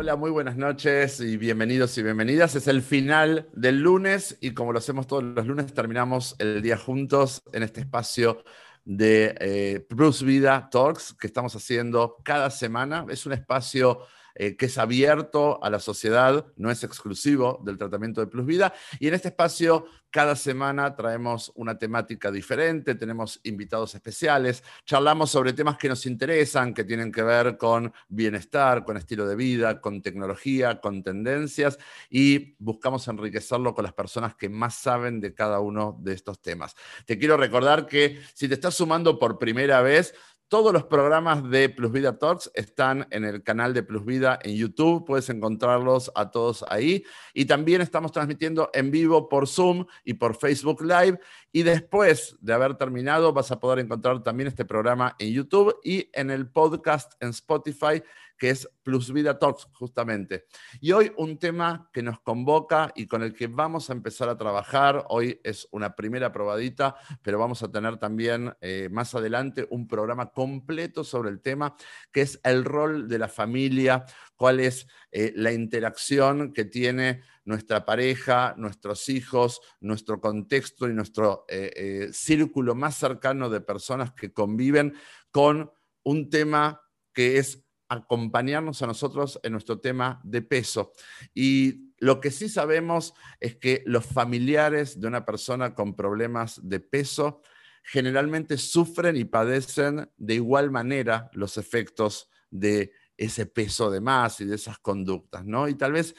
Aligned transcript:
Hola, 0.00 0.14
muy 0.14 0.30
buenas 0.30 0.56
noches 0.56 1.18
y 1.18 1.36
bienvenidos 1.36 1.98
y 1.98 2.04
bienvenidas. 2.04 2.54
Es 2.54 2.68
el 2.68 2.82
final 2.82 3.48
del 3.52 3.80
lunes 3.80 4.38
y 4.40 4.52
como 4.52 4.72
lo 4.72 4.78
hacemos 4.78 5.08
todos 5.08 5.24
los 5.24 5.44
lunes, 5.44 5.74
terminamos 5.74 6.36
el 6.38 6.62
día 6.62 6.78
juntos 6.78 7.42
en 7.52 7.64
este 7.64 7.80
espacio 7.80 8.44
de 8.84 9.34
eh, 9.40 9.80
Plus 9.88 10.22
Vida 10.22 10.68
Talks 10.70 11.14
que 11.14 11.26
estamos 11.26 11.56
haciendo 11.56 12.16
cada 12.22 12.48
semana. 12.50 13.06
Es 13.08 13.26
un 13.26 13.32
espacio 13.32 14.02
eh, 14.40 14.56
que 14.56 14.66
es 14.66 14.78
abierto 14.78 15.62
a 15.64 15.68
la 15.68 15.80
sociedad, 15.80 16.46
no 16.56 16.70
es 16.70 16.84
exclusivo 16.84 17.60
del 17.64 17.76
tratamiento 17.76 18.20
de 18.20 18.28
Plus 18.28 18.46
Vida. 18.46 18.72
Y 19.00 19.08
en 19.08 19.14
este 19.14 19.28
espacio, 19.28 19.86
cada 20.10 20.36
semana 20.36 20.94
traemos 20.94 21.50
una 21.56 21.76
temática 21.76 22.30
diferente, 22.30 22.94
tenemos 22.94 23.40
invitados 23.42 23.96
especiales, 23.96 24.62
charlamos 24.86 25.30
sobre 25.30 25.52
temas 25.52 25.76
que 25.76 25.88
nos 25.88 26.06
interesan, 26.06 26.72
que 26.72 26.84
tienen 26.84 27.10
que 27.10 27.22
ver 27.22 27.58
con 27.58 27.92
bienestar, 28.08 28.84
con 28.84 28.96
estilo 28.96 29.26
de 29.26 29.34
vida, 29.34 29.80
con 29.80 30.02
tecnología, 30.02 30.80
con 30.80 31.02
tendencias, 31.02 31.76
y 32.08 32.54
buscamos 32.58 33.08
enriquecerlo 33.08 33.74
con 33.74 33.82
las 33.82 33.92
personas 33.92 34.36
que 34.36 34.48
más 34.48 34.76
saben 34.76 35.20
de 35.20 35.34
cada 35.34 35.58
uno 35.58 35.98
de 36.00 36.14
estos 36.14 36.40
temas. 36.40 36.76
Te 37.04 37.18
quiero 37.18 37.36
recordar 37.36 37.86
que 37.86 38.20
si 38.34 38.46
te 38.46 38.54
estás 38.54 38.76
sumando 38.76 39.18
por 39.18 39.38
primera 39.38 39.82
vez, 39.82 40.14
todos 40.48 40.72
los 40.72 40.84
programas 40.84 41.48
de 41.50 41.68
Plus 41.68 41.92
Vida 41.92 42.18
Talks 42.18 42.50
están 42.54 43.06
en 43.10 43.24
el 43.24 43.42
canal 43.42 43.74
de 43.74 43.82
Plus 43.82 44.04
Vida 44.04 44.38
en 44.42 44.56
YouTube, 44.56 45.04
puedes 45.04 45.28
encontrarlos 45.28 46.10
a 46.14 46.30
todos 46.30 46.64
ahí. 46.68 47.04
Y 47.34 47.44
también 47.44 47.82
estamos 47.82 48.12
transmitiendo 48.12 48.70
en 48.72 48.90
vivo 48.90 49.28
por 49.28 49.46
Zoom 49.46 49.84
y 50.04 50.14
por 50.14 50.34
Facebook 50.36 50.82
Live. 50.82 51.20
Y 51.52 51.62
después 51.64 52.36
de 52.40 52.54
haber 52.54 52.76
terminado, 52.76 53.32
vas 53.32 53.50
a 53.50 53.60
poder 53.60 53.80
encontrar 53.80 54.22
también 54.22 54.48
este 54.48 54.64
programa 54.64 55.14
en 55.18 55.32
YouTube 55.32 55.76
y 55.84 56.08
en 56.14 56.30
el 56.30 56.48
podcast 56.48 57.12
en 57.20 57.28
Spotify 57.28 58.02
que 58.38 58.50
es 58.50 58.68
Plus 58.82 59.12
Vida 59.12 59.38
Talks, 59.38 59.68
justamente. 59.74 60.46
Y 60.80 60.92
hoy 60.92 61.12
un 61.16 61.38
tema 61.38 61.90
que 61.92 62.02
nos 62.02 62.20
convoca 62.20 62.92
y 62.94 63.06
con 63.06 63.22
el 63.22 63.34
que 63.34 63.48
vamos 63.48 63.90
a 63.90 63.92
empezar 63.92 64.28
a 64.28 64.38
trabajar. 64.38 65.04
Hoy 65.08 65.40
es 65.42 65.68
una 65.72 65.94
primera 65.94 66.32
probadita, 66.32 66.96
pero 67.20 67.38
vamos 67.38 67.62
a 67.62 67.70
tener 67.70 67.98
también 67.98 68.54
eh, 68.60 68.88
más 68.90 69.14
adelante 69.14 69.66
un 69.70 69.88
programa 69.88 70.32
completo 70.32 71.04
sobre 71.04 71.30
el 71.30 71.40
tema, 71.40 71.74
que 72.12 72.22
es 72.22 72.40
el 72.44 72.64
rol 72.64 73.08
de 73.08 73.18
la 73.18 73.28
familia, 73.28 74.04
cuál 74.36 74.60
es 74.60 74.86
eh, 75.10 75.32
la 75.34 75.52
interacción 75.52 76.52
que 76.52 76.64
tiene 76.64 77.22
nuestra 77.44 77.84
pareja, 77.84 78.54
nuestros 78.56 79.08
hijos, 79.08 79.60
nuestro 79.80 80.20
contexto 80.20 80.88
y 80.88 80.92
nuestro 80.92 81.44
eh, 81.48 82.08
círculo 82.12 82.74
más 82.74 82.96
cercano 82.96 83.50
de 83.50 83.60
personas 83.60 84.12
que 84.12 84.32
conviven 84.32 84.94
con 85.30 85.72
un 86.04 86.30
tema 86.30 86.80
que 87.12 87.38
es 87.38 87.67
acompañarnos 87.88 88.82
a 88.82 88.86
nosotros 88.86 89.40
en 89.42 89.52
nuestro 89.52 89.80
tema 89.80 90.20
de 90.24 90.42
peso. 90.42 90.92
Y 91.34 91.92
lo 91.98 92.20
que 92.20 92.30
sí 92.30 92.48
sabemos 92.48 93.14
es 93.40 93.56
que 93.56 93.82
los 93.86 94.06
familiares 94.06 95.00
de 95.00 95.06
una 95.08 95.24
persona 95.24 95.74
con 95.74 95.94
problemas 95.94 96.60
de 96.62 96.80
peso 96.80 97.42
generalmente 97.82 98.58
sufren 98.58 99.16
y 99.16 99.24
padecen 99.24 100.10
de 100.16 100.34
igual 100.34 100.70
manera 100.70 101.30
los 101.32 101.56
efectos 101.56 102.28
de 102.50 102.92
ese 103.16 103.46
peso 103.46 103.90
de 103.90 104.00
más 104.00 104.40
y 104.40 104.44
de 104.44 104.54
esas 104.54 104.78
conductas, 104.78 105.44
¿no? 105.44 105.68
Y 105.68 105.74
tal 105.74 105.92
vez 105.92 106.14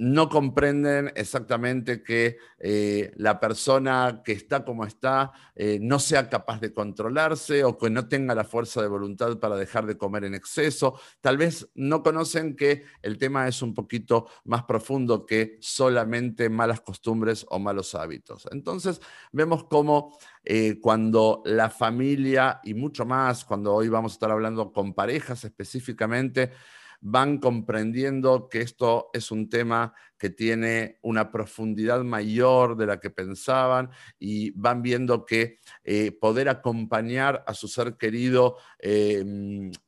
no 0.00 0.30
comprenden 0.30 1.12
exactamente 1.14 2.02
que 2.02 2.38
eh, 2.58 3.12
la 3.16 3.38
persona 3.38 4.22
que 4.24 4.32
está 4.32 4.64
como 4.64 4.86
está 4.86 5.30
eh, 5.54 5.78
no 5.78 5.98
sea 5.98 6.30
capaz 6.30 6.58
de 6.58 6.72
controlarse 6.72 7.64
o 7.64 7.76
que 7.76 7.90
no 7.90 8.08
tenga 8.08 8.34
la 8.34 8.44
fuerza 8.44 8.80
de 8.80 8.88
voluntad 8.88 9.38
para 9.38 9.56
dejar 9.56 9.84
de 9.84 9.98
comer 9.98 10.24
en 10.24 10.34
exceso. 10.34 10.98
Tal 11.20 11.36
vez 11.36 11.68
no 11.74 12.02
conocen 12.02 12.56
que 12.56 12.84
el 13.02 13.18
tema 13.18 13.46
es 13.46 13.60
un 13.60 13.74
poquito 13.74 14.26
más 14.44 14.64
profundo 14.64 15.26
que 15.26 15.58
solamente 15.60 16.48
malas 16.48 16.80
costumbres 16.80 17.44
o 17.50 17.58
malos 17.58 17.94
hábitos. 17.94 18.48
Entonces 18.52 19.02
vemos 19.32 19.64
cómo 19.64 20.16
eh, 20.42 20.80
cuando 20.80 21.42
la 21.44 21.68
familia 21.68 22.60
y 22.64 22.72
mucho 22.72 23.04
más, 23.04 23.44
cuando 23.44 23.74
hoy 23.74 23.90
vamos 23.90 24.12
a 24.12 24.14
estar 24.14 24.30
hablando 24.30 24.72
con 24.72 24.94
parejas 24.94 25.44
específicamente, 25.44 26.52
van 27.00 27.38
comprendiendo 27.38 28.48
que 28.48 28.60
esto 28.60 29.10
es 29.12 29.30
un 29.30 29.48
tema 29.48 29.94
que 30.20 30.28
tiene 30.28 30.98
una 31.00 31.32
profundidad 31.32 32.02
mayor 32.02 32.76
de 32.76 32.84
la 32.84 33.00
que 33.00 33.08
pensaban 33.08 33.90
y 34.18 34.50
van 34.50 34.82
viendo 34.82 35.24
que 35.24 35.60
eh, 35.82 36.12
poder 36.12 36.50
acompañar 36.50 37.42
a 37.46 37.54
su 37.54 37.68
ser 37.68 37.96
querido 37.96 38.58
eh, 38.78 39.24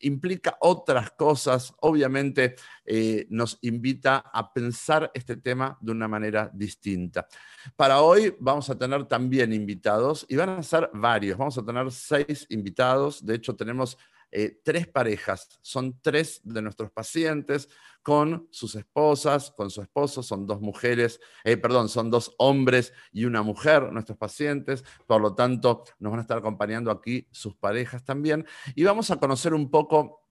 implica 0.00 0.56
otras 0.60 1.10
cosas. 1.10 1.74
Obviamente 1.80 2.54
eh, 2.86 3.26
nos 3.28 3.58
invita 3.60 4.24
a 4.32 4.50
pensar 4.54 5.10
este 5.12 5.36
tema 5.36 5.76
de 5.82 5.92
una 5.92 6.08
manera 6.08 6.50
distinta. 6.54 7.28
Para 7.76 8.00
hoy 8.00 8.34
vamos 8.40 8.70
a 8.70 8.78
tener 8.78 9.04
también 9.04 9.52
invitados 9.52 10.24
y 10.30 10.36
van 10.36 10.48
a 10.48 10.62
ser 10.62 10.88
varios. 10.94 11.36
Vamos 11.36 11.58
a 11.58 11.64
tener 11.64 11.90
seis 11.90 12.46
invitados. 12.48 13.24
De 13.24 13.34
hecho, 13.34 13.54
tenemos 13.54 13.98
eh, 14.32 14.60
tres 14.64 14.88
parejas, 14.88 15.60
son 15.60 16.00
tres 16.00 16.40
de 16.42 16.62
nuestros 16.62 16.90
pacientes 16.90 17.68
con 18.02 18.48
sus 18.50 18.74
esposas, 18.74 19.52
con 19.56 19.70
su 19.70 19.82
esposo, 19.82 20.22
son 20.22 20.46
dos 20.46 20.60
mujeres, 20.60 21.20
eh, 21.44 21.56
perdón, 21.56 21.88
son 21.88 22.10
dos 22.10 22.34
hombres 22.38 22.92
y 23.12 23.26
una 23.26 23.42
mujer 23.42 23.92
nuestros 23.92 24.18
pacientes, 24.18 24.84
por 25.06 25.20
lo 25.20 25.34
tanto 25.34 25.84
nos 25.98 26.10
van 26.10 26.20
a 26.20 26.22
estar 26.22 26.38
acompañando 26.38 26.90
aquí 26.90 27.28
sus 27.30 27.54
parejas 27.54 28.04
también. 28.04 28.46
Y 28.74 28.84
vamos 28.84 29.10
a 29.10 29.18
conocer 29.18 29.54
un 29.54 29.70
poco 29.70 30.21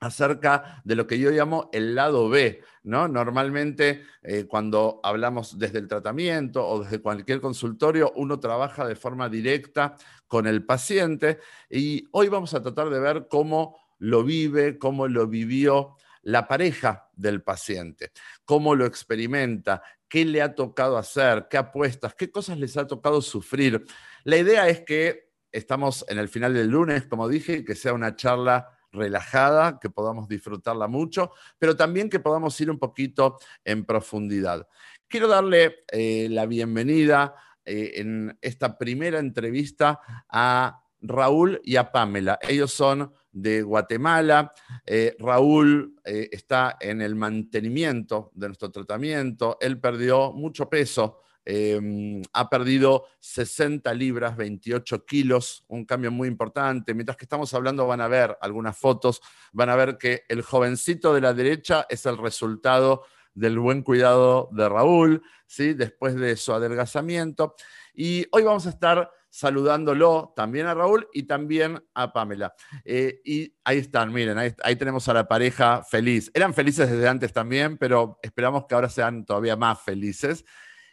acerca 0.00 0.82
de 0.84 0.94
lo 0.94 1.06
que 1.06 1.18
yo 1.18 1.30
llamo 1.30 1.70
el 1.72 1.94
lado 1.94 2.28
B, 2.28 2.62
¿no? 2.82 3.08
Normalmente 3.08 4.04
eh, 4.22 4.44
cuando 4.44 5.00
hablamos 5.02 5.58
desde 5.58 5.78
el 5.78 5.88
tratamiento 5.88 6.66
o 6.66 6.82
desde 6.82 7.00
cualquier 7.00 7.40
consultorio, 7.40 8.12
uno 8.16 8.38
trabaja 8.38 8.86
de 8.86 8.96
forma 8.96 9.28
directa 9.28 9.96
con 10.26 10.46
el 10.46 10.64
paciente 10.64 11.38
y 11.70 12.06
hoy 12.12 12.28
vamos 12.28 12.52
a 12.54 12.62
tratar 12.62 12.90
de 12.90 13.00
ver 13.00 13.26
cómo 13.28 13.78
lo 13.98 14.22
vive, 14.22 14.78
cómo 14.78 15.08
lo 15.08 15.26
vivió 15.26 15.96
la 16.22 16.48
pareja 16.48 17.08
del 17.14 17.42
paciente, 17.42 18.10
cómo 18.44 18.74
lo 18.74 18.84
experimenta, 18.84 19.82
qué 20.08 20.24
le 20.24 20.42
ha 20.42 20.54
tocado 20.54 20.98
hacer, 20.98 21.46
qué 21.48 21.56
apuestas, 21.56 22.14
qué 22.14 22.30
cosas 22.30 22.58
les 22.58 22.76
ha 22.76 22.86
tocado 22.86 23.22
sufrir. 23.22 23.84
La 24.24 24.36
idea 24.36 24.68
es 24.68 24.80
que 24.80 25.30
estamos 25.52 26.04
en 26.08 26.18
el 26.18 26.28
final 26.28 26.52
del 26.52 26.68
lunes, 26.68 27.06
como 27.06 27.28
dije, 27.28 27.64
que 27.64 27.74
sea 27.74 27.92
una 27.92 28.16
charla 28.16 28.75
relajada, 28.96 29.78
que 29.78 29.90
podamos 29.90 30.26
disfrutarla 30.28 30.88
mucho, 30.88 31.30
pero 31.58 31.76
también 31.76 32.10
que 32.10 32.20
podamos 32.20 32.60
ir 32.60 32.70
un 32.70 32.78
poquito 32.78 33.38
en 33.64 33.84
profundidad. 33.84 34.66
Quiero 35.08 35.28
darle 35.28 35.84
eh, 35.92 36.26
la 36.30 36.46
bienvenida 36.46 37.34
eh, 37.64 37.92
en 37.96 38.36
esta 38.40 38.76
primera 38.76 39.20
entrevista 39.20 40.00
a 40.28 40.82
Raúl 41.00 41.60
y 41.62 41.76
a 41.76 41.92
Pamela. 41.92 42.38
Ellos 42.42 42.72
son 42.72 43.12
de 43.30 43.62
Guatemala. 43.62 44.52
Eh, 44.84 45.14
Raúl 45.18 45.94
está 46.04 46.76
en 46.80 47.02
el 47.02 47.14
mantenimiento 47.14 48.32
de 48.34 48.48
nuestro 48.48 48.70
tratamiento. 48.70 49.58
Él 49.60 49.78
perdió 49.78 50.32
mucho 50.32 50.68
peso 50.68 51.20
Em, 51.48 52.22
ha 52.32 52.50
perdido 52.50 53.06
60 53.20 53.94
libras, 53.94 54.36
28 54.36 55.06
kilos, 55.06 55.64
un 55.68 55.84
cambio 55.84 56.10
muy 56.10 56.26
importante. 56.26 56.92
Mientras 56.92 57.16
que 57.16 57.24
estamos 57.24 57.54
hablando 57.54 57.86
van 57.86 58.00
a 58.00 58.08
ver 58.08 58.36
algunas 58.40 58.76
fotos, 58.76 59.20
van 59.52 59.70
a 59.70 59.76
ver 59.76 59.96
que 59.96 60.24
el 60.28 60.42
jovencito 60.42 61.14
de 61.14 61.20
la 61.20 61.32
derecha 61.32 61.86
es 61.88 62.04
el 62.04 62.18
resultado 62.18 63.04
del 63.32 63.60
buen 63.60 63.82
cuidado 63.82 64.48
de 64.50 64.68
Raúl, 64.68 65.22
¿sí? 65.46 65.74
después 65.74 66.16
de 66.16 66.36
su 66.36 66.52
adelgazamiento. 66.52 67.54
Y 67.94 68.26
hoy 68.32 68.42
vamos 68.42 68.66
a 68.66 68.70
estar 68.70 69.08
saludándolo 69.30 70.32
también 70.34 70.66
a 70.66 70.74
Raúl 70.74 71.06
y 71.12 71.24
también 71.24 71.80
a 71.94 72.12
Pamela. 72.12 72.54
Eh, 72.84 73.20
y 73.24 73.54
ahí 73.62 73.78
están, 73.78 74.12
miren, 74.12 74.36
ahí, 74.36 74.52
ahí, 74.64 74.74
tenemos 74.74 75.08
a 75.08 75.14
la 75.14 75.28
pareja 75.28 75.84
feliz. 75.84 76.28
Eran 76.34 76.54
felices 76.54 76.90
desde 76.90 77.06
antes 77.06 77.32
también, 77.32 77.78
pero 77.78 78.18
esperamos 78.22 78.64
que 78.66 78.74
ahora 78.74 78.88
sean 78.88 79.24
todavía 79.24 79.54
más 79.54 79.80
felices. 79.82 80.44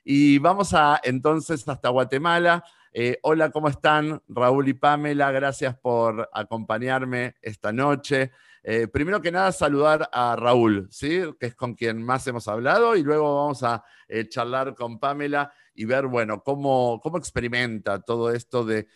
Y 0.04 0.38
vamos 0.40 0.74
a 0.74 1.00
entonces 1.04 1.68
hasta 1.68 1.90
Guatemala. 1.90 2.64
Eh, 2.92 3.20
hola, 3.24 3.52
¿cómo 3.52 3.70
están? 3.70 4.22
Raúl 4.28 4.68
y 4.68 4.74
Pamela, 4.74 5.32
gracias 5.32 5.78
por 5.78 6.30
acompañarme 6.34 7.36
esta 7.42 7.72
noche. 7.72 8.32
Eh, 8.62 8.88
primero 8.88 9.22
que 9.22 9.32
nada, 9.32 9.52
saludar 9.52 10.10
a 10.12 10.36
Raúl, 10.36 10.88
¿sí? 10.92 11.22
que 11.40 11.48
es 11.48 11.56
con 11.56 11.74
quien 11.74 12.04
más 12.04 12.28
hemos 12.28 12.48
hablado, 12.48 12.96
y 12.96 13.04
luego 13.04 13.38
vamos 13.38 13.64
a 13.64 13.84
eh, 14.08 14.28
charlar 14.28 14.76
con 14.76 15.00
Pamela 15.00 15.52
y 15.74 15.86
ver, 15.86 16.08
bueno, 16.08 16.44
cómo, 16.44 17.00
cómo 17.02 17.18
experimenta 17.18 18.02
todo 18.02 18.32
esto 18.32 18.64
de 18.64 18.88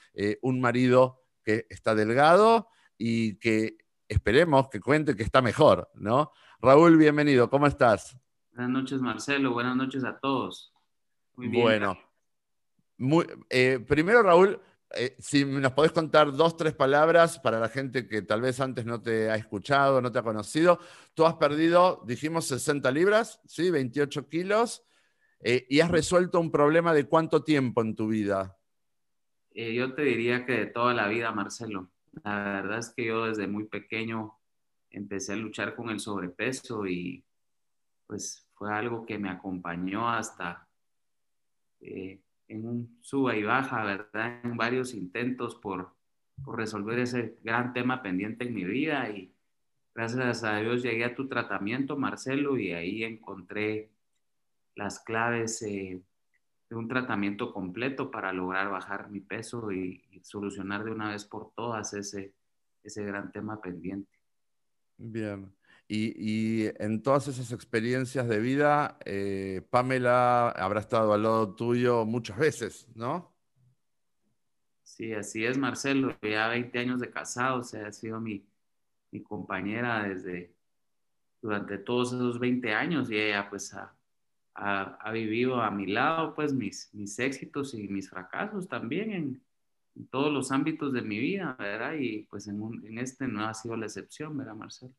un 0.42 0.62
marido 0.62 1.24
que 1.44 1.66
está 1.70 1.96
delgado 1.96 2.68
y 2.98 3.40
que 3.40 3.78
esperemos 4.08 4.70
que 4.70 4.80
cuente 4.80 5.16
que 5.16 5.24
está 5.24 5.42
mejor, 5.42 5.90
¿no? 5.96 6.32
Raúl, 6.62 6.98
bienvenido, 6.98 7.50
¿cómo 7.50 7.66
estás? 7.66 8.16
Buenas 8.54 8.72
noches, 8.72 9.02
Marcelo, 9.02 9.54
buenas 9.54 9.76
noches 9.76 10.04
a 10.04 10.20
todos. 10.20 10.72
Bueno, 11.38 11.98
muy, 12.98 13.26
eh, 13.50 13.80
primero 13.88 14.24
Raúl, 14.24 14.60
eh, 14.96 15.16
si 15.20 15.46
nos 15.46 15.74
podés 15.74 15.92
contar 15.92 16.32
dos, 16.32 16.58
tres 16.58 16.74
palabras 16.74 17.40
para 17.40 17.60
la 17.60 17.70
gente 17.70 18.08
que 18.08 18.24
tal 18.24 18.42
vez 18.42 18.60
antes 18.60 18.86
no 18.86 19.02
te 19.02 19.30
ha 19.30 19.36
escuchado, 19.36 20.02
no 20.02 20.12
te 20.12 20.18
ha 20.18 20.24
conocido. 20.24 20.80
Tú 21.14 21.26
has 21.26 21.36
perdido, 21.36 22.02
dijimos, 22.08 22.48
60 22.48 22.90
libras, 22.90 23.40
¿sí? 23.46 23.70
28 23.70 24.28
kilos, 24.30 24.84
eh, 25.42 25.68
y 25.70 25.82
has 25.82 25.92
resuelto 25.92 26.40
un 26.40 26.52
problema 26.52 26.94
de 26.94 27.06
cuánto 27.06 27.44
tiempo 27.44 27.82
en 27.82 27.96
tu 27.96 28.08
vida. 28.08 28.58
Yo 29.54 29.94
te 29.94 30.04
diría 30.04 30.46
que 30.46 30.54
de 30.54 30.66
toda 30.68 30.94
la 30.94 31.08
vida, 31.08 31.32
Marcelo. 31.32 31.92
La 32.24 32.62
verdad 32.62 32.80
es 32.80 32.94
que 32.96 33.06
yo 33.06 33.26
desde 33.26 33.48
muy 33.48 33.66
pequeño 33.66 34.40
empecé 34.90 35.34
a 35.34 35.36
luchar 35.36 35.76
con 35.76 35.90
el 35.90 36.00
sobrepeso 36.00 36.86
y 36.88 37.24
pues 38.06 38.48
fue 38.54 38.74
algo 38.74 39.06
que 39.06 39.18
me 39.18 39.30
acompañó 39.30 40.10
hasta 40.10 40.67
eh, 41.88 42.22
en 42.48 42.68
un 42.68 42.98
suba 43.02 43.36
y 43.36 43.44
baja, 43.44 43.84
¿verdad? 43.84 44.40
En 44.44 44.58
varios 44.58 44.94
intentos 44.94 45.56
por, 45.56 45.94
por 46.44 46.58
resolver 46.58 47.00
ese 47.00 47.38
gran 47.44 47.74
tema 47.74 48.02
pendiente 48.02 48.46
en 48.46 48.54
mi 48.54 48.64
vida 48.64 49.10
y 49.10 49.34
gracias 49.94 50.44
a 50.44 50.58
Dios 50.58 50.84
llegué 50.84 51.06
a 51.06 51.16
tu 51.16 51.28
tratamiento, 51.28 51.98
Marcelo, 51.98 52.58
y 52.58 52.72
ahí 52.72 53.04
encontré 53.04 53.90
las 54.76 55.00
claves 55.00 55.62
eh, 55.64 56.02
de 56.70 56.76
un 56.76 56.88
tratamiento 56.88 57.54
completo 57.54 58.12
para 58.12 58.32
lograr 58.34 58.70
bajar 58.70 59.10
mi 59.10 59.20
peso 59.20 59.72
y, 59.72 60.04
solucionar 60.24 60.84
de 60.84 60.92
una 60.92 61.12
vez 61.12 61.24
por 61.26 61.52
todas 61.54 61.94
ese, 61.94 62.34
ese 62.84 63.06
gran 63.06 63.32
tema 63.32 63.62
pendiente. 63.62 64.12
Bien. 64.98 65.54
Y, 65.90 66.66
en 66.84 67.02
todas 67.02 67.30
esas 67.30 67.52
experiencias 67.54 68.28
de 68.28 68.40
vida, 68.40 68.98
eh, 69.06 69.62
Pamela 69.70 70.50
habrá 70.50 70.82
estado 70.82 71.14
al 71.14 71.24
lado 71.24 71.56
tuyo 71.56 72.06
muchas 72.06 72.38
veces, 72.38 72.88
¿no? 72.94 73.34
Sí, 74.84 75.14
así 75.14 75.46
es, 75.46 75.58
Marcelo. 75.58 76.18
Ya 76.22 76.50
20 76.50 76.78
años 76.80 77.00
de 77.00 77.10
casado, 77.10 77.60
o 77.60 77.64
sea, 77.64 77.88
ha 77.88 77.92
sido 77.92 78.20
mi, 78.20 78.46
compañera 79.24 80.04
desde 80.04 80.54
durante 81.42 81.78
todos 81.78 82.14
esos 82.14 82.40
20 82.40 82.74
años 82.74 83.10
y 83.10 83.18
ella 83.18 83.50
pues 83.50 83.74
ha, 83.74 83.96
ha, 84.54 85.12
vivido 85.12 85.62
a 85.62 85.72
mi 85.72 85.88
lado 85.88 86.36
pues 86.36 86.54
mis, 86.54 86.94
mis 86.94 87.18
éxitos 87.18 87.74
y 87.74 87.88
mis 87.88 88.10
fracasos 88.10 88.68
también 88.68 89.12
en, 89.12 89.44
todos 90.12 90.32
los 90.32 90.52
ámbitos 90.52 90.94
de 90.94 91.02
mi 91.02 91.18
vida, 91.18 91.56
¿verdad? 91.58 91.94
Y 92.00 92.24
pues 92.30 92.48
en, 92.48 92.62
en 92.84 93.00
este 93.00 93.28
no 93.28 93.46
ha 93.48 93.54
sido 93.56 93.76
la 93.76 93.88
excepción, 93.88 94.38
¿verdad, 94.38 94.54
Marcelo? 94.54 94.94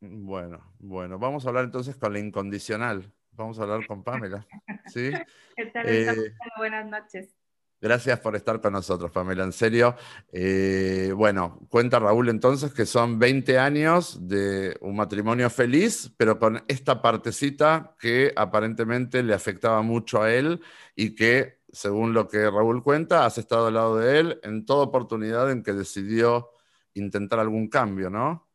Bueno, 0.00 0.74
bueno, 0.78 1.18
vamos 1.18 1.44
a 1.44 1.48
hablar 1.48 1.64
entonces 1.64 1.96
con 1.96 2.12
la 2.12 2.18
incondicional. 2.18 3.12
Vamos 3.32 3.58
a 3.58 3.62
hablar 3.62 3.86
con 3.86 4.02
Pamela. 4.02 4.46
¿sí? 4.86 5.10
Eh, 5.56 6.32
buenas 6.56 6.86
noches. 6.86 7.32
Gracias 7.80 8.18
por 8.20 8.34
estar 8.34 8.60
con 8.62 8.72
nosotros, 8.72 9.10
Pamela, 9.10 9.44
en 9.44 9.52
serio. 9.52 9.94
Eh, 10.32 11.12
bueno, 11.14 11.60
cuenta 11.68 11.98
Raúl 11.98 12.30
entonces 12.30 12.72
que 12.72 12.86
son 12.86 13.18
20 13.18 13.58
años 13.58 14.26
de 14.26 14.76
un 14.80 14.96
matrimonio 14.96 15.50
feliz, 15.50 16.10
pero 16.16 16.38
con 16.38 16.64
esta 16.66 17.02
partecita 17.02 17.94
que 18.00 18.32
aparentemente 18.34 19.22
le 19.22 19.34
afectaba 19.34 19.82
mucho 19.82 20.22
a 20.22 20.32
él 20.32 20.60
y 20.96 21.14
que, 21.14 21.58
según 21.70 22.14
lo 22.14 22.26
que 22.26 22.50
Raúl 22.50 22.82
cuenta, 22.82 23.26
has 23.26 23.36
estado 23.36 23.66
al 23.66 23.74
lado 23.74 23.98
de 23.98 24.18
él 24.18 24.40
en 24.42 24.64
toda 24.64 24.84
oportunidad 24.84 25.50
en 25.50 25.62
que 25.62 25.74
decidió 25.74 26.52
intentar 26.94 27.38
algún 27.38 27.68
cambio, 27.68 28.08
¿no? 28.08 28.48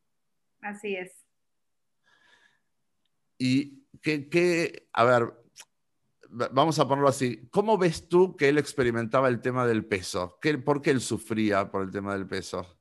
Así 0.60 0.96
es. 0.96 1.19
Y 3.42 3.86
que, 4.02 4.86
a 4.92 5.04
ver, 5.04 5.32
vamos 6.52 6.78
a 6.78 6.86
ponerlo 6.86 7.08
así, 7.08 7.48
¿cómo 7.50 7.78
ves 7.78 8.06
tú 8.06 8.36
que 8.36 8.50
él 8.50 8.58
experimentaba 8.58 9.28
el 9.28 9.40
tema 9.40 9.66
del 9.66 9.86
peso? 9.86 10.38
¿Qué, 10.42 10.58
¿Por 10.58 10.82
qué 10.82 10.90
él 10.90 11.00
sufría 11.00 11.70
por 11.70 11.82
el 11.82 11.90
tema 11.90 12.12
del 12.12 12.26
peso? 12.26 12.76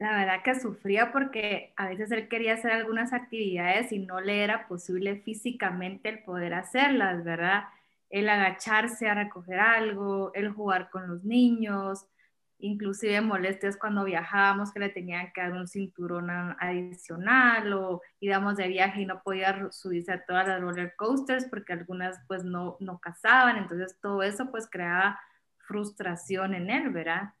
La 0.00 0.16
verdad 0.16 0.42
que 0.44 0.58
sufría 0.58 1.12
porque 1.12 1.72
a 1.76 1.88
veces 1.88 2.10
él 2.10 2.28
quería 2.28 2.54
hacer 2.54 2.72
algunas 2.72 3.12
actividades 3.12 3.92
y 3.92 4.00
no 4.00 4.20
le 4.20 4.42
era 4.42 4.66
posible 4.66 5.16
físicamente 5.22 6.08
el 6.08 6.24
poder 6.24 6.54
hacerlas, 6.54 7.22
¿verdad? 7.22 7.64
El 8.10 8.28
agacharse 8.28 9.08
a 9.08 9.14
recoger 9.14 9.60
algo, 9.60 10.32
el 10.34 10.50
jugar 10.50 10.90
con 10.90 11.06
los 11.06 11.22
niños, 11.24 12.04
inclusive 12.58 13.20
molestias 13.20 13.76
cuando 13.76 14.04
viajábamos 14.04 14.72
que 14.72 14.80
le 14.80 14.88
tenían 14.88 15.32
que 15.32 15.40
dar 15.40 15.52
un 15.52 15.68
cinturón 15.68 16.28
adicional 16.30 17.72
o 17.72 18.02
íbamos 18.20 18.56
de 18.56 18.68
viaje 18.68 19.02
y 19.02 19.06
no 19.06 19.22
podía 19.22 19.68
subirse 19.70 20.12
a 20.12 20.24
todas 20.24 20.48
las 20.48 20.60
roller 20.60 20.94
coasters 20.96 21.46
porque 21.48 21.72
algunas 21.72 22.18
pues 22.26 22.44
no, 22.44 22.76
no 22.80 22.98
cazaban, 22.98 23.56
entonces 23.56 23.98
todo 24.00 24.22
eso 24.22 24.50
pues 24.50 24.68
creaba 24.68 25.20
frustración 25.58 26.54
en 26.54 26.70
él, 26.70 26.90
¿verdad? 26.90 27.34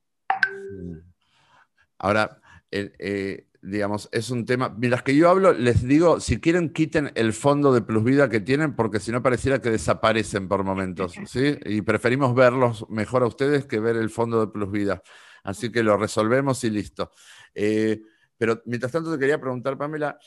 Ahora, 1.98 2.38
eh, 2.70 3.47
digamos, 3.62 4.08
es 4.12 4.30
un 4.30 4.46
tema. 4.46 4.74
Mientras 4.76 5.02
que 5.02 5.16
yo 5.16 5.28
hablo, 5.28 5.52
les 5.52 5.82
digo, 5.82 6.20
si 6.20 6.40
quieren, 6.40 6.72
quiten 6.72 7.10
el 7.14 7.32
fondo 7.32 7.72
de 7.72 7.82
plus 7.82 8.04
vida 8.04 8.28
que 8.28 8.40
tienen, 8.40 8.74
porque 8.76 9.00
si 9.00 9.10
no 9.10 9.22
pareciera 9.22 9.60
que 9.60 9.70
desaparecen 9.70 10.48
por 10.48 10.64
momentos, 10.64 11.14
¿sí? 11.26 11.58
Y 11.64 11.82
preferimos 11.82 12.34
verlos 12.34 12.88
mejor 12.88 13.22
a 13.22 13.26
ustedes 13.26 13.66
que 13.66 13.80
ver 13.80 13.96
el 13.96 14.10
fondo 14.10 14.40
de 14.40 14.52
plus 14.52 14.70
vida. 14.70 15.02
Así 15.44 15.70
que 15.72 15.82
lo 15.82 15.96
resolvemos 15.96 16.62
y 16.64 16.70
listo. 16.70 17.10
Eh, 17.54 18.00
pero 18.36 18.62
mientras 18.66 18.92
tanto 18.92 19.12
te 19.12 19.18
quería 19.18 19.40
preguntar, 19.40 19.76
Pamela, 19.76 20.18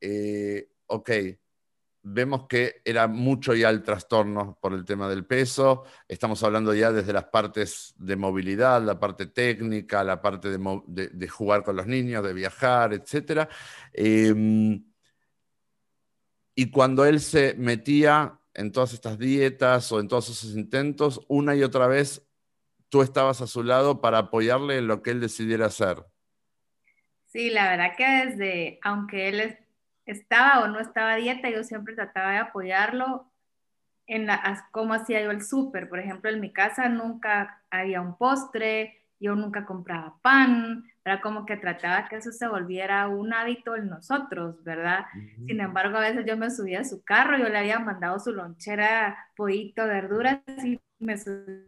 eh, 0.00 0.70
ok, 0.86 1.10
vemos 2.10 2.46
que 2.48 2.80
era 2.84 3.06
mucho 3.06 3.54
ya 3.54 3.68
el 3.70 3.82
trastorno 3.82 4.58
por 4.60 4.72
el 4.72 4.84
tema 4.84 5.08
del 5.08 5.26
peso. 5.26 5.84
Estamos 6.06 6.42
hablando 6.42 6.74
ya 6.74 6.90
desde 6.92 7.12
las 7.12 7.26
partes 7.26 7.94
de 7.98 8.16
movilidad, 8.16 8.82
la 8.82 8.98
parte 8.98 9.26
técnica, 9.26 10.02
la 10.04 10.20
parte 10.22 10.48
de, 10.48 11.28
jugar 11.28 11.62
con 11.62 11.76
los 11.76 11.86
niños, 11.86 12.24
de 12.24 12.32
viajar, 12.32 12.92
etc. 12.94 13.48
Em, 13.92 14.84
y 16.54 16.70
cuando 16.70 17.04
él 17.04 17.20
se 17.20 17.54
metía 17.54 18.38
en 18.54 18.72
todas 18.72 18.92
estas 18.92 19.18
dietas 19.18 19.92
o 19.92 20.00
en 20.00 20.08
todos 20.08 20.30
esos 20.30 20.56
intentos, 20.56 21.20
una 21.28 21.54
y 21.54 21.62
otra 21.62 21.86
vez 21.86 22.26
tú 22.88 23.02
estabas 23.02 23.40
a 23.42 23.46
su 23.46 23.62
lado 23.62 24.00
para 24.00 24.18
apoyarle 24.18 24.78
en 24.78 24.88
lo 24.88 25.02
que 25.02 25.10
él 25.10 25.20
decidiera 25.20 25.66
hacer. 25.66 26.04
Sí, 27.26 27.50
la 27.50 27.68
verdad 27.70 27.94
que 27.96 28.04
desde, 28.04 28.78
aunque 28.82 29.28
él 29.28 29.58
estaba 30.08 30.64
o 30.64 30.68
no 30.68 30.80
estaba 30.80 31.12
a 31.12 31.16
dieta, 31.16 31.50
yo 31.50 31.62
siempre 31.62 31.94
trataba 31.94 32.32
de 32.32 32.38
apoyarlo 32.38 33.30
en 34.06 34.26
la, 34.26 34.66
cómo 34.72 34.94
hacía 34.94 35.22
yo 35.22 35.30
el 35.30 35.44
súper. 35.44 35.88
Por 35.88 35.98
ejemplo, 36.00 36.30
en 36.30 36.40
mi 36.40 36.52
casa 36.52 36.88
nunca 36.88 37.62
había 37.70 38.00
un 38.00 38.16
postre, 38.16 39.04
yo 39.20 39.34
nunca 39.34 39.66
compraba 39.66 40.16
pan, 40.22 40.84
era 41.04 41.20
como 41.20 41.44
que 41.44 41.56
trataba 41.56 42.08
que 42.08 42.16
eso 42.16 42.32
se 42.32 42.48
volviera 42.48 43.06
un 43.08 43.32
hábito 43.32 43.76
en 43.76 43.88
nosotros, 43.88 44.62
¿verdad? 44.64 45.06
Sin 45.46 45.60
embargo, 45.60 45.98
a 45.98 46.00
veces 46.00 46.24
yo 46.26 46.36
me 46.36 46.50
subía 46.50 46.80
a 46.80 46.84
su 46.84 47.02
carro, 47.02 47.36
yo 47.36 47.48
le 47.48 47.58
había 47.58 47.78
mandado 47.78 48.18
su 48.18 48.32
lonchera, 48.32 49.28
pollito, 49.36 49.86
verduras 49.86 50.40
y 50.64 50.80
me 50.98 51.18
subía 51.18 51.64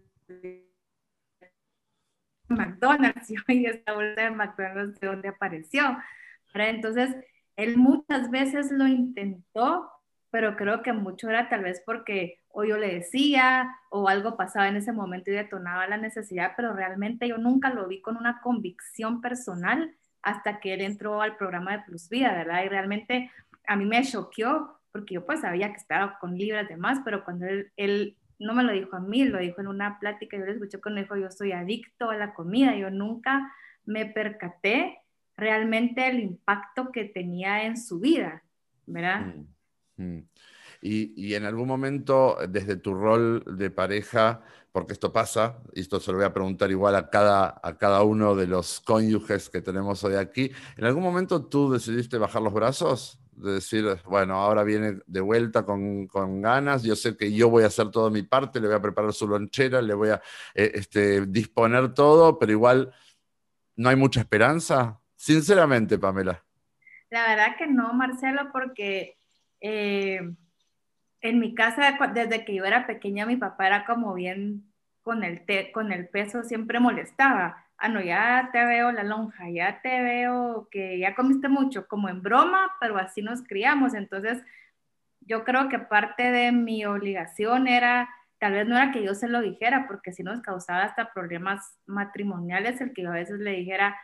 a 2.48 2.54
McDonald's 2.54 3.30
y 3.48 3.66
esta 3.66 3.92
bolsa 3.92 4.22
de 4.22 4.30
McDonald's 4.30 5.00
de 5.00 5.06
dónde 5.06 5.28
apareció. 5.28 5.82
¿verdad? 6.54 6.70
Entonces, 6.70 7.16
él 7.62 7.76
muchas 7.76 8.30
veces 8.30 8.70
lo 8.70 8.86
intentó, 8.86 9.90
pero 10.30 10.56
creo 10.56 10.82
que 10.82 10.92
mucho 10.92 11.28
era 11.28 11.48
tal 11.48 11.62
vez 11.62 11.82
porque 11.84 12.40
o 12.48 12.64
yo 12.64 12.76
le 12.76 12.94
decía 12.94 13.68
o 13.90 14.08
algo 14.08 14.36
pasaba 14.36 14.68
en 14.68 14.76
ese 14.76 14.92
momento 14.92 15.30
y 15.30 15.34
detonaba 15.34 15.86
la 15.86 15.96
necesidad, 15.96 16.52
pero 16.56 16.72
realmente 16.72 17.28
yo 17.28 17.38
nunca 17.38 17.70
lo 17.70 17.86
vi 17.86 18.00
con 18.00 18.16
una 18.16 18.40
convicción 18.40 19.20
personal 19.20 19.94
hasta 20.22 20.60
que 20.60 20.74
él 20.74 20.80
entró 20.80 21.22
al 21.22 21.36
programa 21.36 21.72
de 21.72 21.84
Plus 21.84 22.08
Vida, 22.08 22.32
¿verdad? 22.32 22.64
Y 22.64 22.68
realmente 22.68 23.30
a 23.66 23.76
mí 23.76 23.84
me 23.84 24.04
choqueó 24.04 24.80
porque 24.92 25.14
yo 25.14 25.24
pues 25.24 25.40
sabía 25.40 25.68
que 25.68 25.76
estaba 25.76 26.18
con 26.18 26.36
libras 26.36 26.68
de 26.68 26.76
más, 26.76 27.00
pero 27.04 27.24
cuando 27.24 27.46
él, 27.76 28.16
no 28.38 28.54
me 28.54 28.64
lo 28.64 28.72
dijo 28.72 28.96
a 28.96 29.00
mí, 29.00 29.24
lo 29.24 29.38
dijo 29.38 29.60
en 29.60 29.68
una 29.68 29.98
plática, 29.98 30.36
yo 30.36 30.44
le 30.44 30.52
escuché 30.52 30.80
cuando 30.80 31.00
dijo, 31.00 31.16
yo 31.16 31.30
soy 31.30 31.52
adicto 31.52 32.10
a 32.10 32.16
la 32.16 32.34
comida, 32.34 32.74
yo 32.74 32.90
nunca 32.90 33.52
me 33.84 34.06
percaté 34.06 34.98
realmente 35.40 36.06
el 36.06 36.20
impacto 36.20 36.92
que 36.92 37.04
tenía 37.04 37.64
en 37.64 37.76
su 37.76 37.98
vida, 37.98 38.44
¿verdad? 38.86 39.34
Mm, 39.96 40.04
mm. 40.04 40.28
Y, 40.82 41.34
en 41.34 41.44
algún 41.44 41.68
momento, 41.68 42.38
desde 42.48 42.76
tu 42.76 42.94
rol 42.94 43.44
de 43.46 43.70
pareja, 43.70 44.42
porque 44.72 44.94
esto 44.94 45.12
pasa, 45.12 45.58
y 45.74 45.80
esto 45.80 46.00
se 46.00 46.10
lo 46.10 46.18
voy 46.18 46.26
a 46.26 46.32
preguntar 46.32 46.70
igual 46.70 46.94
a 46.94 47.10
cada, 47.10 47.60
a 47.62 47.76
cada 47.76 48.02
uno 48.02 48.34
de 48.34 48.46
los 48.46 48.80
cónyuges 48.80 49.50
que 49.50 49.60
tenemos 49.60 50.02
hoy 50.04 50.14
aquí, 50.14 50.50
¿en 50.76 50.84
algún 50.84 51.02
momento 51.02 51.44
tú 51.44 51.70
decidiste 51.70 52.16
bajar 52.16 52.40
los 52.40 52.54
brazos? 52.54 53.18
De 53.32 53.52
decir, 53.52 53.84
bueno, 54.06 54.36
ahora 54.36 54.64
viene 54.64 55.00
de 55.06 55.20
vuelta 55.20 55.64
con, 55.64 56.06
con 56.06 56.40
ganas, 56.40 56.82
yo 56.82 56.96
sé 56.96 57.16
que 57.16 57.32
yo 57.32 57.50
voy 57.50 57.64
a 57.64 57.66
hacer 57.68 57.90
toda 57.90 58.08
mi 58.08 58.22
parte, 58.22 58.60
le 58.60 58.68
voy 58.68 58.76
a 58.76 58.82
preparar 58.82 59.12
su 59.12 59.28
lonchera, 59.28 59.82
le 59.82 59.94
voy 59.94 60.10
a 60.10 60.22
eh, 60.54 60.72
este, 60.74 61.26
disponer 61.26 61.92
todo, 61.92 62.38
pero 62.38 62.52
igual 62.52 62.92
no 63.76 63.88
hay 63.88 63.96
mucha 63.96 64.20
esperanza. 64.20 65.00
Sinceramente, 65.20 65.98
Pamela. 65.98 66.42
La 67.10 67.28
verdad 67.28 67.56
que 67.58 67.66
no, 67.66 67.92
Marcelo, 67.92 68.50
porque 68.52 69.18
eh, 69.60 70.34
en 71.20 71.38
mi 71.38 71.54
casa, 71.54 71.98
desde 72.14 72.46
que 72.46 72.54
yo 72.54 72.64
era 72.64 72.86
pequeña, 72.86 73.26
mi 73.26 73.36
papá 73.36 73.66
era 73.66 73.84
como 73.84 74.14
bien 74.14 74.72
con 75.02 75.22
el, 75.22 75.42
con 75.74 75.92
el 75.92 76.08
peso 76.08 76.42
siempre 76.42 76.80
molestaba. 76.80 77.66
Ah, 77.76 77.90
no, 77.90 78.00
ya 78.00 78.48
te 78.50 78.64
veo 78.64 78.92
la 78.92 79.02
lonja, 79.02 79.50
ya 79.50 79.82
te 79.82 80.00
veo 80.00 80.68
que 80.70 80.98
ya 80.98 81.14
comiste 81.14 81.48
mucho, 81.48 81.86
como 81.86 82.08
en 82.08 82.22
broma, 82.22 82.74
pero 82.80 82.96
así 82.96 83.20
nos 83.20 83.42
criamos. 83.42 83.92
Entonces, 83.92 84.42
yo 85.20 85.44
creo 85.44 85.68
que 85.68 85.80
parte 85.80 86.30
de 86.30 86.50
mi 86.50 86.86
obligación 86.86 87.68
era, 87.68 88.08
tal 88.38 88.54
vez 88.54 88.66
no 88.66 88.74
era 88.74 88.90
que 88.90 89.04
yo 89.04 89.14
se 89.14 89.28
lo 89.28 89.42
dijera, 89.42 89.86
porque 89.86 90.14
si 90.14 90.22
nos 90.22 90.40
causaba 90.40 90.84
hasta 90.84 91.12
problemas 91.12 91.76
matrimoniales 91.84 92.80
el 92.80 92.94
que 92.94 93.02
yo 93.02 93.10
a 93.10 93.16
veces 93.16 93.38
le 93.38 93.50
dijera, 93.50 93.98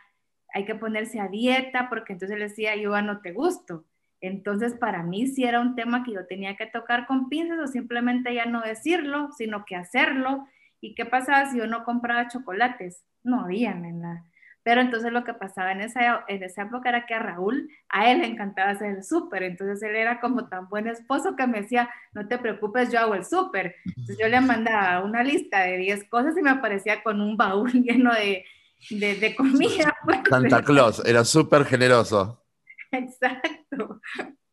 hay 0.57 0.65
que 0.65 0.73
ponerse 0.73 1.19
a 1.19 1.27
dieta, 1.27 1.87
porque 1.87 2.13
entonces 2.13 2.35
le 2.37 2.45
decía, 2.45 2.75
yo 2.75 2.99
no 3.03 3.21
te 3.21 3.31
gusto. 3.31 3.85
Entonces, 4.21 4.73
para 4.73 5.03
mí 5.03 5.27
sí 5.27 5.43
era 5.43 5.59
un 5.59 5.75
tema 5.75 6.03
que 6.03 6.13
yo 6.13 6.25
tenía 6.25 6.57
que 6.57 6.65
tocar 6.65 7.05
con 7.05 7.29
pinzas 7.29 7.59
o 7.59 7.67
simplemente 7.67 8.33
ya 8.33 8.45
no 8.45 8.61
decirlo, 8.61 9.29
sino 9.37 9.65
que 9.65 9.75
hacerlo. 9.75 10.47
¿Y 10.81 10.95
qué 10.95 11.05
pasaba 11.05 11.45
si 11.45 11.59
yo 11.59 11.67
no 11.67 11.83
compraba 11.83 12.27
chocolates? 12.27 13.03
No 13.23 13.41
habían 13.41 13.85
en 13.85 14.01
la... 14.01 14.23
Pero 14.63 14.81
entonces 14.81 15.13
lo 15.13 15.23
que 15.23 15.35
pasaba 15.35 15.71
en 15.71 15.81
esa, 15.81 16.25
en 16.27 16.41
esa 16.41 16.63
época 16.63 16.89
era 16.89 17.05
que 17.05 17.13
a 17.13 17.19
Raúl, 17.19 17.69
a 17.87 18.11
él 18.11 18.19
le 18.19 18.25
encantaba 18.25 18.71
hacer 18.71 18.97
el 18.97 19.03
súper. 19.03 19.43
Entonces 19.43 19.81
él 19.83 19.95
era 19.95 20.19
como 20.19 20.47
tan 20.49 20.67
buen 20.69 20.87
esposo 20.87 21.35
que 21.35 21.45
me 21.45 21.61
decía, 21.61 21.87
no 22.13 22.27
te 22.27 22.39
preocupes, 22.39 22.91
yo 22.91 22.99
hago 22.99 23.13
el 23.13 23.25
súper. 23.25 23.75
Entonces 23.85 24.17
yo 24.19 24.27
le 24.27 24.41
mandaba 24.41 25.05
una 25.05 25.23
lista 25.23 25.61
de 25.61 25.77
10 25.77 26.09
cosas 26.09 26.35
y 26.35 26.41
me 26.41 26.49
aparecía 26.49 27.03
con 27.03 27.21
un 27.21 27.37
baúl 27.37 27.71
lleno 27.83 28.11
de, 28.11 28.43
de, 28.89 29.35
comida. 29.35 29.95
Pues. 30.05 30.19
Santa 30.29 30.63
Claus, 30.63 31.01
era 31.05 31.25
súper 31.25 31.65
generoso. 31.65 32.45
Exacto. 32.91 34.01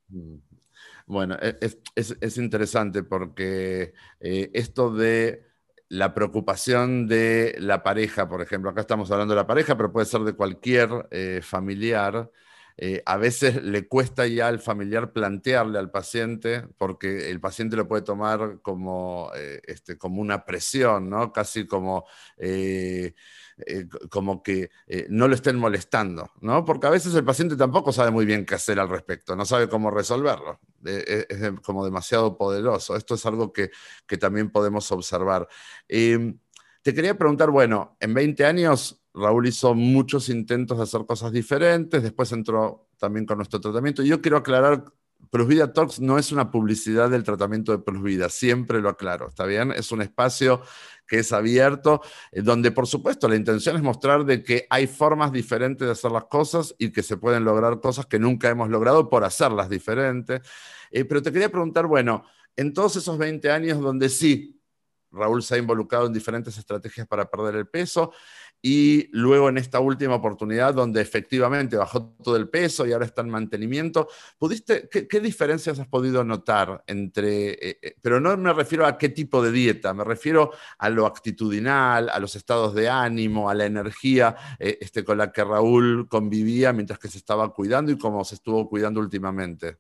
Mm. 0.09 0.37
Bueno, 1.07 1.37
e, 1.41 1.59
es, 1.95 2.39
interesante 2.39 3.03
porque 3.03 3.93
eh, 4.21 4.51
esto 4.55 4.91
de 4.91 5.45
la 5.89 6.15
preocupación 6.15 7.07
de 7.07 7.57
la 7.59 7.83
pareja, 7.83 8.29
por 8.29 8.41
ejemplo, 8.41 8.71
acá 8.71 8.81
estamos 8.81 9.11
hablando 9.11 9.35
de 9.35 9.41
la 9.41 9.47
pareja, 9.47 9.77
pero 9.77 9.93
puede 9.93 10.07
ser 10.07 10.23
de 10.23 10.33
cualquier 10.33 10.89
eh, 11.11 11.41
familiar, 11.43 12.31
eh, 12.77 13.03
a 13.07 13.17
veces 13.19 13.63
le 13.63 13.87
cuesta 13.87 14.27
ya 14.27 14.49
al 14.49 14.59
familiar 14.59 15.13
plantearle 15.13 15.79
al 15.79 15.91
paciente, 15.91 16.67
porque 16.79 17.31
el 17.31 17.41
paciente 17.41 17.77
lo 17.77 17.87
puede 17.87 18.03
tomar 18.03 18.61
como, 18.63 19.31
este, 19.65 19.97
como 19.97 20.21
una 20.21 20.45
presión, 20.45 21.09
¿no? 21.09 21.33
Casi 21.33 21.67
como 21.67 22.07
eh, 22.37 23.15
como 24.11 24.43
que 24.43 24.71
eh, 24.87 25.07
no 25.11 25.29
lo 25.29 25.35
estén 25.35 25.57
molestando, 25.57 26.33
¿no? 26.41 26.65
Porque 26.65 26.87
a 26.87 26.91
veces 26.91 27.15
el 27.15 27.25
paciente 27.25 27.57
tampoco 27.57 27.93
sabe 27.93 28.11
muy 28.11 28.27
bien 28.27 28.45
qué 28.45 28.55
hacer 28.55 28.81
al 28.81 28.89
respecto, 28.89 29.37
no 29.37 29.45
sabe 29.45 29.69
cómo 29.69 29.91
resolverlo, 29.91 30.61
eh, 30.85 31.27
es 31.29 31.61
como 31.61 31.85
demasiado 31.85 32.37
poderoso. 32.37 32.97
Esto 32.97 33.15
es 33.15 33.27
algo 33.27 33.53
que, 33.53 33.71
que 34.07 34.17
también 34.17 34.51
podemos 34.51 34.91
observar. 34.93 35.49
Em, 35.89 36.39
te 36.83 36.95
quería 36.95 37.17
preguntar, 37.17 37.51
bueno, 37.51 37.97
en 38.01 38.13
20 38.13 38.45
años 38.45 39.03
Raúl 39.15 39.47
hizo 39.47 39.75
muchos 39.75 40.29
intentos 40.29 40.77
de 40.77 40.85
hacer 40.85 41.07
cosas 41.07 41.33
diferentes, 41.33 42.03
después 42.03 42.33
entró 42.33 42.89
también 42.99 43.27
con 43.27 43.39
nuestro 43.39 43.61
tratamiento. 43.61 44.03
Yo 44.03 44.21
quiero 44.21 44.39
aclarar 44.39 44.85
Vida 45.47 45.73
Talks 45.73 46.01
no 46.01 46.19
es 46.19 46.33
una 46.33 46.51
publicidad 46.51 47.11
del 47.11 47.25
tratamiento 47.25 47.77
de 47.77 47.99
Vida, 48.01 48.29
siempre 48.29 48.81
lo 48.81 48.89
aclaro, 48.89 49.29
¿está 49.29 49.45
bien? 49.45 49.73
Es 49.73 49.93
un 49.93 50.03
espacio 50.03 50.63
que 51.07 51.19
es 51.19 51.33
abierto, 51.33 52.01
eh, 52.33 52.43
donde 52.43 52.71
por 52.71 52.87
supuesto 52.87 53.29
la 53.29 53.37
intención 53.37 53.77
es 53.77 53.83
mostrar 53.83 54.25
de 54.25 54.43
que 54.43 54.67
hay 54.71 54.87
formas 54.87 55.33
diferentes 55.33 55.87
de 55.87 55.93
hacer 55.93 56.11
las 56.11 56.25
cosas 56.25 56.75
y 56.79 56.91
que 56.91 57.03
se 57.03 57.17
pueden 57.17 57.45
lograr 57.45 57.81
cosas 57.81 58.07
que 58.07 58.19
nunca 58.19 58.49
hemos 58.49 58.69
logrado 58.69 59.09
por 59.09 59.25
hacerlas 59.25 59.69
diferentes. 59.69 60.41
Eh, 60.91 61.05
pero 61.05 61.23
te 61.23 61.33
quería 61.33 61.51
preguntar, 61.51 61.87
bueno, 61.87 62.25
en 62.57 62.73
todos 62.73 62.97
esos 62.97 63.19
20 63.19 63.51
años 63.51 63.81
donde 63.81 64.09
sí, 64.09 64.61
Raúl 65.11 65.43
se 65.43 65.55
ha 65.55 65.59
involucrado 65.59 66.07
en 66.07 66.13
diferentes 66.13 66.59
estrategias 66.59 67.07
para 67.07 67.31
perder 67.31 67.57
el 67.57 67.69
peso, 67.69 68.13
y 68.67 69.11
luego 69.13 69.51
en 69.51 69.59
esta 69.59 69.79
última 69.79 70.15
oportunidad 70.15 70.73
donde 70.73 71.03
efectivamente 71.03 71.77
bajó 71.77 72.15
todo 72.23 72.37
el 72.37 72.49
peso 72.49 72.87
y 72.87 72.95
ahora 72.95 73.05
está 73.05 73.21
en 73.21 73.29
mantenimiento, 73.29 74.09
¿pudiste, 74.39 74.89
qué, 74.89 75.21
diferencias 75.21 75.79
has 75.79 75.87
podido 75.87 76.25
notar 76.25 76.83
entre, 76.87 77.51
eh, 77.51 77.79
eh, 77.83 77.97
pero 78.01 78.21
no 78.21 78.35
me 78.39 78.55
refiero 78.55 78.87
a 78.87 78.97
qué 78.97 79.11
tipo 79.11 79.43
de 79.43 79.53
dieta, 79.53 79.93
me 79.93 80.03
refiero 80.03 80.51
a 80.79 80.89
lo 80.89 81.05
actitudinal, 81.05 82.09
a 82.09 82.19
los 82.19 82.37
estados 82.37 82.75
de 82.75 82.89
ánimo, 82.89 83.51
a 83.51 83.55
la 83.55 83.67
energía 83.67 84.35
eh, 84.59 84.79
este, 84.81 85.05
con 85.05 85.19
la 85.19 85.31
que 85.31 85.45
Raúl 85.45 86.09
convivía 86.09 86.73
mientras 86.73 86.99
que 86.99 87.09
se 87.09 87.19
estaba 87.19 87.53
cuidando 87.53 87.93
y 87.93 87.99
cómo 87.99 88.25
se 88.25 88.37
estuvo 88.37 88.67
cuidando 88.67 88.99
últimamente? 88.99 89.77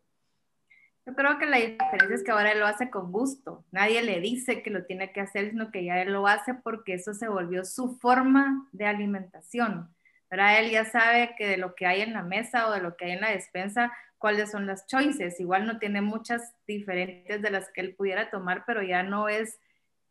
Yo 1.07 1.15
creo 1.15 1.39
que 1.39 1.45
la 1.45 1.59
diferencia 1.59 2.15
es 2.15 2.25
que 2.25 2.31
ahora 2.31 2.53
él 2.53 2.61
lo 2.61 2.67
hace 2.67 2.89
con 2.89 3.13
gusto. 3.13 3.65
Nadie 3.71 4.03
le 4.03 4.21
dice 4.21 4.63
que 4.63 4.71
lo 4.71 4.87
tiene 4.87 5.13
que 5.13 5.21
hacer, 5.21 5.51
sino 5.51 5.71
que 5.71 5.85
ya 5.85 6.01
él 6.01 6.13
lo 6.13 6.27
hace 6.27 6.55
porque 6.55 6.95
eso 6.95 7.13
se 7.13 7.29
volvió 7.29 7.65
su 7.65 7.99
forma 7.99 8.69
de 8.73 8.87
alimentación. 8.87 9.95
Ahora 10.31 10.59
él 10.59 10.71
ya 10.71 10.87
sabe 10.87 11.35
que 11.37 11.47
de 11.47 11.59
lo 11.59 11.75
que 11.75 11.87
hay 11.87 12.01
en 12.01 12.15
la 12.15 12.23
mesa 12.23 12.69
o 12.69 12.73
de 12.73 12.81
lo 12.81 12.97
que 12.97 13.05
hay 13.05 13.11
en 13.13 13.21
la 13.21 13.31
despensa, 13.31 13.93
cuáles 14.17 14.51
son 14.51 14.67
las 14.67 14.87
choices. 14.87 15.39
Igual 15.39 15.67
no 15.67 15.79
tiene 15.79 16.01
muchas 16.01 16.55
diferentes 16.67 17.43
de 17.43 17.51
las 17.51 17.71
que 17.71 17.83
él 17.83 17.95
pudiera 17.95 18.31
tomar, 18.31 18.65
pero 18.67 18.83
ya 18.83 19.03
no 19.03 19.29
es 19.29 19.61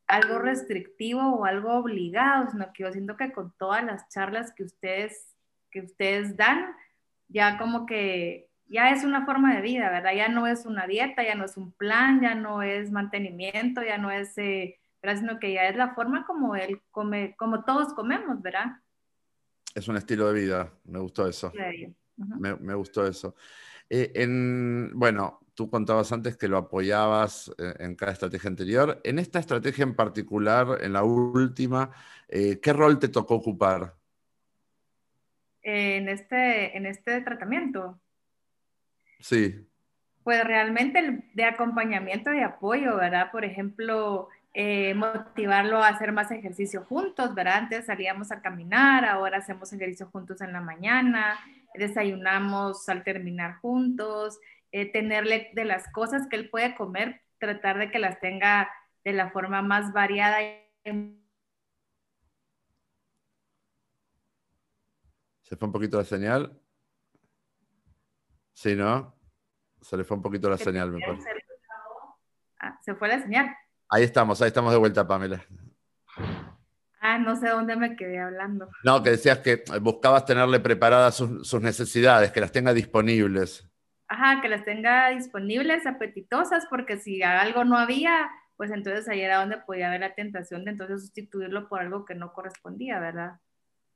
algo 0.06 0.38
restrictivo 0.38 1.22
o 1.22 1.46
algo 1.46 1.74
obligado, 1.74 2.52
sino 2.52 2.72
que 2.72 2.84
yo 2.84 2.92
siento 2.92 3.18
que 3.18 3.32
con 3.32 3.52
todas 3.58 3.84
las 3.84 4.08
charlas 4.10 4.54
que 4.54 4.64
ustedes, 4.64 5.34
que 5.72 5.82
ustedes 5.82 6.38
dan, 6.38 6.76
ya 7.28 7.58
como 7.58 7.88
que 7.88 8.48
ya 8.67 8.89
es 8.89 9.03
una 9.03 9.25
forma 9.25 9.55
de 9.55 9.62
vida, 9.62 9.89
¿verdad? 9.89 10.13
Ya 10.15 10.27
no 10.29 10.48
es 10.48 10.65
una 10.65 10.88
dieta, 10.88 11.24
ya 11.24 11.36
no 11.36 11.46
es 11.46 11.58
un 11.58 11.72
plan, 11.72 12.22
ya 12.22 12.36
no 12.36 12.62
es 12.62 12.91
mantenimiento, 12.91 13.84
ya 13.84 13.98
no 13.98 14.12
es, 14.12 14.38
eh, 14.38 14.79
¿verdad? 15.01 15.20
Sino 15.20 15.39
que 15.39 15.53
ya 15.53 15.67
es 15.67 15.75
la 15.75 15.93
forma 15.93 16.25
como 16.25 16.55
él 16.55 16.82
come, 16.91 17.36
como 17.38 17.63
todos 17.63 17.93
comemos, 17.93 18.41
¿verdad? 18.41 18.77
Es 19.75 19.88
un 19.88 19.98
estilo 19.98 20.32
de 20.32 20.41
vida, 20.41 20.72
me 20.86 21.00
gustó 21.00 21.27
eso. 21.27 21.51
me, 22.15 22.74
gustó 22.74 23.05
eso. 23.05 23.36
Eh, 23.89 24.12
en, 24.15 24.91
bueno, 24.93 25.41
tú 25.55 25.70
contabas 25.70 26.12
antes 26.12 26.38
que 26.38 26.48
lo 26.48 26.58
apoyabas 26.58 27.53
eh, 27.58 27.74
en 27.79 27.96
cada 27.96 28.12
estrategia 28.12 28.50
anterior. 28.50 29.01
En 29.03 29.20
esta 29.20 29.39
estrategia 29.39 29.84
en 29.84 29.96
particular, 29.96 30.79
en 30.82 30.93
la 30.93 31.03
última, 31.03 31.91
¿qué 32.29 32.74
rol 32.74 33.00
te 33.00 33.10
tocó 33.10 33.36
ocupar? 33.36 33.96
En 35.62 36.10
este, 36.10 36.77
en 36.77 36.86
este 36.86 37.22
tratamiento. 37.22 38.00
Sí. 39.24 39.65
Pues 40.24 40.44
realmente 40.44 41.30
de 41.34 41.46
acompañamiento 41.46 42.34
y 42.34 42.42
apoyo, 42.42 42.98
¿verdad? 42.98 43.32
Por 43.32 43.46
ejemplo, 43.46 44.27
eh, 44.53 44.94
motivarlo 44.96 45.82
a 45.82 45.88
hacer 45.88 46.12
más 46.12 46.30
ejercicio 46.32 46.84
juntos, 46.84 47.34
¿verdad? 47.34 47.56
Antes 47.56 47.86
salíamos 47.86 48.34
a 48.34 48.42
caminar, 48.42 49.06
ahora 49.06 49.38
hacemos 49.38 49.72
ejercicio 49.72 50.08
juntos 50.08 50.42
en 50.42 50.51
la 50.51 50.60
mañana, 50.60 51.39
desayunamos 51.74 52.89
al 52.89 53.03
terminar 53.06 53.60
juntos, 53.62 54.39
eh, 54.74 54.92
tenerle 54.92 55.51
de 55.53 55.65
las 55.65 55.89
cosas 55.94 56.27
que 56.27 56.36
él 56.36 56.50
puede 56.50 56.75
comer, 56.75 57.22
tratar 57.38 57.77
de 57.80 57.92
que 57.92 58.00
las 58.00 58.20
tenga 58.20 58.70
de 59.06 59.13
la 59.13 59.32
forma 59.32 59.62
más 59.62 59.94
variada. 59.94 60.39
Se 65.44 65.56
fue 65.56 65.68
un 65.68 65.72
poquito 65.72 65.98
la 65.98 66.03
señal. 66.03 66.60
Sí, 68.53 68.75
¿no? 68.75 69.12
Se 69.84 69.98
le 69.98 70.04
fue 70.04 70.18
un 70.18 70.24
poquito 70.24 70.50
la 70.50 70.58
señal, 70.58 70.92
me 70.92 71.00
parece. 71.00 71.30
Ah, 72.60 72.80
se 72.82 72.96
fue 72.96 73.10
la 73.10 73.22
señal. 73.22 73.56
Ahí 73.90 74.04
estamos, 74.04 74.42
ahí 74.42 74.48
estamos 74.48 74.72
de 74.72 74.80
vuelta, 74.80 75.06
Pamela. 75.06 75.44
Ah, 77.02 77.20
no 77.20 77.36
sé 77.36 77.50
dónde 77.50 77.75
me 77.75 77.98
quedé 77.98 78.20
hablando. 78.20 78.70
No, 78.86 79.04
que 79.04 79.12
decías 79.12 79.40
que 79.40 79.63
buscabas 79.82 80.25
tenerle 80.25 80.62
preparadas 80.62 81.16
sus, 81.16 81.62
necesidades, 81.62 82.32
que 82.32 82.40
las 82.40 82.54
tenga 82.54 82.74
disponibles. 82.74 83.70
Ajá, 84.08 84.42
que 84.42 84.48
las 84.48 84.63
tenga 84.63 85.10
disponibles, 85.10 85.86
apetitosas, 85.86 86.66
porque 86.70 86.98
si 86.98 87.22
algo 87.22 87.66
no 87.66 87.78
había, 87.78 88.30
pues 88.56 88.72
entonces 88.72 89.10
ahí 89.10 89.20
era 89.20 89.40
donde 89.40 89.58
podía 89.58 89.90
haber 89.90 90.00
la 90.00 90.16
tentación 90.16 90.63
de 90.63 90.72
entonces 90.72 91.02
sustituirlo 91.02 91.68
por 91.68 91.82
algo 91.82 92.06
que 92.06 92.16
no 92.16 92.32
correspondía, 92.32 93.00
¿verdad? 93.02 93.34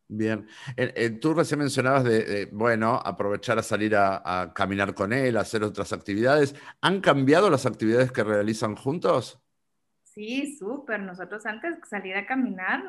Bien. 0.09 0.47
Eh, 0.77 0.93
eh, 0.95 1.09
tú 1.09 1.33
recién 1.33 1.59
mencionabas 1.59 2.05
de, 2.05 2.47
bueno, 2.53 3.01
aprovechar 3.03 3.59
a 3.59 3.63
salir 3.63 3.95
a, 3.95 4.53
caminar 4.55 4.93
con 4.93 5.11
él, 5.11 5.35
a 5.35 5.41
hacer 5.41 5.63
otras 5.63 5.91
actividades. 5.91 6.55
¿Han 6.81 7.01
cambiado 7.01 7.49
las 7.49 7.65
actividades 7.65 8.11
que 8.11 8.23
realizan 8.23 8.75
juntos? 8.75 9.41
Sí, 10.03 10.55
súper. 10.57 11.01
Nosotros 11.01 11.45
antes 11.45 11.75
salir 11.89 12.15
a 12.15 12.25
caminar, 12.25 12.83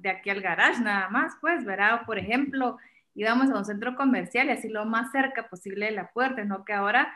de 0.00 0.10
aquí 0.10 0.30
al 0.30 0.40
garage 0.40 0.80
nada 0.80 1.08
más, 1.10 1.34
pues, 1.40 1.64
¿verdad? 1.64 2.02
por 2.06 2.18
ejemplo, 2.18 2.78
íbamos 3.14 3.50
a 3.50 3.58
un 3.58 3.64
centro 3.64 3.96
comercial 3.96 4.46
y 4.46 4.52
así 4.52 4.68
lo 4.68 4.84
más 4.84 5.10
cerca 5.10 5.48
posible 5.48 5.86
de 5.86 5.92
la 5.92 6.10
puerta, 6.12 6.44
¿no? 6.44 6.64
Que 6.64 6.72
ahora, 6.72 7.12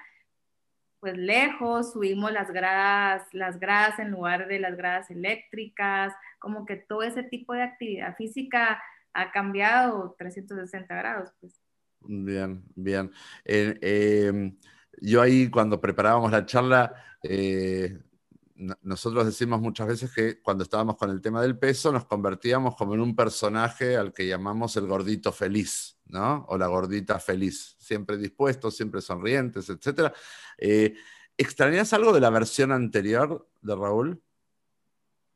pues 0.99 1.17
lejos, 1.17 1.93
subimos 1.93 2.33
las 2.33 2.51
gradas, 2.51 3.27
las 3.33 3.61
gradas 3.61 3.99
en 4.01 4.11
lugar 4.11 4.49
de 4.49 4.59
las 4.59 4.77
gradas 4.77 5.11
eléctricas, 5.11 6.13
como 6.39 6.67
que 6.67 6.77
todo 6.77 7.03
ese 7.03 7.23
tipo 7.23 7.55
de 7.55 7.63
actividad 7.63 8.17
física 8.17 8.83
ha 9.15 9.31
cambiado 9.31 10.15
360 10.19 10.95
grados. 10.95 11.31
Pues. 11.41 11.61
Bien, 12.01 12.63
bien. 12.75 13.11
Em, 13.45 14.57
yo 15.01 15.23
ahí 15.23 15.49
cuando 15.49 15.81
preparábamos 15.81 16.31
la 16.31 16.45
charla, 16.45 16.95
eh, 17.23 17.99
nosotros 18.83 19.27
decimos 19.27 19.61
muchas 19.61 19.89
veces 19.89 20.13
que 20.13 20.41
cuando 20.41 20.65
estábamos 20.65 20.97
con 20.97 21.11
el 21.11 21.21
tema 21.21 21.43
del 21.43 21.59
peso 21.59 21.91
nos 21.91 22.05
convertíamos 22.05 22.77
como 22.77 22.95
en 22.95 23.01
un 23.01 23.17
personaje 23.17 23.97
al 23.97 24.13
que 24.13 24.29
llamamos 24.29 24.77
el 24.77 24.87
gordito 24.87 25.33
feliz, 25.33 25.99
¿no? 26.07 26.45
O 26.49 26.57
la 26.57 26.69
gordita 26.69 27.19
feliz, 27.19 27.77
siempre 27.79 28.17
dispuestos, 28.17 28.77
siempre 28.77 29.01
sonrientes, 29.01 29.69
etc. 29.71 30.13
Eh, 30.59 30.95
¿Extrañas 31.37 31.93
algo 31.93 32.13
de 32.13 32.21
la 32.21 32.31
versión 32.31 32.71
anterior 32.71 33.49
de 33.61 33.75
Raúl? 33.75 34.23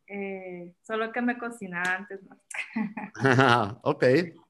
Eh, 0.08 0.74
solo 0.82 1.12
que 1.12 1.20
me 1.20 1.38
cocinaba 1.38 1.96
antes 1.96 2.20
más. 2.24 2.38
ok, 3.82 4.04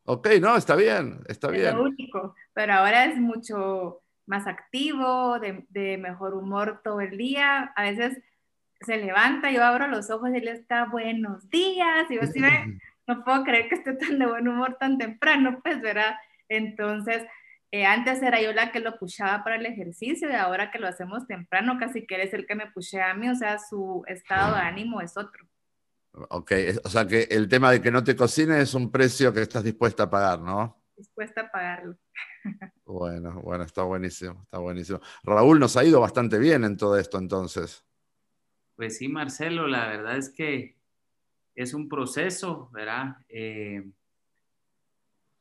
ok, 0.04 0.28
no, 0.40 0.56
está 0.56 0.76
bien, 0.76 1.20
está 1.26 1.50
bien. 1.50 1.76
lo 1.76 1.84
único, 1.84 2.34
pero 2.52 2.74
ahora 2.74 3.06
es 3.06 3.16
mucho 3.16 4.02
más 4.28 4.46
activo, 4.46 5.38
de, 5.40 5.98
mejor 5.98 6.34
humor 6.34 6.80
todo 6.84 7.00
el 7.00 7.16
día. 7.16 7.72
A 7.74 7.82
veces 7.82 8.22
se 8.80 8.98
levanta, 8.98 9.50
yo 9.50 9.64
abro 9.64 9.88
los 9.88 10.10
ojos 10.10 10.30
y 10.32 10.36
él 10.36 10.48
está 10.48 10.84
buenos 10.84 11.48
días. 11.50 12.08
Y 12.10 12.16
yo 12.16 12.22
así 12.22 12.40
no 13.06 13.24
puedo 13.24 13.42
creer 13.42 13.68
que 13.68 13.76
esté 13.76 13.94
tan 13.94 14.18
de 14.18 14.26
buen 14.26 14.46
humor 14.46 14.76
tan 14.78 14.98
temprano, 14.98 15.60
pues, 15.62 15.80
¿verdad? 15.80 16.14
Entonces, 16.48 17.24
eh, 17.70 17.84
antes 17.84 18.22
era 18.22 18.40
yo 18.40 18.52
la 18.52 18.70
que 18.70 18.80
lo 18.80 18.98
pushaba 18.98 19.42
para 19.42 19.56
el 19.56 19.66
ejercicio 19.66 20.30
y 20.30 20.34
ahora 20.34 20.70
que 20.70 20.78
lo 20.78 20.88
hacemos 20.88 21.26
temprano, 21.26 21.78
casi 21.78 22.06
que 22.06 22.14
él 22.14 22.20
es 22.22 22.34
el 22.34 22.46
que 22.46 22.54
me 22.54 22.70
pushea 22.70 23.10
a 23.10 23.14
mí, 23.14 23.28
o 23.28 23.34
sea, 23.34 23.58
su 23.58 24.04
estado 24.06 24.54
de 24.54 24.60
ánimo 24.60 25.00
es 25.00 25.16
otro. 25.16 25.47
Ok, 26.12 26.52
o 26.84 26.88
sea 26.88 27.06
que 27.06 27.22
el 27.30 27.48
tema 27.48 27.70
de 27.70 27.80
que 27.80 27.90
no 27.90 28.02
te 28.02 28.16
cocine 28.16 28.60
es 28.60 28.74
un 28.74 28.90
precio 28.90 29.32
que 29.32 29.42
estás 29.42 29.62
dispuesta 29.62 30.04
a 30.04 30.10
pagar, 30.10 30.40
¿no? 30.40 30.82
Dispuesta 30.96 31.42
a 31.42 31.50
pagarlo. 31.50 31.96
Bueno, 32.84 33.40
bueno, 33.42 33.64
está 33.64 33.82
buenísimo, 33.82 34.40
está 34.44 34.58
buenísimo. 34.58 35.00
Raúl, 35.22 35.60
nos 35.60 35.76
ha 35.76 35.84
ido 35.84 36.00
bastante 36.00 36.38
bien 36.38 36.64
en 36.64 36.76
todo 36.76 36.98
esto 36.98 37.18
entonces. 37.18 37.84
Pues 38.76 38.96
sí, 38.96 39.08
Marcelo, 39.08 39.68
la 39.68 39.88
verdad 39.88 40.16
es 40.16 40.30
que 40.30 40.78
es 41.54 41.74
un 41.74 41.88
proceso, 41.88 42.70
¿verdad? 42.72 43.16
Eh, 43.28 43.90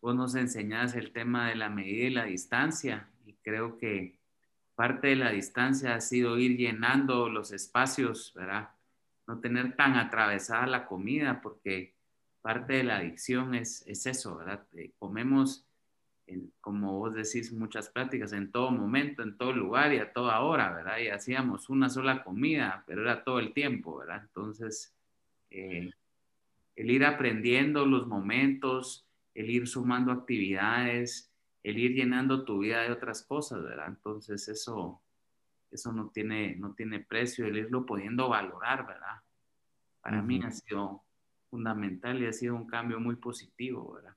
vos 0.02 0.16
nos 0.16 0.36
enseñás 0.36 0.96
el 0.96 1.14
tema 1.14 1.48
de 1.50 1.56
la 1.56 1.70
medida 1.70 2.08
y 2.08 2.10
la 2.10 2.26
distancia 2.26 3.10
y 3.26 3.34
creo 3.36 3.78
que 3.78 4.20
parte 4.76 5.08
de 5.08 5.16
la 5.16 5.32
distancia 5.32 5.96
ha 5.96 6.02
sido 6.02 6.38
ir 6.38 6.58
llenando 6.58 7.30
los 7.30 7.52
espacios, 7.52 8.34
¿verdad? 8.36 8.70
No 9.27 9.39
tener 9.39 9.75
tan 9.75 9.96
atravesada 9.96 10.65
la 10.67 10.86
comida 10.88 11.41
porque 11.41 11.93
parte 12.41 12.74
de 12.74 12.84
la 12.84 12.98
adicción 12.98 13.55
es, 13.55 13.84
es 13.88 14.05
eso, 14.05 14.38
¿verdad? 14.38 14.65
Eh, 14.74 14.91
comemos 14.98 15.67
como 16.62 17.00
vos 17.00 17.13
decís, 17.13 17.51
muchas 17.53 17.89
pláticas 17.89 18.34
en 18.34 18.51
todo 18.51 18.72
momento, 18.72 19.24
en 19.24 19.38
todo 19.38 19.53
lugar 19.53 19.93
y 19.93 20.00
a 20.00 20.12
toda 20.12 20.41
hora, 20.41 20.74
¿verdad? 20.74 20.98
Y 21.00 21.07
hacíamos 21.07 21.69
una 21.69 21.89
sola 21.89 22.24
comida, 22.24 22.84
pero 22.86 23.01
era 23.01 23.24
todo 23.24 23.39
el 23.39 23.53
tiempo, 23.53 23.98
¿verdad? 23.98 24.22
Entonces, 24.24 24.93
eh, 25.50 25.89
el 26.75 26.91
ir 26.91 27.05
aprendiendo 27.05 27.86
los 27.86 28.07
momentos, 28.07 29.07
el 29.34 29.50
ir 29.50 29.67
sumando 29.67 30.12
actividades, 30.12 31.31
el 31.63 31.77
ir 31.77 31.93
llenando 31.93 32.43
tu 32.43 32.60
vida 32.60 32.81
de 32.81 32.91
otras 32.91 33.24
cosas, 33.24 33.63
¿verdad? 33.63 33.88
Entonces, 33.88 34.48
eso, 34.50 35.01
eso 35.72 35.92
no 35.92 36.10
tiene, 36.10 36.56
no 36.56 36.74
tiene 36.74 37.00
precio, 37.00 37.46
el 37.46 37.58
irlo 37.58 37.86
pudiendo 37.86 38.30
valorar, 38.30 38.86
¿verdad? 38.86 39.22
Para 40.02 40.22
mí 40.22 40.42
ha 40.44 40.52
sido 40.52 41.04
fundamental 41.50 42.22
y 42.22 42.28
ha 42.28 42.34
sido 42.34 42.56
un 42.56 42.68
cambio 42.68 43.00
muy 43.00 43.16
positivo, 43.16 43.94
¿verdad? 43.94 44.16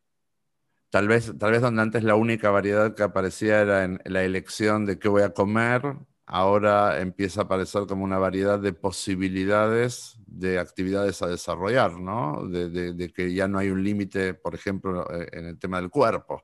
Tal 0.91 1.07
vez, 1.07 1.33
tal 1.39 1.53
vez 1.53 1.61
donde 1.61 1.83
antes 1.83 2.03
la 2.03 2.17
única 2.17 2.51
variedad 2.51 2.95
que 2.95 3.05
aparecía 3.05 3.61
era 3.61 3.85
en 3.85 4.01
la 4.05 4.25
elección 4.25 4.87
de 4.87 4.99
qué 4.99 5.09
voy 5.09 5.23
a 5.23 5.33
comer, 5.33 5.83
ahora 6.27 7.01
empieza 7.01 7.41
a 7.41 7.45
aparecer 7.45 7.87
como 7.87 8.05
una 8.05 8.19
variedad 8.19 8.59
de 8.59 8.73
posibilidades 8.73 10.17
de 10.27 10.61
actividades 10.61 11.23
a 11.23 11.27
desarrollar, 11.27 11.99
¿no? 11.99 12.47
De, 12.47 13.13
que 13.13 13.35
ya 13.35 13.49
no 13.49 13.59
hay 13.59 13.71
un 13.71 13.83
límite, 13.83 14.35
por 14.35 14.55
ejemplo, 14.55 15.09
eh, 15.13 15.29
en 15.33 15.47
el 15.47 15.59
tema 15.59 15.81
del 15.81 15.91
cuerpo. 15.91 16.43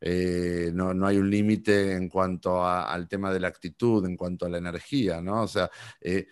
Eh, 0.00 0.70
no, 0.72 0.94
no, 0.94 1.06
hay 1.06 1.18
un 1.18 1.30
límite 1.30 1.92
en 1.92 2.08
cuanto 2.08 2.64
al 2.66 3.08
tema 3.08 3.32
de 3.32 3.40
la 3.40 3.48
actitud, 3.48 4.04
en 4.06 4.16
cuanto 4.16 4.46
a 4.46 4.48
la 4.48 4.58
energía, 4.58 5.20
¿no? 5.20 5.42
O 5.42 5.48
sea, 5.48 5.70
eh, 6.00 6.26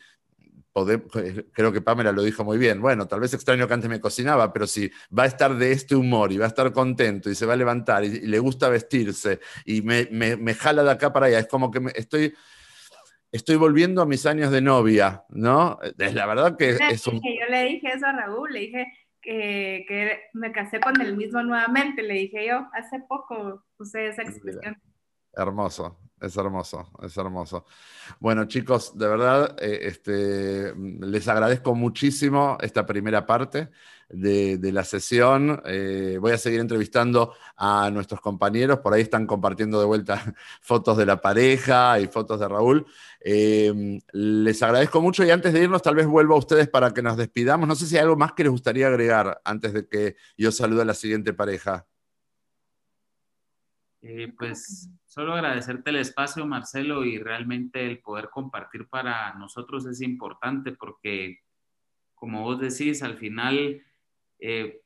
creo 1.53 1.73
que 1.73 1.81
Pamela 1.81 2.13
lo 2.13 2.23
dijo 2.23 2.45
muy 2.45 2.59
bien, 2.59 2.81
bueno, 2.81 3.07
tal 3.07 3.21
vez 3.21 3.33
extraño 3.35 3.67
que 3.67 3.75
antes 3.75 3.89
me 3.89 4.01
cocinaba, 4.01 4.53
pero 4.53 4.67
si 4.67 4.91
va 5.17 5.25
a 5.25 5.27
estar 5.27 5.55
de 5.57 5.73
este 5.73 5.97
humor 5.97 6.33
y 6.33 6.39
va 6.39 6.45
a 6.45 6.49
estar 6.49 6.73
contento 6.73 7.31
y 7.31 7.35
se 7.35 7.47
va 7.47 7.55
a 7.55 7.57
levantar 7.57 8.05
y, 8.05 8.21
le 8.21 8.39
gusta 8.39 8.69
vestirse 8.69 9.41
y 9.65 9.83
me, 9.83 10.09
me, 10.11 10.55
jala 10.55 10.83
de 10.83 10.91
acá 10.91 11.13
para 11.13 11.27
allá, 11.27 11.39
es 11.39 11.49
como 11.49 11.71
que 11.71 11.81
estoy, 11.95 12.35
estoy 13.33 13.57
volviendo 13.57 14.03
a 14.03 14.07
mis 14.07 14.27
años 14.27 14.51
de 14.51 14.61
novia, 14.61 15.25
¿no? 15.31 15.79
Es 15.99 16.15
la 16.15 16.27
verdad 16.27 16.57
que 16.57 16.71
es 16.91 17.07
un... 17.07 17.15
Yo 17.15 17.51
le 17.51 17.65
dije 17.65 17.89
eso 17.95 18.07
a 18.07 18.13
Raúl, 18.13 18.53
le 18.53 18.61
dije 18.61 18.87
que, 19.27 19.85
que, 19.89 20.21
me 20.35 20.53
casé 20.53 20.79
con 20.81 21.01
el 21.01 21.17
mismo 21.17 21.43
nuevamente, 21.43 22.03
le 22.03 22.15
dije 22.15 22.47
yo, 22.47 22.69
hace 22.73 23.01
poco 23.01 23.65
usé 23.79 24.09
esa 24.09 24.23
expresión. 24.23 24.81
Hermoso, 25.33 25.99
es 26.21 26.37
hermoso, 26.37 26.91
es 27.03 27.17
hermoso. 27.17 27.67
Bueno, 28.21 28.47
chicos, 28.47 28.97
de 28.97 29.09
verdad, 29.09 29.57
eh, 29.61 29.81
este, 29.83 30.75
les 30.75 31.29
agradezco 31.29 31.75
muchísimo 31.75 32.57
esta 32.61 32.87
primera 32.87 33.27
parte 33.27 33.69
de, 34.09 34.73
la 34.73 34.85
sesión. 34.85 35.63
Eh, 35.67 36.19
voy 36.21 36.33
a 36.33 36.39
seguir 36.39 36.61
entrevistando 36.61 37.35
a 37.57 37.91
nuestros 37.91 38.21
compañeros, 38.21 38.79
por 38.79 38.95
ahí 38.95 39.03
están 39.03 39.27
compartiendo 39.27 39.79
de 39.79 39.87
vuelta 39.87 40.23
fotos 40.61 40.97
de 40.97 41.07
la 41.07 41.21
pareja 41.21 42.01
y 42.01 42.07
fotos 42.07 42.41
de 42.41 42.49
Raúl. 42.49 42.87
Eh, 43.21 44.01
les 44.13 44.63
agradezco 44.63 45.01
mucho 45.03 45.25
y 45.25 45.31
antes 45.31 45.53
de 45.53 45.63
irnos, 45.65 45.83
tal 45.83 45.97
vez 45.97 46.07
vuelvo 46.07 46.35
a 46.35 46.39
ustedes 46.39 46.69
para 46.69 46.95
que 46.95 47.03
nos 47.03 47.17
despidamos. 47.17 47.69
No 47.69 47.75
sé 47.75 47.87
si 47.87 47.97
hay 47.97 48.03
algo 48.03 48.17
más 48.17 48.33
que 48.33 48.45
les 48.45 48.53
gustaría 48.53 48.87
agregar 48.87 49.41
antes 49.45 49.73
de 49.73 49.87
que 49.89 50.17
yo 50.39 50.53
salude 50.53 50.83
a 50.83 50.87
la 50.87 50.95
siguiente 50.95 51.33
pareja. 51.33 51.87
pues 54.39 54.89
solo 55.17 55.33
agradecerte 55.33 55.89
el 55.89 55.97
espacio, 55.97 56.45
Marcelo, 56.45 57.03
y 57.03 57.17
realmente 57.19 57.87
el 57.87 58.01
poder 58.01 58.29
compartir 58.29 58.87
para 58.87 59.33
nosotros 59.33 59.87
es 59.87 60.03
importante 60.03 60.73
porque, 60.73 61.39
como 62.15 62.43
vos 62.43 62.61
decís, 62.61 63.03
al 63.03 63.17
final 63.17 63.83
eh, 64.39 64.83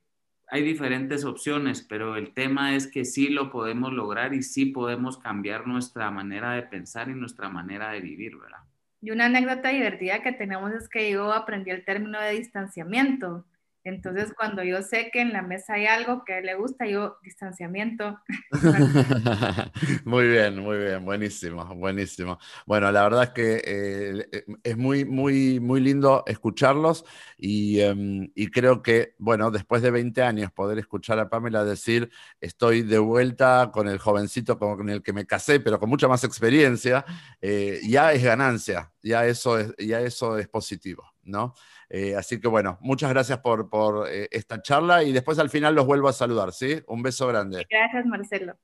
hay 0.46 0.62
diferentes 0.62 1.24
opciones, 1.24 1.82
pero 1.82 2.14
el 2.14 2.32
tema 2.32 2.76
es 2.76 2.86
que 2.86 3.04
sí 3.04 3.28
lo 3.28 3.50
podemos 3.50 3.92
lograr 3.92 4.32
y 4.32 4.44
sí 4.44 4.66
podemos 4.66 5.18
cambiar 5.18 5.66
nuestra 5.66 6.12
manera 6.12 6.52
de 6.52 6.62
pensar 6.62 7.08
y 7.08 7.14
nuestra 7.14 7.48
manera 7.48 7.90
de 7.90 8.00
vivir, 8.00 8.36
¿verdad? 8.36 8.62
Y 9.02 9.10
una 9.10 9.24
anécdota 9.24 9.70
divertida 9.70 10.22
que 10.22 10.30
tenemos 10.30 10.72
es 10.72 10.88
que 10.88 11.10
yo 11.10 11.32
aprendí 11.32 11.72
el 11.72 11.84
término 11.84 12.20
de 12.20 12.34
distanciamiento. 12.38 13.46
Entonces, 13.90 14.32
cuando 14.36 14.62
yo 14.62 14.82
sé 14.82 15.10
que 15.12 15.20
en 15.20 15.32
la 15.32 15.42
mesa 15.42 15.74
hay 15.74 15.86
algo 15.86 16.24
que 16.24 16.40
le 16.42 16.54
gusta, 16.54 16.86
yo 16.86 17.18
distanciamiento. 17.24 18.20
muy 20.04 20.28
bien, 20.28 20.60
muy 20.60 20.78
bien, 20.78 21.04
buenísimo, 21.04 21.64
buenísimo. 21.74 22.38
Bueno, 22.66 22.92
la 22.92 23.02
verdad 23.02 23.24
es 23.24 23.30
que 23.30 23.62
eh, 23.64 24.44
es 24.62 24.76
muy, 24.76 25.04
muy, 25.04 25.58
muy 25.58 25.80
lindo 25.80 26.22
escucharlos 26.26 27.04
em, 27.38 28.30
y, 28.34 28.46
creo 28.48 28.80
que, 28.80 29.14
bueno, 29.18 29.50
después 29.50 29.82
de 29.82 29.90
20 29.90 30.22
años 30.22 30.52
poder 30.52 30.78
escuchar 30.78 31.18
a 31.18 31.28
Pamela 31.28 31.64
decir, 31.64 32.10
estoy 32.40 32.82
de 32.82 32.98
vuelta 32.98 33.70
con 33.72 33.88
el 33.88 33.98
jovencito 33.98 34.56
con 34.58 34.88
el 34.88 35.02
que 35.02 35.12
me 35.12 35.26
casé, 35.26 35.58
pero 35.58 35.80
con 35.80 35.88
mucha 35.88 36.06
más 36.06 36.22
experiencia, 36.22 37.04
eh, 37.40 37.80
ya 37.88 38.12
es 38.12 38.22
ganancia, 38.22 38.92
ya 39.02 39.26
eso 39.26 39.58
es, 39.58 39.74
ya 39.78 40.00
eso 40.00 40.38
es 40.38 40.48
positivo, 40.48 41.09
¿no? 41.24 41.54
Eh, 41.88 42.14
así 42.16 42.40
que 42.40 42.48
bueno, 42.48 42.78
muchas 42.80 43.10
gracias 43.10 43.38
por, 43.38 44.08
eh, 44.08 44.28
esta 44.30 44.62
charla 44.62 45.02
y 45.02 45.12
después 45.12 45.38
al 45.38 45.50
final 45.50 45.74
los 45.74 45.86
vuelvo 45.86 46.08
a 46.08 46.12
saludar, 46.12 46.52
¿sí? 46.52 46.80
Un 46.86 47.02
beso 47.02 47.26
grande. 47.26 47.66
Gracias, 47.68 48.06
Marcelo. 48.06 48.56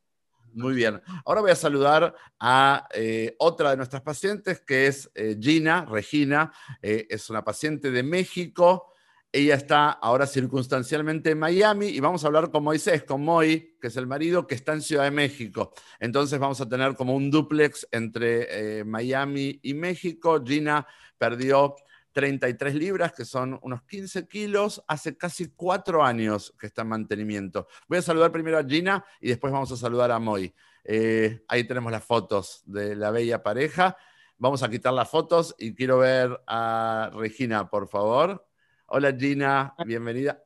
Muy 0.52 0.74
bien. 0.74 1.02
Ahora 1.26 1.42
voy 1.42 1.50
a 1.50 1.56
saludar 1.56 2.14
a 2.40 2.88
eh, 2.94 3.36
otra 3.38 3.70
de 3.70 3.76
nuestras 3.76 4.00
pacientes, 4.00 4.60
que 4.60 4.86
es 4.86 5.10
Gina, 5.38 5.84
Regina. 5.84 6.50
es 6.80 7.28
una 7.28 7.44
paciente 7.44 7.90
de 7.90 8.02
México. 8.02 8.94
Ella 9.30 9.56
está 9.56 9.90
ahora 9.90 10.26
circunstancialmente 10.26 11.32
en 11.32 11.38
Miami 11.40 11.88
y 11.88 12.00
vamos 12.00 12.24
a 12.24 12.28
hablar 12.28 12.50
con 12.50 12.64
Moisés, 12.64 13.04
con 13.04 13.22
Moy, 13.22 13.76
que 13.78 13.88
es 13.88 13.96
el 13.98 14.06
marido, 14.06 14.46
que 14.46 14.54
está 14.54 14.72
en 14.72 14.80
Ciudad 14.80 15.04
de 15.04 15.10
México. 15.10 15.74
Entonces 16.00 16.38
vamos 16.38 16.58
a 16.62 16.68
tener 16.68 16.94
como 16.94 17.14
un 17.14 17.30
duplex 17.30 17.86
entre 17.90 18.82
Miami 18.84 19.60
y 19.62 19.74
México. 19.74 20.42
Gina 20.42 20.86
perdió 21.18 21.76
33 22.16 22.74
libras, 22.74 23.12
que 23.12 23.26
son 23.26 23.60
unos 23.60 23.82
15 23.82 24.26
kilos, 24.26 24.82
hace 24.88 25.18
casi 25.18 25.50
cuatro 25.50 26.02
años 26.02 26.54
que 26.58 26.66
está 26.66 26.80
en 26.80 26.88
mantenimiento. 26.88 27.68
Voy 27.88 27.98
a 27.98 28.02
saludar 28.02 28.32
primero 28.32 28.56
a 28.56 28.64
Gina 28.64 29.04
y 29.20 29.28
después 29.28 29.52
vamos 29.52 29.70
a 29.70 29.76
saludar 29.76 30.10
a 30.10 30.18
Moy. 30.18 30.54
Eh, 30.82 31.44
ahí 31.46 31.64
tenemos 31.64 31.92
las 31.92 32.02
fotos 32.02 32.62
de 32.64 32.96
la 32.96 33.10
bella 33.10 33.42
pareja. 33.42 33.98
Vamos 34.38 34.62
a 34.62 34.70
quitar 34.70 34.94
las 34.94 35.10
fotos 35.10 35.54
y 35.58 35.74
quiero 35.74 35.98
ver 35.98 36.40
a 36.46 37.10
Regina, 37.12 37.68
por 37.68 37.86
favor. 37.86 38.48
Hola 38.86 39.12
Gina, 39.12 39.74
bienvenida. 39.84 40.42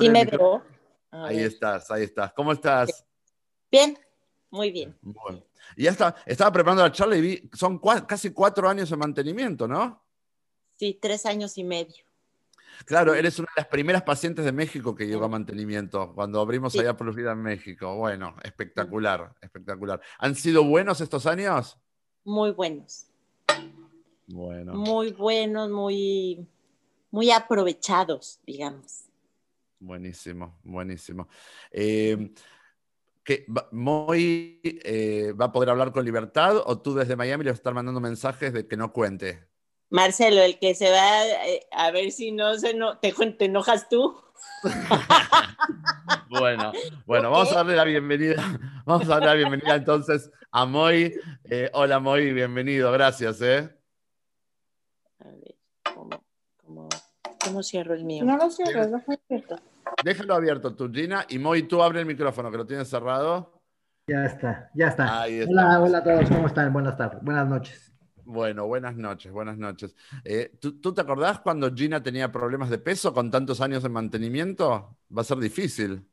Sí 0.00 0.08
me 0.08 0.24
veo. 0.24 0.64
Ahí 1.10 1.40
estás, 1.40 1.90
ahí 1.90 2.04
estás. 2.04 2.32
¿Cómo 2.32 2.52
estás? 2.52 3.04
Bien, 3.70 3.98
muy 4.48 4.70
bien. 4.70 4.96
Y 5.76 5.82
ya 5.82 5.90
está, 5.90 6.14
estaba 6.24 6.50
preparando 6.50 6.84
la 6.84 6.90
charla 6.90 7.16
y 7.18 7.20
vi, 7.20 7.50
son 7.52 7.78
casi 8.08 8.30
cuatro 8.30 8.66
años 8.66 8.88
de 8.88 8.96
mantenimiento, 8.96 9.68
¿no? 9.68 10.05
Sí, 10.76 10.98
tres 11.00 11.24
años 11.26 11.56
y 11.58 11.64
medio. 11.64 12.04
Claro, 12.84 13.14
eres 13.14 13.38
una 13.38 13.48
de 13.56 13.62
las 13.62 13.68
primeras 13.68 14.02
pacientes 14.02 14.44
de 14.44 14.52
México 14.52 14.94
que 14.94 15.06
llegó 15.06 15.24
a 15.24 15.28
mantenimiento 15.28 16.12
cuando 16.14 16.40
abrimos 16.40 16.72
Sí. 16.74 16.80
allá 16.80 16.94
por 16.96 17.14
vida 17.14 17.32
en 17.32 17.42
México. 17.42 17.96
Bueno, 17.96 18.36
espectacular, 18.42 19.34
espectacular. 19.40 20.00
¿Han 20.18 20.34
sido 20.34 20.62
buenos 20.64 21.00
estos 21.00 21.24
años? 21.26 21.78
Muy 22.24 22.50
buenos, 22.50 23.06
Bueno. 24.26 24.74
muy 24.74 25.12
buenos, 25.12 25.70
muy, 25.70 26.46
muy 27.10 27.30
aprovechados, 27.30 28.40
digamos. 28.44 29.04
Buenísimo, 29.78 30.58
buenísimo. 30.64 31.28
Eh, 31.70 32.32
¿qué, 33.22 33.46
va- 33.48 33.68
¿Moy 33.72 34.60
eh, 34.64 35.32
va 35.40 35.46
a 35.46 35.52
poder 35.52 35.70
hablar 35.70 35.92
con 35.92 36.04
libertad 36.04 36.56
o 36.66 36.78
tú 36.80 36.94
desde 36.94 37.14
Miami 37.16 37.44
le 37.44 37.50
vas 37.50 37.58
a 37.58 37.60
estar 37.60 37.74
mandando 37.74 38.00
mensajes 38.00 38.52
de 38.52 38.66
que 38.66 38.76
no 38.76 38.92
cuente? 38.92 39.48
Marcelo, 39.90 40.42
el 40.42 40.58
que 40.58 40.74
se 40.74 40.90
va, 40.90 41.26
eh, 41.46 41.66
a 41.72 41.90
ver 41.90 42.10
si 42.10 42.32
no 42.32 42.58
se 42.58 42.74
no, 42.74 42.98
te, 42.98 43.12
te 43.12 43.44
enojas 43.44 43.88
tú. 43.88 44.16
Bueno, 46.28 46.72
bueno, 47.06 47.30
vamos 47.30 47.52
a 47.52 47.56
darle 47.56 47.76
la 47.76 47.84
bienvenida. 47.84 48.34
Vamos 48.84 49.06
a 49.06 49.14
darle 49.14 49.26
la 49.26 49.34
bienvenida 49.34 49.74
entonces 49.76 50.30
a 50.50 50.66
Moy. 50.66 51.14
Eh, 51.44 51.70
hola 51.72 51.98
Moy, 52.00 52.32
bienvenido, 52.32 52.90
gracias. 52.92 53.40
¿eh? 53.42 53.74
A 55.20 55.28
ver, 55.28 55.54
¿cómo, 55.94 56.24
cómo, 56.56 56.88
cómo 57.42 57.62
cierro 57.62 57.94
el 57.94 58.04
mío? 58.04 58.24
No 58.24 58.36
lo 58.36 58.50
cierres, 58.50 58.90
deja 58.90 59.18
abierto. 59.28 59.56
Déjalo 60.04 60.34
abierto 60.34 60.74
tú, 60.74 60.92
Gina. 60.92 61.24
Y 61.28 61.38
Moy, 61.38 61.62
tú 61.62 61.82
abre 61.82 62.00
el 62.00 62.06
micrófono, 62.06 62.50
que 62.50 62.58
lo 62.58 62.66
tienes 62.66 62.88
cerrado. 62.88 63.62
Ya 64.08 64.24
está, 64.26 64.70
ya 64.74 64.88
está. 64.88 65.22
Ahí 65.22 65.42
Hola, 65.42 65.80
hola 65.80 65.98
a 65.98 66.04
todos, 66.04 66.28
¿cómo 66.28 66.46
están? 66.48 66.72
Buenas 66.72 66.96
tardes, 66.96 67.22
buenas 67.22 67.46
noches. 67.48 67.95
Bueno, 68.28 68.66
buenas 68.66 68.96
noches, 68.96 69.30
buenas 69.30 69.56
noches. 69.56 69.94
Eh, 70.24 70.50
¿tú, 70.60 70.80
tú 70.80 70.92
te 70.92 71.00
acordás 71.00 71.38
cuando 71.40 71.72
Gina 71.72 72.02
tenía 72.02 72.32
problemas 72.32 72.70
de 72.70 72.78
peso 72.78 73.14
con 73.14 73.30
tantos 73.30 73.60
años 73.60 73.84
de 73.84 73.88
mantenimiento? 73.88 74.98
Va 75.16 75.22
a 75.22 75.24
ser 75.24 75.38
difícil. 75.38 76.04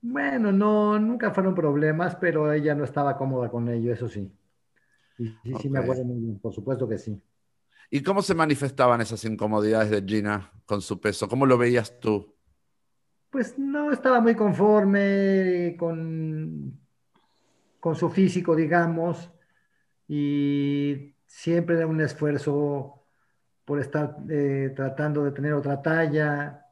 Bueno, 0.00 0.50
no, 0.50 0.98
nunca 0.98 1.30
fueron 1.30 1.54
problemas, 1.54 2.16
pero 2.16 2.50
ella 2.52 2.74
no 2.74 2.84
estaba 2.84 3.18
cómoda 3.18 3.50
con 3.50 3.68
ello, 3.68 3.92
eso 3.92 4.08
sí. 4.08 4.32
Y 5.18 5.28
sí, 5.28 5.54
sí 5.62 5.68
me 5.68 5.80
acuerdo 5.80 6.04
muy 6.04 6.18
bien, 6.20 6.38
por 6.38 6.54
supuesto 6.54 6.88
que 6.88 6.96
sí. 6.96 7.20
¿Y 7.90 8.02
cómo 8.02 8.22
se 8.22 8.34
manifestaban 8.34 9.02
esas 9.02 9.22
incomodidades 9.26 9.90
de 9.90 10.02
Gina 10.02 10.50
con 10.64 10.80
su 10.80 11.00
peso? 11.00 11.28
¿Cómo 11.28 11.44
lo 11.44 11.58
veías 11.58 12.00
tú? 12.00 12.34
Pues 13.30 13.58
no 13.58 13.92
estaba 13.92 14.20
muy 14.20 14.34
conforme 14.34 15.76
con, 15.78 16.80
con 17.80 17.94
su 17.96 18.08
físico, 18.10 18.56
digamos, 18.56 19.30
y 20.12 21.14
siempre 21.26 21.76
era 21.76 21.86
un 21.86 22.00
esfuerzo 22.00 23.06
por 23.64 23.80
estar 23.80 24.16
eh, 24.30 24.72
tratando 24.76 25.24
de 25.24 25.32
tener 25.32 25.54
otra 25.54 25.82
talla. 25.82 26.66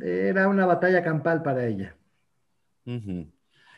Era 0.00 0.48
una 0.48 0.64
batalla 0.64 1.02
campal 1.04 1.42
para 1.42 1.66
ella. 1.66 1.94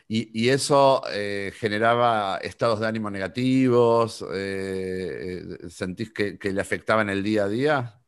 Y, 0.07 0.31
y 0.33 0.49
eso 0.49 1.03
eh, 1.11 1.51
generaba 1.55 2.37
estados 2.41 2.79
de 2.79 2.87
ánimo 2.87 3.11
negativos, 3.11 4.25
eh, 4.33 5.57
¿sentís 5.69 6.11
que, 6.11 6.39
que 6.39 6.51
le 6.51 6.61
afectaban 6.61 7.09
el 7.09 7.21
día 7.23 7.43
a 7.43 7.49
día? 7.49 8.01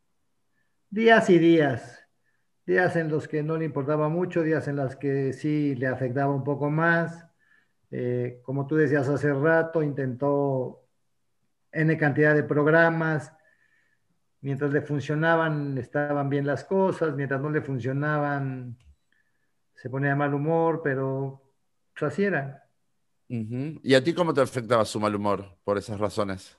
Días 0.90 1.30
y 1.30 1.40
días. 1.40 2.00
Días 2.66 2.96
en 2.98 3.10
los 3.10 3.28
que 3.28 3.44
no 3.44 3.58
le 3.58 3.66
importaba 3.66 4.10
mucho, 4.10 4.44
días 4.44 4.68
en 4.68 4.78
los 4.78 4.96
que 4.98 5.34
sí 5.34 5.76
le 5.76 5.88
afectaba 5.88 6.34
un 6.36 6.44
poco 6.44 6.70
más. 6.70 7.28
Eh, 7.92 8.40
como 8.44 8.66
tú 8.66 8.76
decías 8.76 9.08
hace 9.10 9.34
rato, 9.34 9.84
intentó 9.84 10.88
N 11.72 11.98
cantidad 11.98 12.34
de 12.34 12.44
programas. 12.44 13.34
Mientras 14.40 14.72
le 14.72 14.82
funcionaban, 14.82 15.78
estaban 15.78 16.30
bien 16.30 16.48
las 16.48 16.64
cosas. 16.64 17.16
Mientras 17.16 17.42
no 17.42 17.50
le 17.50 17.62
funcionaban, 17.62 18.78
se 19.76 19.90
ponía 19.90 20.10
de 20.10 20.16
mal 20.16 20.34
humor, 20.34 20.82
pero 20.84 21.44
pues, 21.94 22.12
así 22.12 22.24
era. 22.24 22.66
¿Y 23.28 23.94
a 23.94 24.04
ti 24.04 24.14
cómo 24.14 24.34
te 24.34 24.42
afectaba 24.42 24.84
su 24.84 25.00
mal 25.00 25.16
humor 25.16 25.58
por 25.64 25.78
esas 25.78 26.00
razones? 26.00 26.58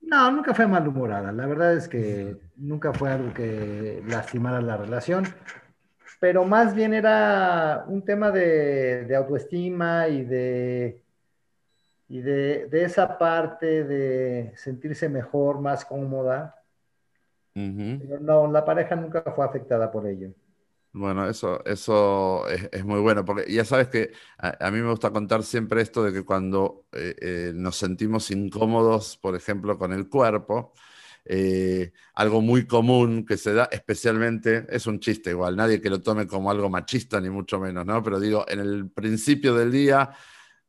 No, 0.00 0.30
nunca 0.32 0.54
fue 0.54 0.66
malhumorada. 0.66 1.30
La 1.30 1.46
verdad 1.46 1.74
es 1.74 1.86
que 1.88 2.36
nunca 2.56 2.92
fue 2.92 3.10
algo 3.12 3.32
que 3.32 4.02
lastimara 4.06 4.60
la 4.60 4.76
relación, 4.76 5.24
pero 6.20 6.44
más 6.44 6.74
bien 6.74 6.94
era 6.94 7.84
un 7.88 8.04
tema 8.04 8.30
de, 8.30 9.04
de 9.06 9.16
autoestima 9.16 10.08
y 10.08 10.24
de, 10.24 11.02
y 12.08 12.20
de, 12.20 12.66
de 12.66 12.84
esa 12.84 13.18
parte 13.18 13.84
de 13.84 14.52
sentirse 14.56 15.08
mejor, 15.08 15.60
más 15.60 15.84
cómoda. 15.84 16.56
Pero 17.98 18.18
no, 18.18 18.50
la 18.50 18.64
pareja 18.64 18.96
nunca 18.96 19.22
fue 19.22 19.44
afectada 19.46 19.92
por 19.92 20.04
ello. 20.08 20.32
Bueno, 20.92 21.28
eso, 21.28 21.64
eso 21.66 22.48
es, 22.48 22.68
es 22.72 22.84
muy 22.84 22.98
bueno, 23.00 23.24
porque 23.24 23.52
ya 23.52 23.64
sabes 23.64 23.88
que 23.88 24.10
a, 24.38 24.66
a 24.66 24.70
mí 24.72 24.80
me 24.80 24.90
gusta 24.90 25.12
contar 25.12 25.44
siempre 25.44 25.82
esto 25.82 26.02
de 26.02 26.12
que 26.12 26.24
cuando 26.24 26.86
eh, 26.92 27.14
eh, 27.20 27.52
nos 27.54 27.76
sentimos 27.76 28.30
incómodos, 28.32 29.16
por 29.16 29.36
ejemplo, 29.36 29.78
con 29.78 29.92
el 29.92 30.08
cuerpo, 30.08 30.72
eh, 31.24 31.92
algo 32.14 32.40
muy 32.40 32.66
común 32.66 33.24
que 33.26 33.36
se 33.36 33.52
da, 33.54 33.68
especialmente, 33.70 34.66
es 34.70 34.86
un 34.86 35.00
chiste 35.00 35.30
igual, 35.30 35.56
nadie 35.56 35.80
que 35.80 35.90
lo 35.90 36.00
tome 36.02 36.26
como 36.26 36.50
algo 36.50 36.68
machista, 36.70 37.20
ni 37.20 37.30
mucho 37.30 37.58
menos, 37.60 37.86
¿no? 37.86 38.02
Pero 38.02 38.18
digo, 38.20 38.44
en 38.48 38.60
el 38.60 38.90
principio 38.90 39.54
del 39.54 39.70
día 39.72 40.10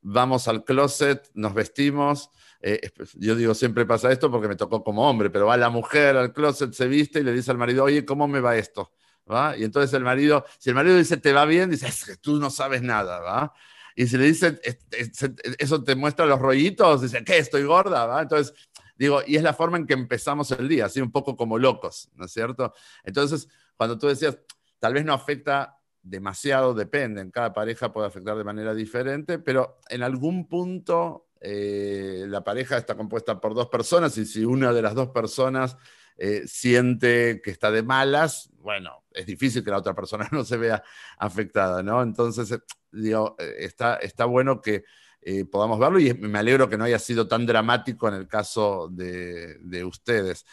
vamos 0.02 0.48
al 0.48 0.64
closet, 0.64 1.30
nos 1.34 1.54
vestimos. 1.54 2.30
eh, 2.64 2.80
espe- 2.84 3.10
yo 3.20 3.36
digo, 3.36 3.56
siempre 3.56 3.86
pasa 3.88 4.12
esto 4.12 4.30
porque 4.30 4.48
me 4.48 4.56
tocó 4.56 4.84
como 4.84 5.10
hombre, 5.10 5.32
pero 5.32 5.48
va 5.48 5.58
la 5.58 5.70
mujer 5.72 6.16
al 6.16 6.32
closet, 6.32 6.72
se 6.74 6.88
viste 6.88 7.20
y 7.20 7.24
le 7.24 7.34
dice 7.34 7.50
al 7.50 7.58
marido, 7.58 7.84
oye, 7.84 8.06
¿cómo 8.06 8.28
me 8.28 8.40
va 8.40 8.56
esto? 8.56 8.92
¿Va? 9.32 9.58
Y 9.58 9.64
entonces 9.64 9.92
el 9.96 10.04
marido, 10.04 10.46
si 10.60 10.70
el 10.70 10.76
marido 10.76 10.96
dice, 10.96 11.18
te 11.18 11.34
va 11.34 11.46
bien, 11.46 11.70
dice, 11.72 11.88
es 11.88 12.06
que 12.06 12.18
tú 12.18 12.38
no 12.40 12.50
sabes 12.52 12.82
nada, 12.84 13.20
¿va? 13.20 13.54
Y 13.96 14.06
si 14.08 14.16
le 14.18 14.26
dice, 14.26 14.60
"Es- 14.64 14.78
es- 14.92 15.32
eso 15.58 15.84
te 15.84 15.96
muestra 15.96 16.26
los 16.28 16.40
rollitos, 16.40 17.02
dice, 17.02 17.24
¿qué? 17.24 17.38
Estoy 17.40 17.64
gorda, 17.64 18.06
¿va? 18.06 18.22
Entonces, 18.22 18.54
digo, 19.02 19.22
y 19.26 19.36
es 19.36 19.42
la 19.42 19.56
forma 19.56 19.78
en 19.78 19.88
que 19.88 19.96
empezamos 19.96 20.52
el 20.52 20.68
día, 20.68 20.86
así 20.86 21.02
un 21.02 21.12
poco 21.12 21.36
como 21.36 21.58
locos, 21.58 22.12
¿no 22.14 22.26
es 22.26 22.32
cierto? 22.32 22.72
Entonces, 23.04 23.48
cuando 23.76 23.98
tú 23.98 24.06
decías, 24.06 24.38
tal 24.78 24.94
vez 24.94 25.04
no 25.04 25.12
afecta 25.12 25.80
demasiado, 26.04 26.76
depende, 26.76 27.20
en 27.20 27.32
cada 27.32 27.52
pareja 27.52 27.92
puede 27.92 28.06
afectar 28.06 28.38
de 28.38 28.44
manera 28.44 28.76
diferente, 28.76 29.40
pero 29.40 29.80
en 29.90 30.04
algún 30.04 30.48
punto 30.48 31.30
eh, 31.40 32.26
la 32.28 32.44
pareja 32.44 32.78
está 32.78 32.96
compuesta 32.96 33.42
por 33.42 33.56
dos 33.56 33.70
personas 33.70 34.16
y 34.20 34.26
si 34.28 34.46
una 34.46 34.72
de 34.72 34.84
las 34.84 34.94
dos 34.94 35.10
personas 35.10 35.78
eh, 36.18 36.44
siente 36.46 37.42
que 37.44 37.50
está 37.50 37.72
de 37.72 37.82
malas, 37.82 38.52
bueno, 38.60 39.04
es 39.10 39.26
difícil 39.26 39.64
que 39.64 39.72
la 39.72 39.80
otra 39.80 39.96
persona 39.96 40.30
no 40.32 40.44
se 40.44 40.58
vea 40.58 40.84
afectada, 41.18 41.82
¿no? 41.82 42.04
Entonces, 42.04 42.52
eh, 42.52 42.60
digo, 42.92 43.36
está, 43.40 43.96
está 43.96 44.26
bueno 44.26 44.62
que 44.62 44.84
eh, 45.22 45.46
podamos 45.46 45.80
verlo 45.80 46.00
y 46.00 46.14
me 46.14 46.40
alegro 46.40 46.70
que 46.70 46.78
no 46.78 46.84
haya 46.84 47.00
sido 47.00 47.28
tan 47.28 47.46
dramático 47.46 48.08
en 48.08 48.16
el 48.16 48.28
caso 48.28 48.90
de, 48.92 49.58
de 49.60 49.84
ustedes. 49.84 50.46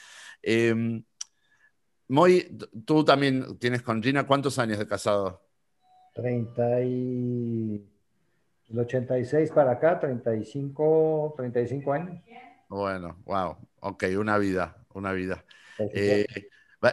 Eh, 0.43 1.03
Moy, 2.09 2.59
tú 2.87 3.05
también 3.05 3.59
tienes 3.59 3.83
con 3.83 4.03
Gina, 4.03 4.27
¿cuántos 4.27 4.59
años 4.59 4.79
de 4.79 4.87
casado? 4.87 5.43
30 6.15 6.81
y... 6.83 7.87
El 8.71 8.79
86 8.79 9.51
para 9.51 9.73
acá, 9.73 9.99
35, 9.99 11.35
35 11.37 11.93
años. 11.93 12.23
Bueno, 12.69 13.17
wow, 13.25 13.57
ok, 13.81 14.05
una 14.19 14.37
vida, 14.37 14.77
una 14.93 15.13
vida. 15.13 15.43
Eh, 15.79 16.27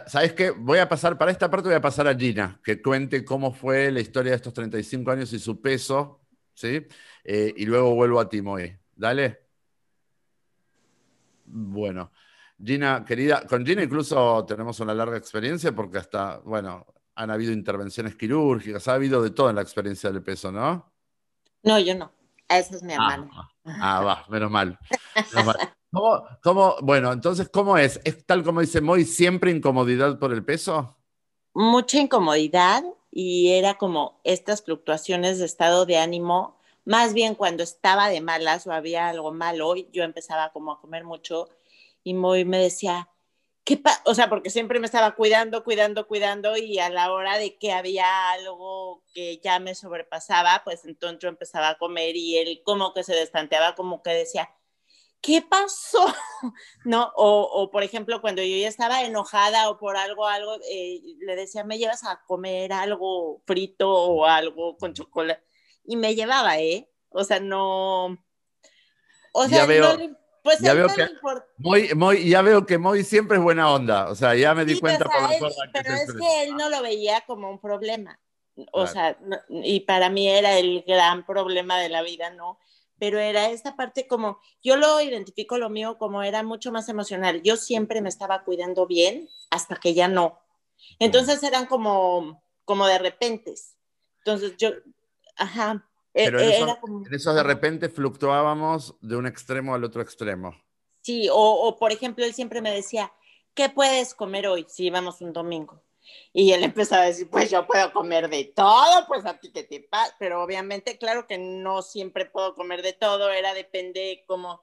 ¿Sabes 0.06 0.32
qué? 0.32 0.50
Voy 0.50 0.78
a 0.78 0.88
pasar, 0.88 1.18
para 1.18 1.30
esta 1.30 1.50
parte 1.50 1.68
voy 1.68 1.76
a 1.76 1.80
pasar 1.82 2.08
a 2.08 2.14
Gina, 2.14 2.60
que 2.64 2.80
cuente 2.80 3.24
cómo 3.24 3.52
fue 3.52 3.90
la 3.90 4.00
historia 4.00 4.32
de 4.32 4.36
estos 4.36 4.54
35 4.54 5.10
años 5.10 5.32
y 5.34 5.38
su 5.38 5.60
peso, 5.60 6.20
¿sí? 6.56 6.84
Eh, 7.22 7.52
y 7.56 7.66
luego 7.66 7.94
vuelvo 7.94 8.18
a 8.18 8.28
ti, 8.28 8.40
Moy. 8.42 8.76
Dale. 8.96 9.42
Bueno, 11.44 12.10
Gina, 12.62 13.04
querida, 13.04 13.46
con 13.46 13.64
Gina 13.64 13.82
incluso 13.82 14.44
tenemos 14.46 14.80
una 14.80 14.94
larga 14.94 15.16
experiencia 15.16 15.72
porque 15.72 15.98
hasta, 15.98 16.38
bueno, 16.38 16.86
han 17.14 17.30
habido 17.30 17.52
intervenciones 17.52 18.16
quirúrgicas, 18.16 18.88
ha 18.88 18.94
habido 18.94 19.22
de 19.22 19.30
todo 19.30 19.50
en 19.50 19.56
la 19.56 19.62
experiencia 19.62 20.10
del 20.10 20.22
peso, 20.22 20.50
¿no? 20.50 20.92
No, 21.62 21.78
yo 21.78 21.94
no. 21.94 22.10
Esa 22.48 22.76
es 22.76 22.82
mi 22.82 22.92
Ah, 22.94 22.96
hermana. 22.96 23.30
ah, 23.64 24.00
va, 24.02 24.24
menos 24.28 24.50
mal. 24.50 24.78
menos 25.32 25.46
mal. 25.46 25.56
¿Cómo, 25.92 26.26
cómo- 26.42 26.76
bueno, 26.82 27.12
entonces, 27.12 27.48
¿cómo 27.48 27.78
es? 27.78 28.00
¿Es 28.04 28.26
tal 28.26 28.42
como 28.42 28.60
dice 28.60 28.80
Moy, 28.80 29.04
siempre 29.04 29.50
incomodidad 29.50 30.18
por 30.18 30.32
el 30.32 30.44
peso? 30.44 30.96
Mucha 31.54 31.98
incomodidad 31.98 32.82
y 33.18 33.52
era 33.52 33.78
como 33.78 34.20
estas 34.24 34.60
fluctuaciones 34.62 35.38
de 35.38 35.46
estado 35.46 35.86
de 35.86 35.96
ánimo. 35.96 36.58
Más 36.84 37.14
bien 37.14 37.34
cuando 37.34 37.62
estaba 37.62 38.10
de 38.10 38.20
malas 38.20 38.66
o 38.66 38.72
había 38.72 39.08
algo 39.08 39.32
malo, 39.32 39.74
yo 39.74 40.04
empezaba 40.04 40.52
como 40.52 40.72
a 40.72 40.80
comer 40.82 41.02
mucho 41.02 41.48
y 42.04 42.12
Moy 42.12 42.44
me 42.44 42.58
decía, 42.58 43.08
¿qué 43.64 43.78
pa-?" 43.78 44.02
O 44.04 44.14
sea, 44.14 44.28
porque 44.28 44.50
siempre 44.50 44.80
me 44.80 44.84
estaba 44.84 45.14
cuidando, 45.14 45.64
cuidando, 45.64 46.06
cuidando 46.06 46.58
y 46.58 46.78
a 46.78 46.90
la 46.90 47.10
hora 47.10 47.38
de 47.38 47.56
que 47.56 47.72
había 47.72 48.32
algo 48.32 49.02
que 49.14 49.38
ya 49.42 49.60
me 49.60 49.74
sobrepasaba, 49.74 50.60
pues 50.62 50.84
entonces 50.84 51.20
yo 51.20 51.30
empezaba 51.30 51.70
a 51.70 51.78
comer 51.78 52.16
y 52.16 52.36
él 52.36 52.60
como 52.64 52.92
que 52.92 53.02
se 53.02 53.14
destanteaba, 53.14 53.74
como 53.76 54.02
que 54.02 54.10
decía, 54.10 54.50
¿qué 55.20 55.42
pasó? 55.42 56.06
¿No? 56.84 57.12
O, 57.16 57.70
por 57.70 57.82
ejemplo, 57.82 58.20
cuando 58.20 58.42
yo 58.42 58.56
ya 58.56 58.68
estaba 58.68 59.02
enojada 59.02 59.70
o 59.70 59.78
por 59.78 59.96
algo, 59.96 60.26
algo, 60.26 60.56
eh, 60.70 61.00
le 61.20 61.36
decía, 61.36 61.64
me 61.64 61.78
llevas 61.78 62.04
a 62.04 62.22
comer 62.26 62.72
algo 62.72 63.42
frito 63.46 63.92
o 63.92 64.24
algo 64.26 64.76
con 64.76 64.94
chocolate. 64.94 65.42
Y 65.84 65.96
me 65.96 66.14
llevaba, 66.14 66.58
¿eh? 66.58 66.88
O 67.10 67.24
sea, 67.24 67.40
no... 67.40 68.18
O 69.32 69.46
sea, 69.48 69.66
no 69.66 70.16
pues 70.46 70.60
ya 70.60 70.74
veo 70.74 70.86
que 70.86 71.08
muy, 71.96 72.28
ya 72.28 72.40
veo 72.40 72.64
que 72.66 72.78
Moy 72.78 73.02
siempre 73.02 73.36
es 73.36 73.42
buena 73.42 73.68
onda. 73.72 74.08
O 74.08 74.14
sea, 74.14 74.36
ya 74.36 74.54
me 74.54 74.64
di 74.64 74.78
cuenta 74.78 75.04
por 75.04 75.32
él, 75.32 75.42
Pero 75.72 75.92
es 75.92 76.12
que 76.12 76.42
él 76.44 76.56
no 76.56 76.68
lo 76.68 76.82
veía 76.82 77.22
como 77.26 77.50
un 77.50 77.60
problema. 77.60 78.20
O 78.70 78.86
sea, 78.86 79.18
y 79.50 79.80
para 79.80 80.08
mí 80.08 80.28
era 80.28 80.56
el 80.56 80.84
gran 80.86 81.26
problema 81.26 81.80
de 81.80 81.88
la 81.88 82.02
vida, 82.02 82.30
¿no? 82.30 82.60
Pero 82.98 83.18
era 83.18 83.50
esta 83.50 83.76
parte 83.76 84.06
como, 84.06 84.40
yo 84.62 84.76
lo 84.76 85.00
identifico 85.00 85.58
lo 85.58 85.68
mío 85.68 85.98
como 85.98 86.22
era 86.22 86.42
mucho 86.42 86.72
más 86.72 86.88
emocional. 86.88 87.42
Yo 87.42 87.56
siempre 87.56 88.00
me 88.00 88.08
estaba 88.08 88.44
cuidando 88.44 88.86
bien 88.86 89.28
hasta 89.50 89.76
que 89.76 89.94
ya 89.94 90.08
no. 90.08 90.40
Entonces 90.98 91.42
eran 91.42 91.66
como, 91.66 92.42
como 92.64 92.86
de 92.86 92.98
repentes. 92.98 93.76
Entonces 94.18 94.56
yo, 94.56 94.70
ajá, 95.36 95.86
e, 96.14 96.24
Pero 96.24 96.40
en, 96.40 96.46
e, 96.48 97.14
esos, 97.14 97.34
de 97.34 97.42
repente 97.42 97.90
fluctuábamos 97.90 98.96
de 99.02 99.16
un 99.16 99.26
extremo 99.26 99.74
al 99.74 99.84
otro 99.84 100.00
extremo. 100.00 100.54
Sí, 101.02 101.28
o, 101.30 101.76
por 101.78 101.92
ejemplo, 101.92 102.24
él 102.24 102.32
siempre 102.32 102.62
me 102.62 102.72
decía, 102.72 103.12
¿qué 103.54 103.68
puedes 103.68 104.14
comer 104.14 104.48
hoy 104.48 104.66
si 104.68 104.88
vamos 104.90 105.20
un 105.20 105.32
domingo? 105.32 105.82
Y 106.32 106.52
él 106.52 106.62
empezaba 106.64 107.02
a 107.02 107.06
decir, 107.06 107.28
pues 107.30 107.50
yo 107.50 107.66
puedo 107.66 107.92
comer 107.92 108.28
de 108.28 108.44
todo, 108.44 109.06
pues 109.06 109.24
a 109.24 109.38
ti 109.38 109.50
que 109.52 109.64
te 109.64 109.80
pasa. 109.80 110.14
Pero 110.18 110.42
obviamente, 110.42 110.98
claro 110.98 111.26
que 111.26 111.38
no 111.38 111.82
siempre 111.82 112.26
puedo 112.26 112.54
comer 112.54 112.82
de 112.82 112.92
todo, 112.92 113.30
era 113.30 113.54
depende 113.54 114.24
como... 114.26 114.62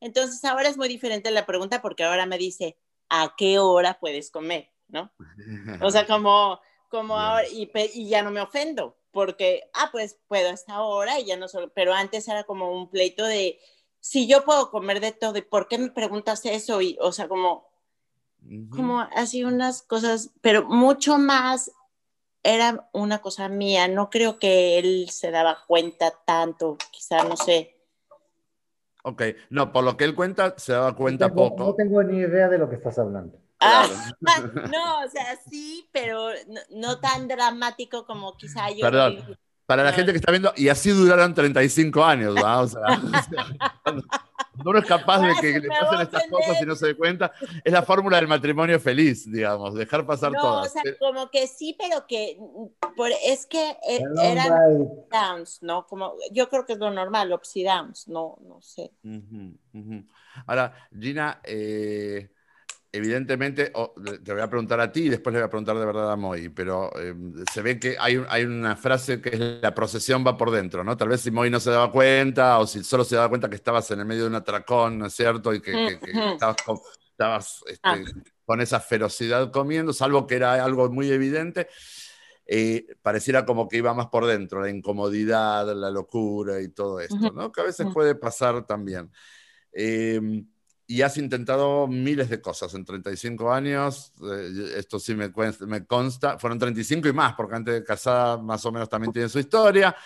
Entonces 0.00 0.44
ahora 0.44 0.68
es 0.68 0.76
muy 0.76 0.88
diferente 0.88 1.30
la 1.30 1.46
pregunta 1.46 1.80
porque 1.80 2.04
ahora 2.04 2.26
me 2.26 2.38
dice, 2.38 2.76
¿a 3.08 3.34
qué 3.36 3.58
hora 3.58 4.00
puedes 4.00 4.30
comer? 4.30 4.70
¿No? 4.88 5.12
O 5.80 5.90
sea, 5.90 6.06
como, 6.06 6.60
como 6.88 7.16
ahora, 7.18 7.46
y, 7.48 7.70
y 7.94 8.08
ya 8.08 8.22
no 8.22 8.30
me 8.30 8.40
ofendo, 8.40 8.98
porque, 9.12 9.70
ah, 9.74 9.90
pues 9.92 10.18
puedo 10.26 10.50
hasta 10.50 10.74
ahora 10.74 11.20
y 11.20 11.26
ya 11.26 11.36
no 11.36 11.46
solo, 11.46 11.72
pero 11.72 11.94
antes 11.94 12.26
era 12.26 12.44
como 12.44 12.72
un 12.72 12.90
pleito 12.90 13.24
de, 13.24 13.60
si 14.00 14.26
yo 14.26 14.44
puedo 14.44 14.70
comer 14.70 15.00
de 15.00 15.12
todo, 15.12 15.38
¿y 15.38 15.42
por 15.42 15.68
qué 15.68 15.78
me 15.78 15.90
preguntas 15.90 16.44
eso? 16.44 16.80
Y, 16.82 16.98
o 17.00 17.12
sea, 17.12 17.28
como, 17.28 17.71
como 18.70 19.00
así 19.00 19.44
unas 19.44 19.82
cosas, 19.82 20.30
pero 20.40 20.64
mucho 20.64 21.18
más 21.18 21.70
era 22.42 22.88
una 22.92 23.20
cosa 23.20 23.48
mía, 23.48 23.88
no 23.88 24.10
creo 24.10 24.38
que 24.38 24.78
él 24.78 25.08
se 25.10 25.30
daba 25.30 25.64
cuenta 25.66 26.12
tanto, 26.26 26.76
quizá, 26.90 27.22
no 27.24 27.36
sé. 27.36 27.76
Ok, 29.04 29.22
no, 29.50 29.72
por 29.72 29.84
lo 29.84 29.96
que 29.96 30.04
él 30.04 30.14
cuenta, 30.14 30.54
se 30.58 30.72
daba 30.72 30.94
cuenta 30.94 31.32
poco. 31.32 31.64
No 31.64 31.74
tengo 31.74 32.02
ni 32.02 32.18
idea 32.18 32.48
de 32.48 32.58
lo 32.58 32.68
que 32.68 32.76
estás 32.76 32.98
hablando. 32.98 33.38
Ah, 33.60 33.86
no, 34.70 35.04
o 35.04 35.08
sea, 35.08 35.36
sí, 35.48 35.88
pero 35.92 36.30
no, 36.70 36.98
tan 36.98 37.28
dramático 37.28 38.04
como 38.06 38.36
quizá 38.36 38.70
yo. 38.70 38.80
Perdón. 38.80 39.38
Para 39.72 39.84
la 39.84 39.92
gente 39.94 40.12
que 40.12 40.18
está 40.18 40.30
viendo, 40.30 40.52
y 40.54 40.68
así 40.68 40.90
duraron 40.90 41.32
35 41.32 42.04
años, 42.04 42.36
¿va? 42.36 42.60
O 42.60 42.68
sea, 42.68 42.82
uno 44.66 44.78
es 44.78 44.84
capaz 44.84 45.20
de 45.20 45.32
que 45.40 45.60
le 45.60 45.68
pasen 45.68 46.02
estas 46.02 46.24
cosas 46.28 46.60
y 46.60 46.66
no 46.66 46.76
se 46.76 46.88
dé 46.88 46.94
cuenta, 46.94 47.32
es 47.64 47.72
la 47.72 47.80
fórmula 47.80 48.18
del 48.18 48.28
matrimonio 48.28 48.78
feliz, 48.78 49.32
digamos, 49.32 49.72
dejar 49.72 50.04
pasar 50.04 50.30
todo. 50.34 50.60
O 50.60 50.64
sea, 50.66 50.82
como 51.00 51.30
que 51.30 51.46
sí, 51.46 51.74
pero 51.78 52.06
que 52.06 52.38
por, 52.94 53.10
es 53.24 53.46
que 53.46 53.70
e, 53.88 54.02
eran 54.22 54.52
downs, 55.10 55.62
¿no? 55.62 55.86
Como, 55.86 56.16
yo 56.32 56.50
creo 56.50 56.66
que 56.66 56.74
es 56.74 56.78
lo 56.78 56.90
normal, 56.90 57.32
ups 57.32 57.56
y 57.56 57.64
downs, 57.64 58.08
no, 58.08 58.36
no 58.42 58.60
sé. 58.60 58.92
Ahora, 60.46 60.74
Gina, 61.00 61.40
eh, 61.44 62.28
evidentemente, 62.92 63.72
te 64.22 64.32
voy 64.32 64.42
a 64.42 64.48
preguntar 64.50 64.78
a 64.78 64.92
ti 64.92 65.04
y 65.04 65.08
después 65.08 65.32
le 65.32 65.40
voy 65.40 65.46
a 65.46 65.50
preguntar 65.50 65.78
de 65.78 65.86
verdad 65.86 66.12
a 66.12 66.16
Moy, 66.16 66.50
pero 66.50 66.94
em, 66.98 67.32
se 67.50 67.62
ve 67.62 67.80
que 67.80 67.96
hay, 67.98 68.22
hay, 68.28 68.44
una 68.44 68.76
frase 68.76 69.20
que 69.22 69.30
es 69.30 69.40
la 69.62 69.74
procesión 69.74 70.24
va 70.26 70.36
por 70.36 70.50
dentro, 70.50 70.84
¿no? 70.84 70.94
Tal 70.96 71.08
vez 71.08 71.22
si 71.22 71.30
Moy 71.30 71.48
no 71.48 71.58
se 71.58 71.70
daba 71.70 71.90
cuenta 71.90 72.58
o 72.58 72.66
si 72.66 72.84
solo 72.84 73.04
se 73.04 73.16
daba 73.16 73.30
cuenta 73.30 73.48
que 73.48 73.56
estabas 73.56 73.90
en 73.92 74.00
el 74.00 74.04
medio 74.04 74.24
de 74.24 74.28
un 74.28 74.34
atracón, 74.34 74.98
¿no 74.98 75.06
es 75.06 75.14
cierto? 75.14 75.54
Y 75.54 75.62
que, 75.62 75.98
estabas, 76.32 77.62
este, 77.66 77.80
ah. 77.82 77.98
con, 78.44 78.60
esa 78.60 78.78
ferocidad 78.78 79.50
comiendo, 79.50 79.94
salvo 79.94 80.26
que 80.26 80.36
era 80.36 80.62
algo 80.62 80.90
muy 80.90 81.10
evidente. 81.10 81.68
Eh, 82.44 82.86
pareciera 83.00 83.46
como 83.46 83.68
que 83.68 83.78
iba 83.78 83.94
más 83.94 84.08
por 84.08 84.26
dentro, 84.26 84.60
la 84.60 84.68
incomodidad, 84.68 85.74
la 85.74 85.90
locura 85.90 86.60
y 86.60 86.68
todo 86.68 87.00
esto, 87.00 87.32
¿no? 87.32 87.50
Que 87.50 87.62
a 87.62 87.64
veces 87.64 87.86
puede 87.94 88.14
pasar 88.16 88.66
también. 88.66 89.10
Eh, 89.72 90.20
y 90.92 91.00
has 91.00 91.16
intentado 91.16 91.86
miles 91.86 92.28
de 92.28 92.42
cosas 92.42 92.74
en 92.74 92.84
35 92.84 93.50
años. 93.50 94.12
Eh, 94.30 94.74
esto 94.76 94.98
sí 94.98 95.14
me, 95.14 95.32
consta. 95.86 96.38
Fueron 96.38 96.58
35 96.58 97.08
y 97.08 97.14
más, 97.14 97.32
porque 97.34 97.56
antes 97.56 97.74
de 97.76 97.82
casada 97.82 98.36
más 98.36 98.62
o 98.66 98.72
menos 98.72 98.90
también 98.90 99.10
tiene 99.10 99.30
su 99.30 99.38
historia. 99.38 99.96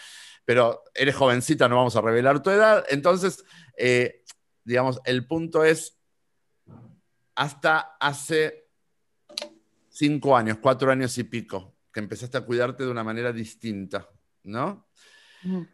Pero 0.44 0.84
eres 0.94 1.16
jovencita, 1.16 1.68
no 1.68 1.74
vamos 1.74 1.96
a 1.96 2.00
revelar 2.02 2.40
tu 2.40 2.50
edad. 2.50 2.84
Entonces, 2.88 3.44
eh, 3.76 4.22
digamos, 4.62 5.00
el 5.04 5.26
punto 5.26 5.64
es, 5.64 5.98
hasta 7.34 7.96
hace 7.98 8.68
cinco 9.88 10.36
años, 10.36 10.58
cuatro 10.62 10.92
años 10.92 11.18
y 11.18 11.24
pico, 11.24 11.74
que 11.92 11.98
empezaste 11.98 12.38
a 12.38 12.42
cuidarte 12.42 12.84
de 12.84 12.92
una 12.92 13.02
manera 13.02 13.32
distinta, 13.32 14.08
¿no? 14.44 14.86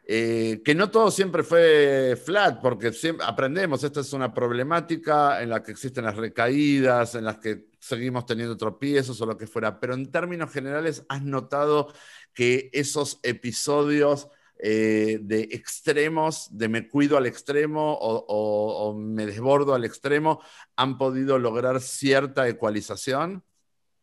Eh, 0.05 0.61
que 0.65 0.75
no 0.75 0.91
todo 0.91 1.11
siempre 1.11 1.43
fue 1.43 2.21
flat, 2.23 2.61
porque 2.61 2.93
siempre 2.93 3.27
aprendemos, 3.27 3.83
esta 3.85 4.01
es 4.01 4.13
una 4.13 4.33
problemática 4.33 5.43
en 5.43 5.51
la 5.51 5.63
que 5.63 5.73
existen 5.73 6.05
las 6.05 6.17
recaídas, 6.17 7.15
en 7.15 7.25
las 7.25 7.39
que 7.39 7.67
seguimos 7.79 8.27
teniendo 8.27 8.57
tropiezos 8.57 9.21
o 9.21 9.27
lo 9.27 9.37
que 9.37 9.47
fuera, 9.47 9.81
pero 9.81 9.95
en 9.95 10.11
términos 10.11 10.51
generales 10.53 11.05
has 11.09 11.23
notado 11.23 11.93
que 12.35 12.71
esos 12.73 13.19
episodios 13.23 14.29
eh, 14.59 15.19
de 15.23 15.43
extremos, 15.51 16.49
de 16.51 16.69
me 16.69 16.89
cuido 16.89 17.17
al 17.17 17.27
extremo 17.27 17.99
o 18.01 18.95
me 18.95 19.27
desbordo 19.27 19.75
al 19.75 19.85
extremo, 19.85 20.41
han 20.77 20.99
podido 20.99 21.39
lograr 21.39 21.81
cierta 21.81 22.49
ecualización? 22.49 23.43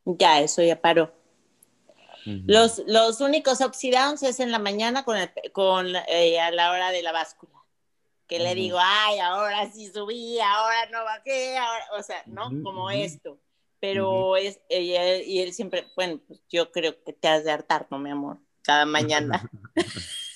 Ya, 0.06 0.42
eso 0.42 0.62
ya 0.64 0.82
paró 0.82 1.19
los, 2.46 2.82
los 2.88 3.22
únicos 3.22 3.62
oxidowns 3.62 4.24
es 4.24 4.40
en 4.40 4.52
la 4.52 4.60
mañana 4.60 5.04
con, 5.04 5.18
con 5.52 5.96
eh, 6.08 6.40
a 6.40 6.52
la 6.52 6.72
hora 6.72 6.92
de 6.92 7.02
la 7.02 7.12
báscula. 7.12 7.54
Que 8.28 8.38
le 8.38 8.54
digo, 8.54 8.78
ay, 8.80 9.18
ahora 9.20 9.72
sí 9.72 9.92
subí, 9.92 10.40
ahora 10.40 10.86
no 10.92 11.04
bajé, 11.04 11.58
ahora, 11.58 11.86
o 11.98 12.04
sea, 12.04 12.22
¿no? 12.28 12.52
Como 12.64 12.92
esto. 12.92 13.40
Pero 13.80 14.36
es, 14.36 14.60
y 14.70 15.40
él, 15.40 15.54
siempre, 15.54 15.88
bueno, 15.96 16.20
pues 16.28 16.40
yo 16.50 16.72
creo 16.72 17.02
que 17.04 17.14
te 17.14 17.28
has 17.28 17.44
de 17.44 17.52
hartar, 17.52 17.88
¿no, 17.90 17.98
mi 17.98 18.12
amor? 18.12 18.38
Cada 18.62 18.86
mañana. 18.86 19.50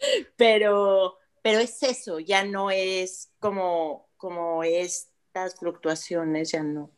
pero, 0.36 1.18
pero 1.42 1.58
es 1.58 1.82
eso, 1.82 2.20
ya 2.20 2.44
no 2.44 2.70
es 2.70 3.30
como, 3.38 4.08
como 4.16 4.62
estas 4.64 5.56
fluctuaciones, 5.58 6.52
ya 6.52 6.62
no. 6.62 6.90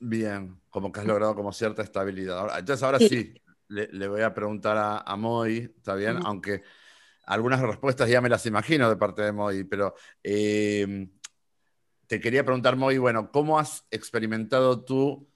Bien, 0.00 0.58
como 0.70 0.90
que 0.90 1.00
has 1.00 1.06
logrado 1.06 1.34
como 1.34 1.52
cierta 1.52 1.82
estabilidad. 1.82 2.58
Entonces 2.58 2.82
ahora 2.82 2.98
sí, 2.98 3.34
le, 3.70 4.08
voy 4.08 4.22
a 4.22 4.34
preguntar 4.34 5.02
a, 5.04 5.16
Moy, 5.16 5.72
¿está 5.76 5.94
bien? 5.94 6.18
Aunque 6.24 6.62
algunas 7.24 7.60
respuestas 7.60 8.08
ya 8.08 8.20
me 8.20 8.28
las 8.28 8.44
imagino 8.46 8.88
de 8.88 8.96
parte 8.96 9.22
de 9.22 9.32
Moy, 9.32 9.64
pero 9.64 9.94
em, 10.22 11.10
te 12.06 12.20
quería 12.20 12.44
preguntar, 12.44 12.76
Moy, 12.76 12.98
bueno, 12.98 13.30
¿cómo 13.30 13.58
has 13.58 13.86
experimentado 13.90 14.84
tú 14.84 15.28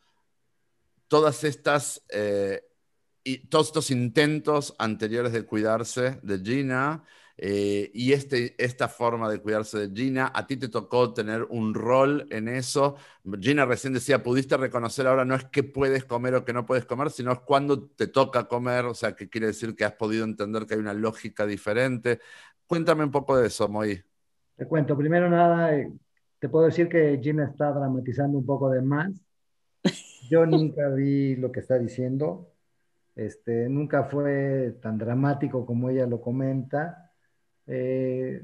todas 1.06 1.44
estas, 1.44 2.04
eh, 2.08 2.62
y 3.22 3.46
todos 3.46 3.68
estos 3.68 3.90
intentos 3.90 4.74
anteriores 4.78 5.32
de 5.32 5.46
cuidarse 5.46 6.18
de 6.22 6.38
Gina? 6.40 7.04
Eh, 7.36 7.90
y 7.92 8.12
este, 8.12 8.54
esta 8.62 8.88
forma 8.88 9.28
de 9.28 9.40
cuidarse 9.40 9.88
de 9.88 9.94
Gina, 9.94 10.30
¿a 10.32 10.46
ti 10.46 10.56
te 10.56 10.68
tocó 10.68 11.12
tener 11.12 11.44
un 11.50 11.74
rol 11.74 12.26
en 12.30 12.48
eso? 12.48 12.96
Gina 13.40 13.64
recién 13.64 13.92
decía, 13.92 14.22
pudiste 14.22 14.56
reconocer 14.56 15.06
ahora 15.06 15.24
no 15.24 15.34
es 15.34 15.44
qué 15.46 15.64
puedes 15.64 16.04
comer 16.04 16.34
o 16.36 16.44
qué 16.44 16.52
no 16.52 16.64
puedes 16.64 16.86
comer, 16.86 17.10
sino 17.10 17.32
es 17.32 17.40
cuándo 17.40 17.88
te 17.88 18.06
toca 18.06 18.46
comer, 18.46 18.84
o 18.84 18.94
sea, 18.94 19.16
que 19.16 19.28
quiere 19.28 19.48
decir 19.48 19.74
que 19.74 19.84
has 19.84 19.94
podido 19.94 20.24
entender 20.24 20.66
que 20.66 20.74
hay 20.74 20.80
una 20.80 20.94
lógica 20.94 21.44
diferente. 21.44 22.20
Cuéntame 22.66 23.04
un 23.04 23.10
poco 23.10 23.36
de 23.36 23.48
eso, 23.48 23.68
Moy. 23.68 24.00
Te 24.56 24.66
cuento, 24.66 24.96
primero 24.96 25.28
nada, 25.28 25.76
eh, 25.76 25.92
te 26.38 26.48
puedo 26.48 26.66
decir 26.66 26.88
que 26.88 27.18
Gina 27.20 27.44
está 27.46 27.72
dramatizando 27.72 28.38
un 28.38 28.46
poco 28.46 28.70
de 28.70 28.80
más. 28.80 29.10
Yo 30.30 30.46
nunca 30.46 30.88
vi 30.90 31.34
lo 31.34 31.50
que 31.50 31.60
está 31.60 31.78
diciendo. 31.78 32.52
Este, 33.16 33.68
nunca 33.68 34.04
fue 34.04 34.76
tan 34.80 34.98
dramático 34.98 35.66
como 35.66 35.90
ella 35.90 36.06
lo 36.06 36.20
comenta 36.20 37.03
eh, 37.66 38.42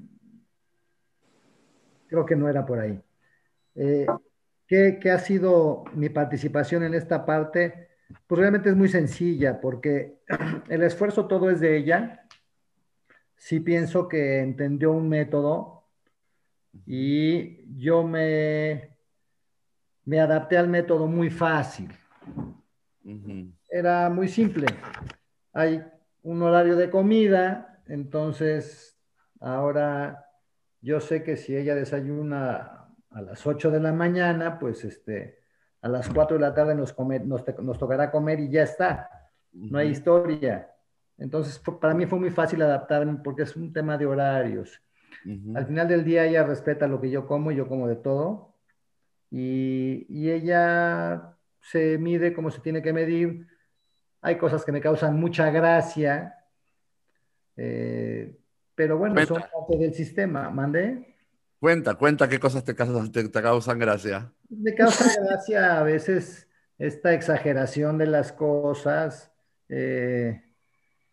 creo 2.08 2.26
que 2.26 2.36
no 2.36 2.48
era 2.48 2.66
por 2.66 2.80
ahí. 2.80 3.00
Eh, 3.74 4.06
¿qué, 4.66 5.10
ha 5.10 5.18
sido 5.18 5.84
mi 5.94 6.08
participación 6.08 6.82
en 6.82 6.94
esta 6.94 7.24
parte? 7.24 7.88
Pues 8.26 8.40
realmente 8.40 8.68
es 8.68 8.76
muy 8.76 8.88
sencilla, 8.88 9.60
porque 9.60 10.18
el 10.68 10.82
esfuerzo 10.82 11.26
todo 11.26 11.50
es 11.50 11.60
de 11.60 11.76
ella. 11.76 12.26
Sí 13.36 13.60
pienso 13.60 14.08
que 14.08 14.40
entendió 14.40 14.92
un 14.92 15.08
método 15.08 15.88
y 16.86 17.64
yo 17.78 18.02
me, 18.02 18.96
me 20.04 20.20
adapté 20.20 20.58
al 20.58 20.68
método 20.68 21.06
muy 21.06 21.30
fácil. 21.30 21.90
Era 23.68 24.10
muy 24.10 24.28
simple. 24.28 24.66
Hay 25.52 25.82
un 26.22 26.42
horario 26.42 26.76
de 26.76 26.90
comida, 26.90 27.82
entonces 27.86 28.89
ahora 29.40 30.26
yo 30.80 31.00
sé 31.00 31.22
que 31.22 31.36
si 31.36 31.56
ella 31.56 31.74
desayuna 31.74 32.88
a 33.10 33.22
las 33.22 33.46
8 33.46 33.70
de 33.70 33.80
la 33.80 33.92
mañana, 33.92 34.58
pues 34.58 34.84
este, 34.84 35.38
a 35.82 35.88
las 35.88 36.08
4 36.08 36.36
de 36.36 36.40
la 36.40 36.54
tarde 36.54 36.74
nos, 36.74 36.94
nos, 36.98 37.78
tocará 37.78 38.10
comer 38.10 38.40
y 38.40 38.50
ya 38.50 38.62
está. 38.62 39.10
No 39.52 39.78
hay 39.78 39.88
historia. 39.88 40.70
Entonces, 41.18 41.58
para 41.58 41.92
mí 41.92 42.06
fue 42.06 42.18
muy 42.18 42.30
fácil 42.30 42.62
adaptarme 42.62 43.20
porque 43.22 43.42
es 43.42 43.56
un 43.56 43.72
tema 43.72 43.98
de 43.98 44.06
horarios. 44.06 44.80
Al 45.54 45.66
final 45.66 45.86
del 45.86 46.02
día 46.02 46.24
ella 46.24 46.44
respeta 46.44 46.86
lo 46.86 46.98
que 46.98 47.10
yo 47.10 47.26
como, 47.26 47.50
y 47.50 47.56
yo 47.56 47.68
como 47.68 47.88
de 47.88 47.96
todo. 47.96 48.54
Y, 49.30 50.06
y, 50.08 50.30
ella 50.30 51.36
se 51.60 51.98
mide 51.98 52.32
como 52.32 52.50
se 52.50 52.60
tiene 52.60 52.80
que 52.80 52.92
medir. 52.92 53.46
Hay 54.22 54.38
cosas 54.38 54.64
que 54.64 54.72
me 54.72 54.80
causan 54.80 55.20
mucha 55.20 55.50
gracia, 55.50 56.34
eh, 57.56 58.39
pero 58.80 58.96
bueno, 58.96 59.26
son 59.26 59.42
parte 59.42 59.76
del 59.76 59.92
sistema. 59.92 60.48
¿Mandé? 60.48 61.14
Cuenta, 61.58 61.96
cuenta 61.96 62.30
qué 62.30 62.40
cosas 62.40 62.64
te, 62.64 62.74
causan, 62.74 63.78
gracia. 63.78 64.32
Me 64.48 64.74
causa 64.74 65.04
gracia 65.22 65.78
a 65.78 65.82
veces 65.82 66.48
esta 66.78 67.12
exageración 67.12 67.98
de 67.98 68.06
las 68.06 68.32
cosas. 68.32 69.30
Eh, 69.68 70.42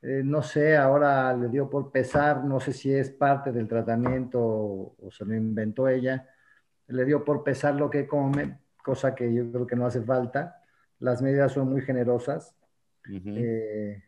eh, 0.02 0.22
no 0.24 0.44
sé, 0.44 0.78
ahora 0.78 1.36
le 1.36 1.50
dio 1.50 1.70
por 1.70 1.92
pesar, 1.92 2.46
no 2.46 2.62
sé 2.62 2.72
si 2.72 2.94
es 2.94 3.10
parte 3.10 3.52
del 3.52 3.68
tratamiento 3.68 4.40
o, 4.42 5.10
se 5.12 5.26
lo 5.26 5.36
inventó 5.36 5.90
ella, 5.90 6.26
le 6.88 7.04
dio 7.04 7.26
por 7.26 7.44
pesar 7.44 7.76
lo 7.76 7.90
que 7.90 8.08
come, 8.08 8.60
cosa 8.82 9.14
que 9.14 9.34
yo 9.34 9.52
creo 9.52 9.68
que 9.68 9.76
no 9.76 9.88
hace 9.88 10.02
falta. 10.04 10.64
Las 11.00 11.22
medidas 11.22 11.52
son 11.52 11.70
muy 11.70 11.82
generosas. 11.82 12.56
Eh, 13.14 14.04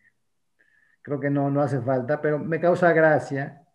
creo 1.10 1.20
que 1.20 1.30
no, 1.30 1.50
no 1.50 1.62
hace 1.62 1.82
falta, 1.82 2.22
pero 2.22 2.40
me 2.40 2.60
causa 2.60 2.94
gracia. 2.94 3.66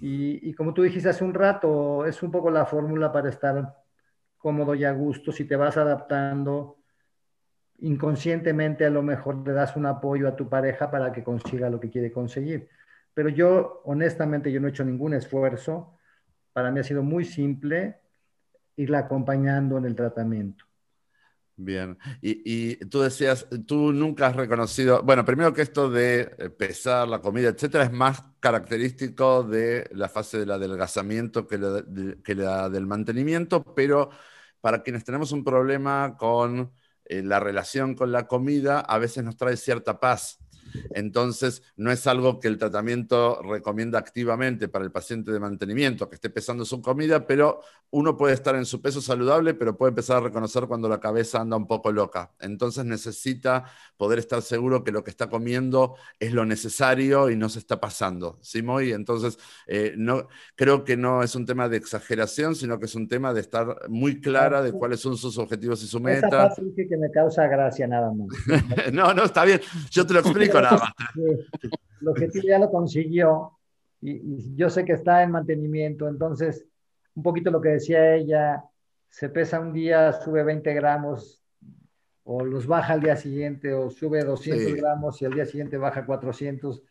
Y, 0.00 0.52
como 0.54 0.74
tú 0.74 0.82
dijiste 0.82 1.08
hace 1.08 1.24
un 1.24 1.34
rato, 1.34 2.06
es 2.06 2.22
un 2.22 2.30
poco 2.30 2.50
la 2.50 2.66
fórmula 2.66 3.12
para 3.12 3.30
estar 3.30 3.76
cómodo 4.36 4.74
y 4.74 4.84
a 4.84 4.92
gusto. 4.92 5.32
Si 5.32 5.44
te 5.44 5.56
vas 5.56 5.76
adaptando, 5.76 6.78
inconscientemente 7.78 8.84
a 8.84 8.90
lo 8.90 9.02
mejor 9.02 9.46
le 9.46 9.52
das 9.52 9.76
un 9.76 9.86
apoyo 9.86 10.28
a 10.28 10.36
tu 10.36 10.48
pareja 10.48 10.90
para 10.90 11.12
que 11.12 11.24
consiga 11.24 11.70
lo 11.70 11.80
que 11.80 11.90
quiere 11.90 12.12
conseguir. 12.12 12.68
Pero 13.14 13.30
yo, 13.30 13.82
honestamente, 13.84 14.52
yo 14.52 14.60
no 14.60 14.68
he 14.68 14.70
hecho 14.70 14.84
ningún 14.84 15.14
esfuerzo. 15.14 15.98
Para 16.52 16.70
mí 16.70 16.80
ha 16.80 16.84
sido 16.84 17.02
muy 17.02 17.24
simple 17.24 18.00
irla 18.76 19.00
acompañando 19.00 19.78
en 19.78 19.86
el 19.86 19.96
tratamiento. 19.96 20.66
Bien, 21.58 21.96
y, 22.20 22.76
tú 22.86 23.00
decías, 23.00 23.46
tú 23.66 23.90
nunca 23.90 24.26
has 24.26 24.36
reconocido, 24.36 25.02
bueno, 25.02 25.24
primero 25.24 25.54
que 25.54 25.62
esto 25.62 25.88
de 25.88 26.30
eh, 26.38 26.50
pesar 26.50 27.08
la 27.08 27.22
comida, 27.22 27.48
etcétera, 27.48 27.84
es 27.84 27.92
más 27.92 28.22
característico 28.40 29.42
de 29.42 29.88
la 29.92 30.10
fase 30.10 30.38
del 30.38 30.50
adelgazamiento 30.50 31.46
que 31.46 31.58
que 32.22 32.34
la 32.34 32.68
del 32.68 32.86
mantenimiento, 32.86 33.64
pero 33.74 34.10
para 34.60 34.82
quienes 34.82 35.04
tenemos 35.04 35.32
un 35.32 35.44
problema 35.44 36.16
con 36.18 36.72
eh, 37.06 37.22
la 37.22 37.40
relación 37.40 37.94
con 37.94 38.12
la 38.12 38.26
comida 38.26 38.80
a 38.80 38.98
veces 38.98 39.24
nos 39.24 39.36
trae 39.36 39.56
cierta 39.56 40.00
paz. 40.00 40.38
Entonces, 40.90 41.62
no 41.76 41.90
es 41.90 42.06
algo 42.06 42.40
que 42.40 42.48
el 42.48 42.58
tratamiento 42.58 43.42
recomienda 43.42 43.98
activamente 43.98 44.68
para 44.68 44.84
el 44.84 44.92
paciente 44.92 45.32
de 45.32 45.40
mantenimiento, 45.40 46.08
que 46.08 46.16
esté 46.16 46.30
pesando 46.30 46.64
su 46.64 46.80
comida, 46.80 47.26
pero 47.26 47.60
uno 47.90 48.16
puede 48.16 48.34
estar 48.34 48.56
en 48.56 48.66
su 48.66 48.82
peso 48.82 49.00
saludable, 49.00 49.54
pero 49.54 49.76
puede 49.76 49.90
empezar 49.90 50.18
a 50.18 50.20
reconocer 50.20 50.64
cuando 50.66 50.88
la 50.88 51.00
cabeza 51.00 51.40
anda 51.40 51.56
un 51.56 51.66
poco 51.66 51.92
loca. 51.92 52.32
Entonces 52.40 52.84
necesita 52.84 53.64
poder 53.96 54.18
estar 54.18 54.42
seguro 54.42 54.82
que 54.84 54.92
lo 54.92 55.04
que 55.04 55.10
está 55.10 55.28
comiendo 55.28 55.94
es 56.18 56.32
lo 56.32 56.44
necesario 56.44 57.30
y 57.30 57.36
no 57.36 57.48
se 57.48 57.58
está 57.58 57.80
pasando. 57.80 58.38
¿Sí, 58.42 58.62
Moy? 58.62 58.92
Entonces, 58.92 59.38
eh, 59.66 59.94
no, 59.96 60.28
creo 60.56 60.84
que 60.84 60.96
no 60.96 61.22
es 61.22 61.34
un 61.34 61.46
tema 61.46 61.68
de 61.68 61.76
exageración, 61.76 62.54
sino 62.54 62.78
que 62.78 62.86
es 62.86 62.94
un 62.94 63.08
tema 63.08 63.32
de 63.32 63.40
estar 63.40 63.88
muy 63.88 64.20
clara 64.20 64.62
de 64.62 64.72
cuáles 64.72 65.00
son 65.00 65.16
sus 65.16 65.38
objetivos 65.38 65.82
y 65.82 65.86
su 65.86 66.00
meta. 66.00 66.46
Esa 66.46 66.62
que 66.88 66.96
me 66.96 67.10
causa 67.10 67.46
gracia 67.46 67.86
nada 67.86 68.12
más. 68.12 68.28
no, 68.92 69.14
no, 69.14 69.24
está 69.24 69.44
bien. 69.44 69.60
Yo 69.90 70.06
te 70.06 70.14
lo 70.14 70.20
explico 70.20 70.60
nada 70.70 70.94
más. 70.98 71.16
El 72.00 72.08
objetivo 72.08 72.48
ya 72.48 72.58
lo 72.58 72.70
consiguió 72.70 73.52
y 74.00 74.54
yo 74.54 74.68
sé 74.70 74.84
que 74.84 74.92
está 74.92 75.22
en 75.22 75.30
mantenimiento, 75.30 76.06
entonces 76.08 76.66
un 77.14 77.22
poquito 77.22 77.50
lo 77.50 77.60
que 77.60 77.70
decía 77.70 78.14
ella, 78.14 78.64
se 79.08 79.30
pesa 79.30 79.58
un 79.58 79.72
día, 79.72 80.12
sube 80.12 80.44
20 80.44 80.74
gramos, 80.74 81.42
o 82.24 82.44
los 82.44 82.66
baja 82.66 82.92
al 82.92 83.00
día 83.00 83.16
siguiente, 83.16 83.72
o 83.72 83.88
sube 83.90 84.22
200 84.22 84.74
gramos 84.74 85.22
y 85.22 85.24
al 85.24 85.32
día 85.32 85.46
siguiente 85.46 85.78
baja 85.78 86.04
400. 86.04 86.82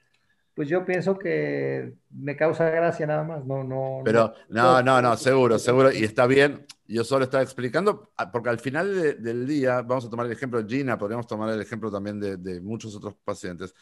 Pues 0.55 0.69
yo 0.69 0.85
pienso 0.85 1.19
que 1.19 1.95
me 2.09 2.35
causa 2.35 2.69
gracia 2.69 3.05
nada 3.05 3.23
más, 3.23 3.45
no, 3.45 3.63
no. 3.63 4.01
Pero 4.05 4.33
no, 4.49 4.81
no, 4.81 5.01
no, 5.01 5.17
seguro, 5.17 5.59
seguro, 5.59 5.91
y 5.91 6.03
está 6.03 6.25
bien. 6.25 6.65
Yo 6.87 7.03
solo 7.03 7.25
estaba 7.25 7.43
explicando, 7.43 8.13
ah, 8.15 8.31
porque 8.31 8.49
al 8.49 8.59
final 8.59 9.21
del 9.21 9.45
día, 9.45 9.81
vamos 9.81 10.05
a 10.05 10.09
tomar 10.09 10.25
el 10.25 10.31
ejemplo 10.31 10.63
de 10.63 10.69
Gina, 10.69 10.97
podríamos 10.97 11.27
tomar 11.27 11.49
el 11.49 11.61
ejemplo 11.61 11.91
también 11.91 12.19
de, 12.19 12.37
de 12.37 12.61
muchos 12.61 12.95
otros 12.95 13.15
pacientes. 13.23 13.75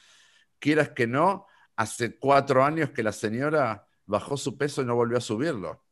Quieras 0.57 0.89
que 0.89 1.05
no, 1.05 1.45
hace 1.75 2.17
cuatro 2.17 2.63
años 2.63 2.89
que 2.89 3.03
la 3.03 3.11
señora 3.11 3.85
bajó 4.05 4.35
su 4.35 4.57
peso 4.57 4.81
y 4.81 4.85
no 4.85 4.95
volvió 4.95 5.17
a 5.17 5.21
subirlo 5.21 5.82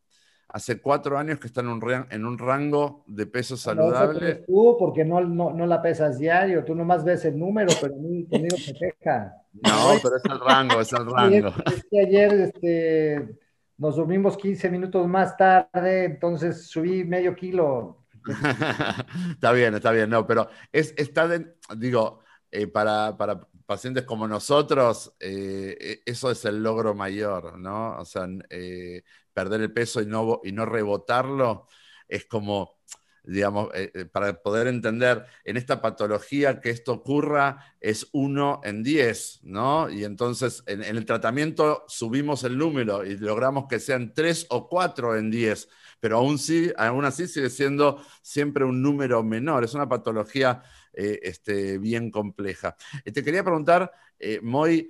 hace 0.53 0.81
cuatro 0.81 1.17
años 1.17 1.39
que 1.39 1.47
está 1.47 1.61
en 1.61 1.69
un, 1.69 1.81
en 2.09 2.25
un 2.25 2.37
rango 2.37 3.03
de 3.07 3.25
peso 3.25 3.55
saludable. 3.55 4.41
No, 4.41 4.45
tú 4.45 4.75
porque 4.77 5.05
no, 5.05 5.21
no, 5.21 5.51
no, 5.51 5.65
la 5.65 5.81
pesas 5.81 6.17
diario, 6.17 6.63
tú 6.65 6.75
nomás 6.75 7.03
ves 7.03 7.25
el 7.25 7.39
número, 7.39 7.71
pero 7.79 7.93
conmigo 7.93 8.57
se 8.57 8.73
queja. 8.73 9.33
No, 9.53 9.93
pero 10.01 10.17
es 10.17 10.25
el 10.25 10.39
rango, 10.39 10.81
es 10.81 10.91
el 10.93 11.05
rango. 11.05 11.53
Es, 11.65 11.85
que 11.89 11.99
ayer 12.01 12.33
este, 12.33 13.37
nos 13.77 13.95
dormimos 13.95 14.37
15 14.37 14.69
minutos 14.69 15.07
más 15.07 15.37
tarde, 15.37 16.05
entonces 16.05 16.67
subí 16.67 17.03
medio 17.05 17.35
kilo. 17.35 18.05
está 19.31 19.51
bien, 19.53 19.73
está 19.73 19.91
bien, 19.91 20.09
no, 20.09 20.27
pero 20.27 20.49
es, 20.71 20.93
está, 20.97 21.29
digo, 21.77 22.19
eh, 22.51 22.67
para, 22.67 23.15
para, 23.15 23.47
pacientes 23.71 24.03
como 24.03 24.27
nosotros, 24.27 25.13
eh, 25.17 25.77
e, 25.79 26.01
eso 26.05 26.29
es 26.29 26.43
el 26.43 26.61
logro 26.61 26.93
mayor, 26.93 27.57
¿no? 27.57 27.97
O 27.99 28.03
sea, 28.03 28.27
eh, 28.49 29.03
perder 29.31 29.61
el 29.61 29.71
peso 29.71 30.01
y 30.01 30.05
no, 30.05 30.41
y 30.43 30.51
no 30.51 30.65
rebotarlo 30.65 31.67
es 32.09 32.25
como, 32.25 32.81
digamos, 33.23 33.69
eh, 33.73 34.09
para 34.11 34.33
poder 34.43 34.67
entender 34.67 35.25
en 35.45 35.55
esta 35.55 35.81
patología 35.81 36.59
que 36.59 36.69
esto 36.69 36.91
ocurra 36.91 37.77
es 37.79 38.09
uno 38.11 38.59
en 38.65 38.83
diez, 38.83 39.39
¿no? 39.41 39.89
Y 39.89 40.03
entonces 40.03 40.63
en, 40.67 40.83
el 40.83 41.05
tratamiento 41.05 41.85
subimos 41.87 42.43
el 42.43 42.57
número 42.57 43.05
y 43.05 43.17
logramos 43.17 43.67
que 43.69 43.79
sean 43.79 44.13
tres 44.13 44.47
o 44.49 44.67
cuatro 44.67 45.15
en 45.15 45.31
diez, 45.31 45.69
pero 46.01 46.17
aún, 46.17 46.37
sí, 46.39 46.73
aún 46.75 47.05
así 47.05 47.25
sigue 47.25 47.49
siendo 47.49 48.03
siempre 48.21 48.65
un 48.65 48.81
número 48.81 49.23
menor. 49.23 49.63
Es 49.63 49.73
una 49.75 49.87
patología 49.87 50.61
eh, 50.93 51.19
este, 51.23 51.77
bien 51.77 52.11
compleja. 52.11 52.75
Eh, 53.05 53.11
te 53.11 53.23
quería 53.23 53.43
preguntar, 53.43 53.91
eh, 54.19 54.39
Moy, 54.41 54.89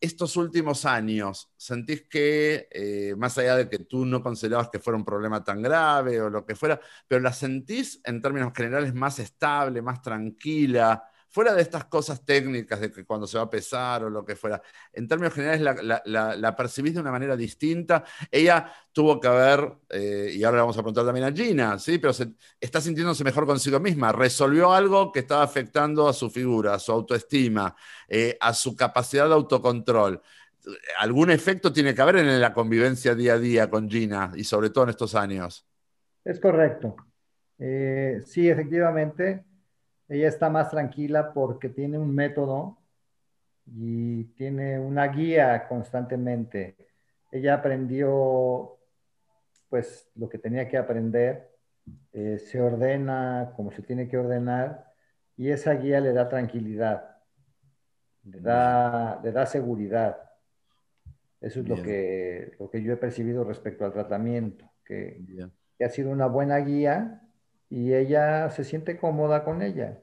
estos 0.00 0.34
últimos 0.38 0.86
años, 0.86 1.50
¿sentís 1.54 2.06
que, 2.08 3.14
más 3.18 3.36
allá 3.36 3.56
de 3.56 3.68
que 3.68 3.80
tú 3.80 4.06
no 4.06 4.22
considerabas 4.22 4.70
que 4.70 4.78
fuera 4.78 4.96
un 4.96 5.04
problema 5.04 5.44
tan 5.44 5.60
grave 5.60 6.22
o 6.22 6.30
lo 6.30 6.46
que 6.46 6.54
fuera, 6.54 6.80
pero 7.06 7.20
la 7.20 7.32
sentís 7.32 8.00
en 8.04 8.22
términos 8.22 8.54
generales 8.54 8.94
más 8.94 9.18
estable, 9.18 9.82
más 9.82 10.00
tranquila? 10.00 11.09
Fuera 11.30 11.54
de 11.54 11.62
estas 11.62 11.84
cosas 11.84 12.24
técnicas 12.24 12.80
de 12.80 12.90
que 12.90 13.04
cuando 13.04 13.26
se 13.26 13.38
va 13.38 13.44
a 13.44 13.50
pesar 13.50 14.04
o 14.04 14.10
lo 14.10 14.24
que 14.24 14.34
fuera, 14.34 14.60
en 14.92 15.06
términos 15.06 15.32
generales 15.32 15.60
la, 16.04 16.56
percibís 16.56 16.94
de 16.94 17.00
una 17.00 17.12
manera 17.12 17.36
distinta. 17.36 18.04
Ella 18.30 18.72
tuvo 18.92 19.20
que 19.20 19.28
haber, 19.28 19.72
eh, 19.88 20.32
y 20.34 20.42
ahora 20.42 20.56
le 20.56 20.62
vamos 20.62 20.76
a 20.76 20.80
preguntar 20.80 21.04
también 21.04 21.26
a 21.26 21.32
Gina, 21.32 21.78
¿sí? 21.78 21.98
pero 21.98 22.12
está 22.60 22.80
sintiéndose 22.80 23.22
mejor 23.22 23.46
consigo 23.46 23.78
misma, 23.78 24.12
resolvió 24.12 24.72
algo 24.72 25.12
que 25.12 25.20
estaba 25.20 25.44
afectando 25.44 26.08
a 26.08 26.12
su 26.12 26.30
figura, 26.30 26.74
a 26.74 26.78
su 26.78 26.90
autoestima, 26.90 27.74
eh, 28.08 28.36
a 28.40 28.52
su 28.52 28.74
capacidad 28.74 29.28
de 29.28 29.34
autocontrol. 29.34 30.20
¿Algún 30.98 31.30
efecto 31.30 31.72
tiene 31.72 31.94
que 31.94 32.02
haber 32.02 32.16
en 32.16 32.40
la 32.40 32.52
convivencia 32.52 33.14
día 33.14 33.34
a 33.34 33.38
día 33.38 33.70
con 33.70 33.88
Gina 33.88 34.32
y 34.34 34.44
sobre 34.44 34.70
todo 34.70 34.84
en 34.84 34.90
estos 34.90 35.14
años? 35.14 35.66
Es 36.24 36.38
correcto. 36.38 36.96
Eh, 37.58 38.20
sí, 38.26 38.48
efectivamente, 38.48 39.44
ella 40.10 40.28
está 40.28 40.50
más 40.50 40.70
tranquila 40.70 41.32
porque 41.32 41.68
tiene 41.68 41.96
un 41.96 42.12
método 42.12 42.78
y 43.64 44.24
tiene 44.34 44.78
una 44.78 45.06
guía 45.06 45.68
constantemente. 45.68 46.76
Ella 47.30 47.54
aprendió 47.54 48.76
pues 49.68 50.10
lo 50.16 50.28
que 50.28 50.38
tenía 50.38 50.68
que 50.68 50.76
aprender, 50.76 51.52
eh, 52.12 52.38
se 52.38 52.60
ordena 52.60 53.52
como 53.54 53.70
se 53.70 53.82
tiene 53.82 54.08
que 54.08 54.18
ordenar 54.18 54.92
y 55.36 55.50
esa 55.50 55.74
guía 55.74 56.00
le 56.00 56.12
da 56.12 56.28
tranquilidad, 56.28 57.18
le 58.24 58.40
da, 58.40 59.20
le 59.22 59.30
da 59.30 59.46
seguridad. 59.46 60.18
Eso 61.40 61.60
es 61.60 61.68
lo 61.68 61.80
que, 61.80 62.56
lo 62.58 62.68
que 62.68 62.82
yo 62.82 62.92
he 62.92 62.96
percibido 62.96 63.44
respecto 63.44 63.84
al 63.84 63.92
tratamiento, 63.92 64.68
que, 64.84 65.24
que, 65.78 65.84
ha 65.84 65.88
sido 65.88 66.10
una 66.10 66.26
buena 66.26 66.58
guía 66.58 67.22
y 67.70 67.94
ella 67.94 68.50
se 68.50 68.64
siente 68.64 68.98
cómoda 68.98 69.44
con 69.44 69.62
ella. 69.62 70.02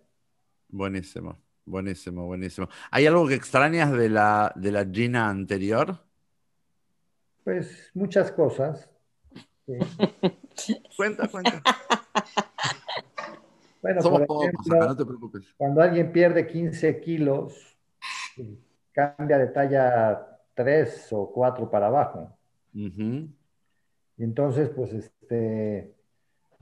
Buenísimo, 0.69 1.37
buenísimo, 1.65 2.25
buenísimo. 2.25 2.69
¿Hay 2.89 3.05
algo 3.05 3.27
que 3.27 3.35
extrañas 3.35 3.91
de 3.91 4.09
la, 4.09 4.53
de 4.55 4.71
la 4.71 4.85
Gina 4.85 5.29
anterior? 5.29 5.99
Pues 7.43 7.91
muchas 7.93 8.31
cosas. 8.31 8.89
cuenta, 10.97 11.27
cuenta. 11.27 11.61
Bueno, 13.79 14.01
por 14.01 14.43
ejemplo, 14.43 14.85
no 14.87 14.97
te 14.97 15.05
preocupes. 15.05 15.53
cuando 15.55 15.81
alguien 15.81 16.11
pierde 16.11 16.45
15 16.47 16.99
kilos, 16.99 17.77
cambia 18.91 19.37
de 19.37 19.47
talla 19.47 20.41
3 20.55 21.07
o 21.11 21.31
4 21.31 21.69
para 21.69 21.87
abajo. 21.87 22.35
Y 22.73 23.29
entonces, 24.17 24.69
pues, 24.69 24.91
este, 24.91 25.95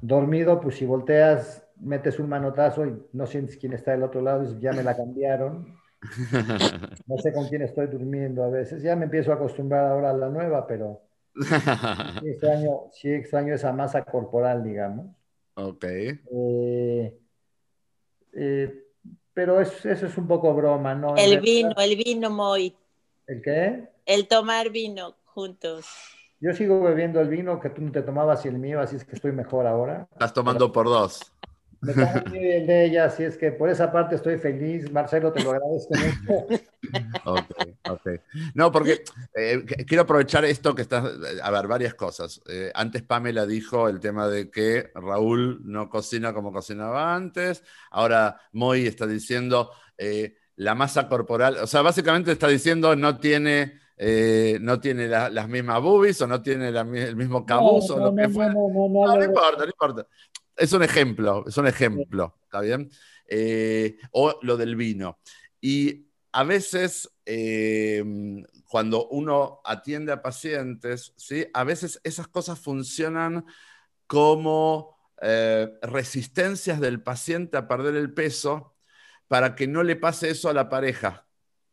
dormido, 0.07 0.59
pues 0.59 0.75
si 0.75 0.85
volteas, 0.85 1.67
metes 1.77 2.19
un 2.19 2.29
manotazo 2.29 2.85
y 2.85 2.95
no 3.13 3.25
sientes 3.25 3.57
quién 3.57 3.73
está 3.73 3.91
del 3.91 4.03
otro 4.03 4.21
lado, 4.21 4.43
y 4.43 4.59
ya 4.59 4.71
me 4.71 4.83
la 4.83 4.95
cambiaron. 4.95 5.75
No 7.07 7.17
sé 7.17 7.33
con 7.33 7.47
quién 7.47 7.63
estoy 7.63 7.87
durmiendo 7.87 8.43
a 8.43 8.49
veces. 8.49 8.83
Ya 8.83 8.95
me 8.95 9.05
empiezo 9.05 9.31
a 9.31 9.35
acostumbrar 9.35 9.87
ahora 9.87 10.11
a 10.11 10.13
la 10.13 10.29
nueva, 10.29 10.67
pero 10.67 11.01
sí 11.35 12.29
extraño, 12.29 12.91
sí 12.91 13.11
extraño 13.11 13.55
esa 13.55 13.73
masa 13.73 14.03
corporal, 14.03 14.63
digamos. 14.63 15.07
Ok. 15.55 15.83
Eh, 15.83 17.17
eh, 18.33 18.83
pero 19.33 19.59
eso 19.59 19.89
es 19.89 20.17
un 20.17 20.27
poco 20.27 20.53
broma, 20.53 20.93
¿no? 20.93 21.15
El 21.15 21.39
vino, 21.39 21.73
el 21.77 21.95
vino, 21.95 22.29
Moy. 22.29 22.75
¿El 23.27 23.41
qué? 23.41 23.89
El 24.05 24.27
tomar 24.27 24.69
vino 24.69 25.15
juntos. 25.25 25.87
Yo 26.39 26.53
sigo 26.53 26.81
bebiendo 26.81 27.21
el 27.21 27.29
vino 27.29 27.59
que 27.59 27.69
tú 27.69 27.81
no 27.81 27.91
te 27.91 28.01
tomabas 28.01 28.45
y 28.45 28.49
el 28.49 28.57
mío, 28.57 28.79
así 28.79 28.97
es 28.97 29.05
que 29.05 29.15
estoy 29.15 29.31
mejor 29.31 29.65
ahora. 29.67 30.07
Estás 30.11 30.33
tomando 30.33 30.71
por 30.71 30.85
dos. 30.85 31.31
Me 31.81 31.93
bien 32.31 32.65
de 32.65 32.85
ella, 32.85 33.05
así 33.05 33.23
es 33.23 33.37
que 33.37 33.51
por 33.51 33.69
esa 33.69 33.91
parte 33.91 34.15
estoy 34.15 34.37
feliz. 34.37 34.91
Marcelo, 34.91 35.31
te 35.31 35.43
lo 35.43 35.51
agradezco 35.51 35.93
mucho. 35.93 36.61
Ok, 37.25 37.51
ok. 37.89 38.09
No, 38.53 38.71
porque 38.71 39.03
eh, 39.35 39.63
quiero 39.87 40.03
aprovechar 40.03 40.45
esto 40.45 40.73
que 40.73 40.81
estás, 40.81 41.05
a 41.41 41.51
ver, 41.51 41.67
varias 41.67 41.93
cosas. 41.93 42.41
Eh, 42.47 42.71
antes 42.73 43.03
Pamela 43.03 43.45
dijo 43.45 43.87
el 43.87 43.99
tema 43.99 44.27
de 44.27 44.49
que 44.49 44.91
Raúl 44.95 45.61
no 45.63 45.89
cocina 45.89 46.33
como 46.33 46.51
cocinaba 46.51 47.15
antes. 47.15 47.63
Ahora 47.91 48.39
Moy 48.51 48.87
está 48.87 49.05
diciendo 49.05 49.71
eh, 49.97 50.37
la 50.55 50.75
masa 50.75 51.07
corporal, 51.07 51.57
o 51.61 51.67
sea, 51.67 51.81
básicamente 51.81 52.31
está 52.31 52.47
diciendo 52.47 52.95
no 52.95 53.19
tiene... 53.19 53.84
no 53.97 54.79
tiene 54.79 55.07
las 55.07 55.47
mismas 55.47 55.81
boobies 55.81 56.21
o 56.21 56.27
no 56.27 56.41
tiene 56.41 56.69
el 56.69 57.15
mismo 57.15 57.45
cabuz 57.45 57.89
o 57.89 57.99
lo 57.99 58.15
que 58.15 58.29
fuera. 58.29 58.53
No, 58.53 58.69
no, 58.69 59.23
importa, 59.23 59.63
no 59.63 59.65
importa 59.65 60.07
es 60.57 60.73
un 60.73 60.83
ejemplo, 60.83 61.43
es 61.47 61.57
un 61.57 61.67
ejemplo, 61.67 62.37
¿está 62.43 62.61
bien? 62.61 62.89
Eh, 63.27 63.97
o 64.11 64.39
lo 64.41 64.57
del 64.57 64.75
vino. 64.75 65.19
Y 65.59 66.07
a 66.31 66.43
veces, 66.43 67.09
em, 67.25 68.43
cuando 68.69 69.07
uno 69.09 69.61
atiende 69.63 70.11
a 70.11 70.21
pacientes, 70.21 71.13
¿sí? 71.17 71.47
a 71.53 71.63
veces 71.63 71.99
esas 72.03 72.27
cosas 72.27 72.59
funcionan 72.59 73.45
como 74.07 74.95
eh, 75.21 75.69
resistencias 75.81 76.79
del 76.79 77.01
paciente 77.01 77.57
a 77.57 77.67
perder 77.67 77.95
el 77.95 78.13
peso 78.13 78.75
para 79.27 79.55
que 79.55 79.67
no 79.67 79.81
le 79.83 79.95
pase 79.95 80.29
eso 80.29 80.49
a 80.49 80.53
la 80.53 80.69
pareja. 80.69 81.24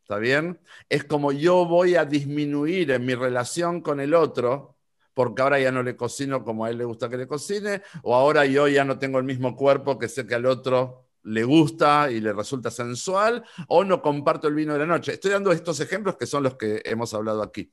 ¿Está 0.03 0.19
bien? 0.19 0.61
Es 0.89 1.05
como 1.05 1.33
yo 1.33 1.65
voy 1.65 1.95
a 1.97 2.05
disminuir 2.05 2.91
en 2.91 3.07
mi 3.07 3.15
relación 3.15 3.81
con 3.81 4.01
el 4.01 4.15
otro 4.15 4.77
porque 5.15 5.43
ahora 5.43 5.61
ya 5.61 5.73
no 5.73 5.83
le 5.83 5.97
cocino 5.97 6.45
como 6.45 6.65
a 6.65 6.71
él 6.71 6.79
le 6.79 6.85
gusta 6.85 7.09
que 7.09 7.17
le 7.17 7.27
cocine, 7.27 7.83
o 8.03 8.15
ahora 8.15 8.47
yo 8.47 8.69
ya 8.69 8.85
no 8.85 8.99
tengo 8.99 9.19
el 9.19 9.25
mismo 9.25 9.57
cuerpo 9.57 9.99
que 9.99 10.09
sé 10.09 10.27
que 10.27 10.35
al 10.35 10.47
otro 10.47 11.09
le 11.25 11.45
gusta 11.45 12.11
y 12.11 12.21
le 12.21 12.33
resulta 12.33 12.71
sensual, 12.71 13.45
o 13.69 13.85
no 13.85 14.03
comparto 14.03 14.49
el 14.49 14.55
vino 14.55 14.73
de 14.73 14.81
la 14.81 14.87
noche. 14.87 15.13
Estoy 15.13 15.31
dando 15.31 15.53
estos 15.53 15.81
ejemplos 15.81 16.17
que 16.17 16.27
son 16.27 16.43
los 16.43 16.57
que 16.57 16.83
hemos 16.85 17.15
hablado 17.15 17.43
aquí. 17.43 17.73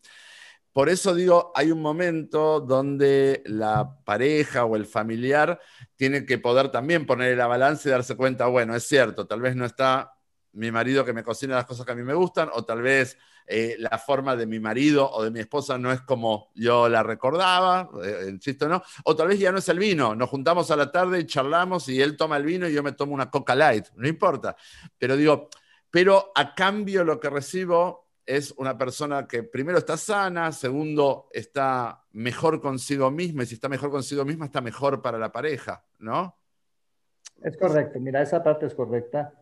Por 0.71 0.87
eso 0.87 1.15
digo, 1.15 1.51
hay 1.55 1.71
un 1.71 1.81
momento 1.81 2.59
donde 2.61 3.41
la 3.45 3.97
pareja 4.05 4.65
o 4.65 4.75
el 4.75 4.85
familiar 4.85 5.59
tiene 5.95 6.25
que 6.25 6.37
poder 6.37 6.69
también 6.69 7.07
poner 7.07 7.35
la 7.37 7.47
balanza 7.47 7.89
y 7.89 7.91
darse 7.91 8.15
cuenta, 8.15 8.45
bueno, 8.47 8.75
es 8.75 8.83
cierto, 8.83 9.25
tal 9.25 9.41
vez 9.41 9.55
no 9.55 9.65
está 9.65 10.13
mi 10.53 10.71
marido 10.71 11.05
que 11.05 11.13
me 11.13 11.23
cocina 11.23 11.55
las 11.55 11.65
cosas 11.65 11.85
que 11.85 11.91
a 11.91 11.95
mí 11.95 12.03
me 12.03 12.13
gustan, 12.13 12.49
o 12.53 12.63
tal 12.65 12.81
vez 12.81 13.17
eh, 13.51 13.75
la 13.79 13.97
forma 13.97 14.35
de 14.35 14.45
mi 14.45 14.59
marido 14.59 15.09
o 15.09 15.23
de 15.23 15.31
mi 15.31 15.39
esposa 15.39 15.77
no 15.77 15.91
es 15.91 16.01
como 16.01 16.51
yo 16.53 16.87
la 16.87 17.01
recordaba, 17.01 17.89
eh, 18.03 18.27
insisto, 18.29 18.67
¿no? 18.67 18.83
O 19.05 19.15
tal 19.15 19.27
vez 19.27 19.39
ya 19.39 19.51
no 19.51 19.57
es 19.57 19.69
el 19.69 19.79
vino, 19.79 20.15
nos 20.15 20.29
juntamos 20.29 20.69
a 20.71 20.75
la 20.75 20.91
tarde 20.91 21.19
y 21.19 21.25
charlamos 21.25 21.89
y 21.89 22.01
él 22.01 22.15
toma 22.15 22.37
el 22.37 22.43
vino 22.43 22.67
y 22.67 22.73
yo 22.73 22.83
me 22.83 22.91
tomo 22.91 23.13
una 23.13 23.29
Coca 23.29 23.55
Light, 23.55 23.87
no 23.95 24.07
importa. 24.07 24.55
Pero 24.97 25.17
digo, 25.17 25.49
pero 25.89 26.31
a 26.35 26.53
cambio 26.53 27.03
lo 27.03 27.19
que 27.19 27.29
recibo 27.29 28.09
es 28.23 28.53
una 28.57 28.77
persona 28.77 29.27
que 29.27 29.41
primero 29.41 29.79
está 29.79 29.97
sana, 29.97 30.51
segundo 30.51 31.29
está 31.31 32.05
mejor 32.11 32.61
consigo 32.61 33.09
misma 33.09 33.41
y 33.41 33.47
si 33.47 33.55
está 33.55 33.67
mejor 33.67 33.89
consigo 33.89 34.23
misma 34.23 34.45
está 34.45 34.61
mejor 34.61 35.01
para 35.01 35.17
la 35.17 35.31
pareja, 35.31 35.83
¿no? 35.97 36.37
Es 37.41 37.57
correcto, 37.57 37.99
mira, 37.99 38.21
esa 38.21 38.43
parte 38.43 38.67
es 38.67 38.75
correcta. 38.75 39.33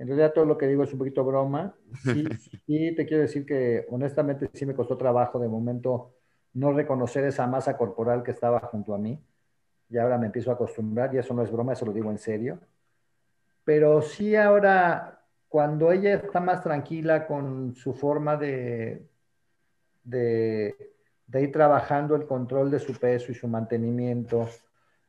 En 0.00 0.06
realidad 0.06 0.32
todo 0.32 0.46
lo 0.46 0.56
que 0.56 0.66
digo 0.66 0.82
es 0.82 0.92
un 0.94 0.98
poquito 0.98 1.22
broma. 1.22 1.74
Y, 2.66 2.94
te 2.96 3.04
quiero 3.04 3.20
decir 3.20 3.44
que 3.44 3.86
honestamente 3.90 4.48
sí 4.54 4.64
me 4.64 4.74
costó 4.74 4.96
trabajo 4.96 5.38
de 5.38 5.46
momento 5.46 6.14
no 6.54 6.72
reconocer 6.72 7.24
esa 7.24 7.46
masa 7.46 7.76
corporal 7.76 8.22
que 8.22 8.30
estaba 8.30 8.60
junto 8.60 8.94
a 8.94 8.98
mí. 8.98 9.22
Y 9.90 9.98
ahora 9.98 10.16
me 10.16 10.24
empiezo 10.24 10.50
a 10.50 10.54
acostumbrar 10.54 11.14
y 11.14 11.18
eso 11.18 11.34
no 11.34 11.42
es 11.42 11.52
broma, 11.52 11.74
eso 11.74 11.84
lo 11.84 11.92
digo 11.92 12.10
en 12.10 12.16
serio. 12.16 12.58
Pero 13.62 14.00
sí 14.00 14.34
ahora, 14.36 15.20
cuando 15.50 15.92
ella 15.92 16.14
está 16.14 16.40
más 16.40 16.62
tranquila 16.62 17.26
con 17.26 17.74
su 17.74 17.92
forma 17.92 18.38
de, 18.38 19.06
de, 20.02 20.94
de 21.26 21.42
ir 21.42 21.52
trabajando 21.52 22.16
el 22.16 22.26
control 22.26 22.70
de 22.70 22.78
su 22.78 22.94
peso 22.94 23.32
y 23.32 23.34
su 23.34 23.48
mantenimiento, 23.48 24.48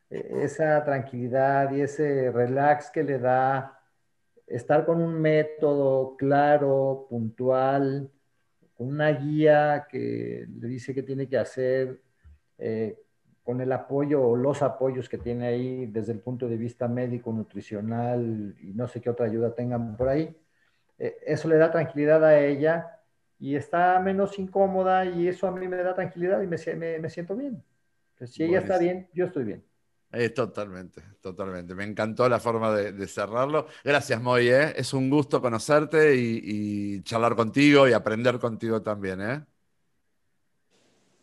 e, 0.10 0.44
esa 0.44 0.84
tranquilidad 0.84 1.72
y 1.72 1.80
ese 1.80 2.30
relax 2.30 2.92
que 2.92 3.04
le 3.04 3.20
da 3.20 3.81
estar 4.52 4.86
con 4.86 5.02
un 5.02 5.20
método 5.20 6.16
claro, 6.18 7.08
puntual, 7.10 8.10
con 8.76 8.88
una 8.88 9.12
guía 9.12 9.88
que 9.89 10.47
le 10.60 10.68
dice 10.68 10.93
qué 10.93 11.04
tiene 11.04 11.28
que 11.28 11.38
hacer, 11.38 12.02
eh, 12.58 12.97
con 13.43 13.62
el 13.62 13.72
apoyo 13.72 14.24
o 14.24 14.36
los 14.36 14.62
apoyos 14.62 15.10
que 15.10 15.18
tiene 15.18 15.47
ahí 15.47 15.86
desde 15.88 16.12
el 16.14 16.20
punto 16.20 16.47
de 16.47 16.58
vista 16.58 16.88
médico, 16.88 17.34
nutricional 17.34 18.56
y 18.62 18.74
no 18.74 18.88
sé 18.88 19.02
qué 19.02 19.10
otra 19.10 19.26
ayuda 19.26 19.56
tengan 19.56 19.97
por 19.97 20.10
ahí. 20.10 20.36
Eh, 20.97 21.18
eso 21.26 21.47
le 21.47 21.58
da 21.58 21.72
tranquilidad 21.72 22.24
a 22.24 22.39
ella 22.39 22.99
y 23.39 23.56
está 23.56 23.99
menos 23.99 24.38
incómoda 24.38 25.06
y 25.06 25.28
eso 25.28 25.47
a 25.47 25.52
mí 25.52 25.68
me 25.68 25.78
da 25.78 25.95
tranquilidad 25.95 26.41
y 26.41 26.47
me, 26.47 26.99
me, 26.99 27.10
siento 27.10 27.36
bien. 27.36 27.64
si 28.26 28.43
ella 28.43 28.60
está 28.60 28.78
bien, 28.78 29.10
yo 29.14 29.26
estoy 29.26 29.45
bien. 29.45 29.71
Eh, 30.14 30.30
totalmente, 30.30 31.01
totalmente. 31.22 31.74
Me 31.74 31.86
encantó 31.86 32.28
la 32.28 32.39
forma 32.39 32.74
de, 32.74 33.07
cerrarlo. 33.07 33.68
Gracias, 33.84 34.22
Moy. 34.22 34.49
¿eh? 34.49 34.74
Es 34.76 34.93
un 34.93 35.09
gusto 35.09 35.41
conocerte 35.41 36.16
y, 36.16 37.01
charlar 37.03 37.36
contigo 37.36 37.88
y 37.88 37.93
aprender 37.93 38.38
contigo 38.38 38.82
también. 38.82 39.22
¿eh? 39.22 39.45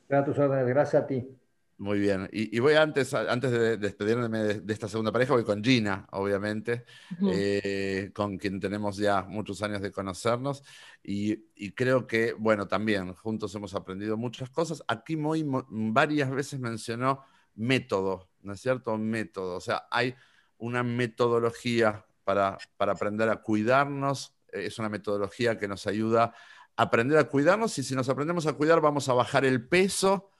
Gracias, 0.08 0.36
gracias 0.36 1.02
a 1.02 1.06
ti. 1.06 1.28
Muy 1.76 2.00
bien. 2.00 2.28
Y, 2.32 2.58
voy 2.58 2.74
antes, 2.74 3.12
antes 3.14 3.52
de 3.52 3.76
despedirme 3.76 4.38
de, 4.38 4.72
esta 4.72 4.88
segunda 4.88 5.12
pareja, 5.12 5.34
voy 5.34 5.44
con 5.44 5.62
Gina, 5.62 6.08
obviamente, 6.10 6.84
eh, 7.30 8.10
con 8.12 8.36
quien 8.36 8.58
tenemos 8.58 8.96
ya 8.96 9.22
muchos 9.22 9.62
años 9.62 9.82
de 9.82 9.92
conocernos. 9.92 10.64
Y, 11.04 11.44
y, 11.54 11.72
creo 11.72 12.06
que, 12.06 12.32
bueno, 12.32 12.66
también 12.66 13.12
juntos 13.12 13.54
hemos 13.54 13.74
aprendido 13.74 14.16
muchas 14.16 14.50
cosas. 14.50 14.82
Aquí 14.88 15.16
Moy 15.16 15.44
varias 15.68 16.30
veces 16.30 16.58
mencionó 16.58 17.22
método, 17.54 18.27
¿no 18.42 18.52
es 18.52 18.60
cierto? 18.60 18.96
Método. 18.96 19.56
O 19.56 19.60
sea, 19.60 19.86
hay 19.90 20.14
una 20.58 20.82
metodología 20.82 22.04
para, 22.24 22.58
para 22.76 22.92
aprender 22.92 23.28
a 23.28 23.36
cuidarnos, 23.36 24.34
eh, 24.52 24.66
es 24.66 24.78
una 24.78 24.88
metodología 24.88 25.58
que 25.58 25.68
nos 25.68 25.86
ayuda 25.86 26.34
a 26.76 26.82
aprender 26.82 27.18
a 27.18 27.24
cuidarnos 27.24 27.76
y 27.78 27.82
si 27.82 27.94
nos 27.94 28.08
aprendemos 28.08 28.46
a 28.46 28.52
cuidar 28.52 28.80
vamos 28.80 29.08
a 29.08 29.14
bajar 29.14 29.44
el 29.44 29.66
peso 29.66 30.30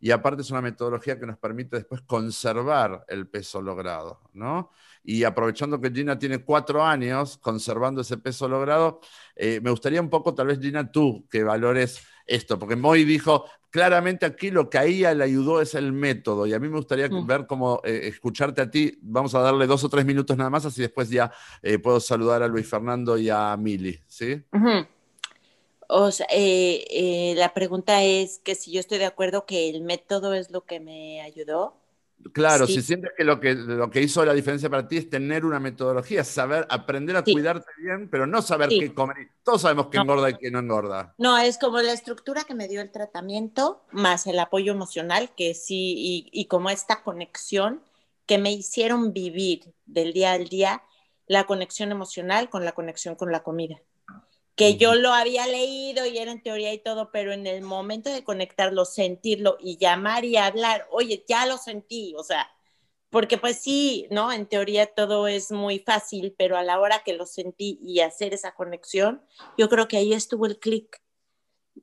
y 0.00 0.10
aparte 0.10 0.42
es 0.42 0.50
una 0.50 0.60
metodología 0.60 1.18
que 1.18 1.26
nos 1.26 1.38
permite 1.38 1.76
después 1.76 2.02
conservar 2.02 3.04
el 3.08 3.26
peso 3.28 3.62
logrado, 3.62 4.20
¿no? 4.34 4.70
Y 5.02 5.24
aprovechando 5.24 5.80
que 5.80 5.90
Gina 5.90 6.18
tiene 6.18 6.44
cuatro 6.44 6.84
años 6.84 7.38
conservando 7.38 8.02
ese 8.02 8.18
peso 8.18 8.48
logrado, 8.48 9.00
eh, 9.34 9.60
me 9.62 9.70
gustaría 9.70 10.02
un 10.02 10.10
poco, 10.10 10.34
tal 10.34 10.48
vez 10.48 10.60
Gina, 10.60 10.90
tú 10.90 11.26
que 11.30 11.42
valores 11.42 12.06
esto, 12.26 12.58
porque 12.58 12.76
Moy 12.76 13.04
dijo, 13.04 13.46
claramente 13.74 14.24
aquí 14.24 14.52
lo 14.52 14.70
que 14.70 14.78
a 14.78 14.84
ella 14.84 15.12
le 15.14 15.24
ayudó 15.24 15.60
es 15.60 15.74
el 15.74 15.92
método, 15.92 16.46
y 16.46 16.54
a 16.54 16.60
mí 16.60 16.68
me 16.68 16.76
gustaría 16.76 17.08
mm. 17.08 17.26
ver 17.26 17.44
cómo 17.48 17.80
eh, 17.82 18.02
escucharte 18.04 18.62
a 18.62 18.70
ti, 18.70 18.96
vamos 19.02 19.34
a 19.34 19.40
darle 19.40 19.66
dos 19.66 19.82
o 19.82 19.88
tres 19.88 20.04
minutos 20.04 20.36
nada 20.36 20.48
más, 20.48 20.64
así 20.64 20.80
después 20.80 21.10
ya 21.10 21.32
eh, 21.60 21.80
puedo 21.80 21.98
saludar 21.98 22.44
a 22.44 22.46
Luis 22.46 22.68
Fernando 22.68 23.18
y 23.18 23.30
a 23.30 23.56
Mili, 23.56 23.98
¿sí? 24.06 24.40
O 25.88 26.12
sea, 26.12 26.28
eh, 26.30 26.84
eh, 26.88 27.34
la 27.36 27.52
pregunta 27.52 28.04
es 28.04 28.38
que 28.44 28.54
si 28.54 28.70
yo 28.70 28.78
estoy 28.78 28.98
de 28.98 29.06
acuerdo 29.06 29.44
que 29.44 29.68
el 29.68 29.82
método 29.82 30.34
es 30.34 30.52
lo 30.52 30.60
que 30.60 30.78
me 30.78 31.20
ayudó. 31.22 31.74
Claro, 32.32 32.66
Sí. 32.66 32.74
si 32.74 32.82
sientes 32.82 33.12
que 33.16 33.24
lo, 33.24 33.38
que 33.40 33.54
lo 33.54 33.90
que 33.90 34.00
hizo 34.00 34.24
la 34.24 34.32
diferencia 34.32 34.70
para 34.70 34.88
ti 34.88 34.96
es 34.96 35.10
tener 35.10 35.44
una 35.44 35.60
metodología, 35.60 36.24
saber, 36.24 36.66
aprender 36.70 37.16
a 37.16 37.22
Sí. 37.24 37.32
cuidarte 37.32 37.66
bien, 37.78 38.08
pero 38.10 38.26
no 38.26 38.40
saber 38.42 38.70
Sí. 38.70 38.80
qué 38.80 38.94
comer. 38.94 39.28
Todos 39.42 39.62
sabemos 39.62 39.88
que 39.88 39.98
No. 39.98 40.02
engorda 40.04 40.30
y 40.30 40.34
que 40.38 40.50
no 40.50 40.58
engorda. 40.60 41.14
No, 41.18 41.36
es 41.38 41.58
como 41.58 41.80
la 41.80 41.92
estructura 41.92 42.44
que 42.44 42.54
me 42.54 42.66
dio 42.68 42.80
el 42.80 42.90
tratamiento, 42.90 43.84
más 43.92 44.26
el 44.26 44.38
apoyo 44.38 44.72
emocional, 44.72 45.30
que 45.36 45.54
sí, 45.54 45.94
y, 45.96 46.28
y 46.32 46.46
como 46.46 46.70
esta 46.70 47.02
conexión 47.02 47.82
que 48.26 48.38
me 48.38 48.52
hicieron 48.52 49.12
vivir 49.12 49.74
del 49.84 50.12
día 50.14 50.32
al 50.32 50.48
día, 50.48 50.82
la 51.26 51.44
conexión 51.44 51.90
emocional 51.92 52.48
con 52.50 52.64
la 52.64 52.72
conexión 52.72 53.14
con 53.16 53.30
la 53.32 53.42
comida. 53.42 53.76
Que 54.56 54.76
yo 54.76 54.94
lo 54.94 55.12
había 55.12 55.46
leído 55.46 56.06
y 56.06 56.18
era 56.18 56.30
en 56.32 56.42
teoría 56.42 56.72
y 56.72 56.78
todo, 56.78 57.10
pero 57.12 57.32
en 57.32 57.46
el 57.46 57.62
momento 57.62 58.10
de 58.10 58.22
conectarlo, 58.24 58.84
sentirlo 58.84 59.56
y 59.60 59.78
llamar 59.78 60.24
y 60.24 60.36
hablar, 60.36 60.86
oye, 60.90 61.24
ya 61.28 61.46
lo 61.46 61.58
sentí, 61.58 62.14
o 62.16 62.22
sea, 62.22 62.48
porque 63.10 63.38
pues 63.38 63.58
sí, 63.58 64.06
¿no? 64.10 64.32
En 64.32 64.46
teoría 64.46 64.86
todo 64.86 65.28
es 65.28 65.52
muy 65.52 65.78
fácil, 65.80 66.34
pero 66.38 66.56
a 66.56 66.62
la 66.64 66.80
hora 66.80 67.02
que 67.04 67.14
lo 67.14 67.26
sentí 67.26 67.78
y 67.82 68.00
hacer 68.00 68.34
esa 68.34 68.54
conexión, 68.54 69.22
yo 69.58 69.68
creo 69.68 69.88
que 69.88 69.96
ahí 69.98 70.12
estuvo 70.12 70.46
el 70.46 70.58
clic. 70.58 71.00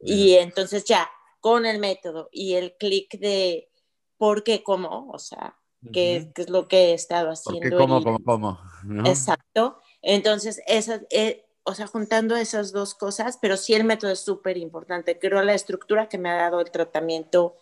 Y 0.04 0.36
entonces 0.36 0.86
ya, 0.86 1.10
con 1.40 1.66
el 1.66 1.80
método 1.80 2.30
y 2.32 2.54
el 2.56 2.76
clic 2.78 3.20
de 3.20 3.70
por 4.18 4.44
qué, 4.44 4.64
cómo, 4.64 5.10
o 5.12 5.20
sea, 5.20 5.58
qué, 5.92 6.18
Ujú. 6.20 6.34
qué 6.36 6.42
es 6.44 6.50
lo 6.50 6.68
que 6.68 6.92
he 6.92 6.94
estado 6.94 7.30
haciendo. 7.32 7.78
cómo, 7.78 8.00
y- 8.00 8.04
cómo, 8.04 8.20
cómo. 8.24 8.60
¿no? 8.84 9.10
Exacto. 9.12 9.80
Entonces, 10.02 10.62
esas, 10.68 11.02
eh, 11.12 11.46
o 11.64 11.76
sea, 11.76 11.88
juntando 11.88 12.36
esas 12.36 12.72
dos 12.72 12.96
cosas, 12.96 13.38
pero 13.42 13.56
sí 13.58 13.74
el 13.74 13.84
método 13.84 14.12
es 14.12 14.20
súper 14.20 14.58
importante. 14.58 15.20
Creo 15.20 15.42
la 15.44 15.54
estructura 15.54 16.10
que 16.10 16.18
me 16.18 16.30
ha 16.30 16.36
dado 16.36 16.60
el 16.60 16.72
tratamiento 16.72 17.56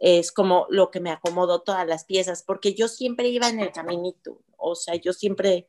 es 0.00 0.32
como 0.32 0.66
lo 0.70 0.90
que 0.90 1.00
me 1.00 1.10
acomodó 1.10 1.60
todas 1.62 1.86
las 1.86 2.04
piezas, 2.04 2.42
porque 2.42 2.74
yo 2.74 2.88
siempre 2.88 3.28
iba 3.28 3.48
en 3.48 3.60
el 3.60 3.70
caminito, 3.72 4.40
o 4.56 4.74
sea, 4.74 4.96
yo 4.96 5.12
siempre, 5.12 5.68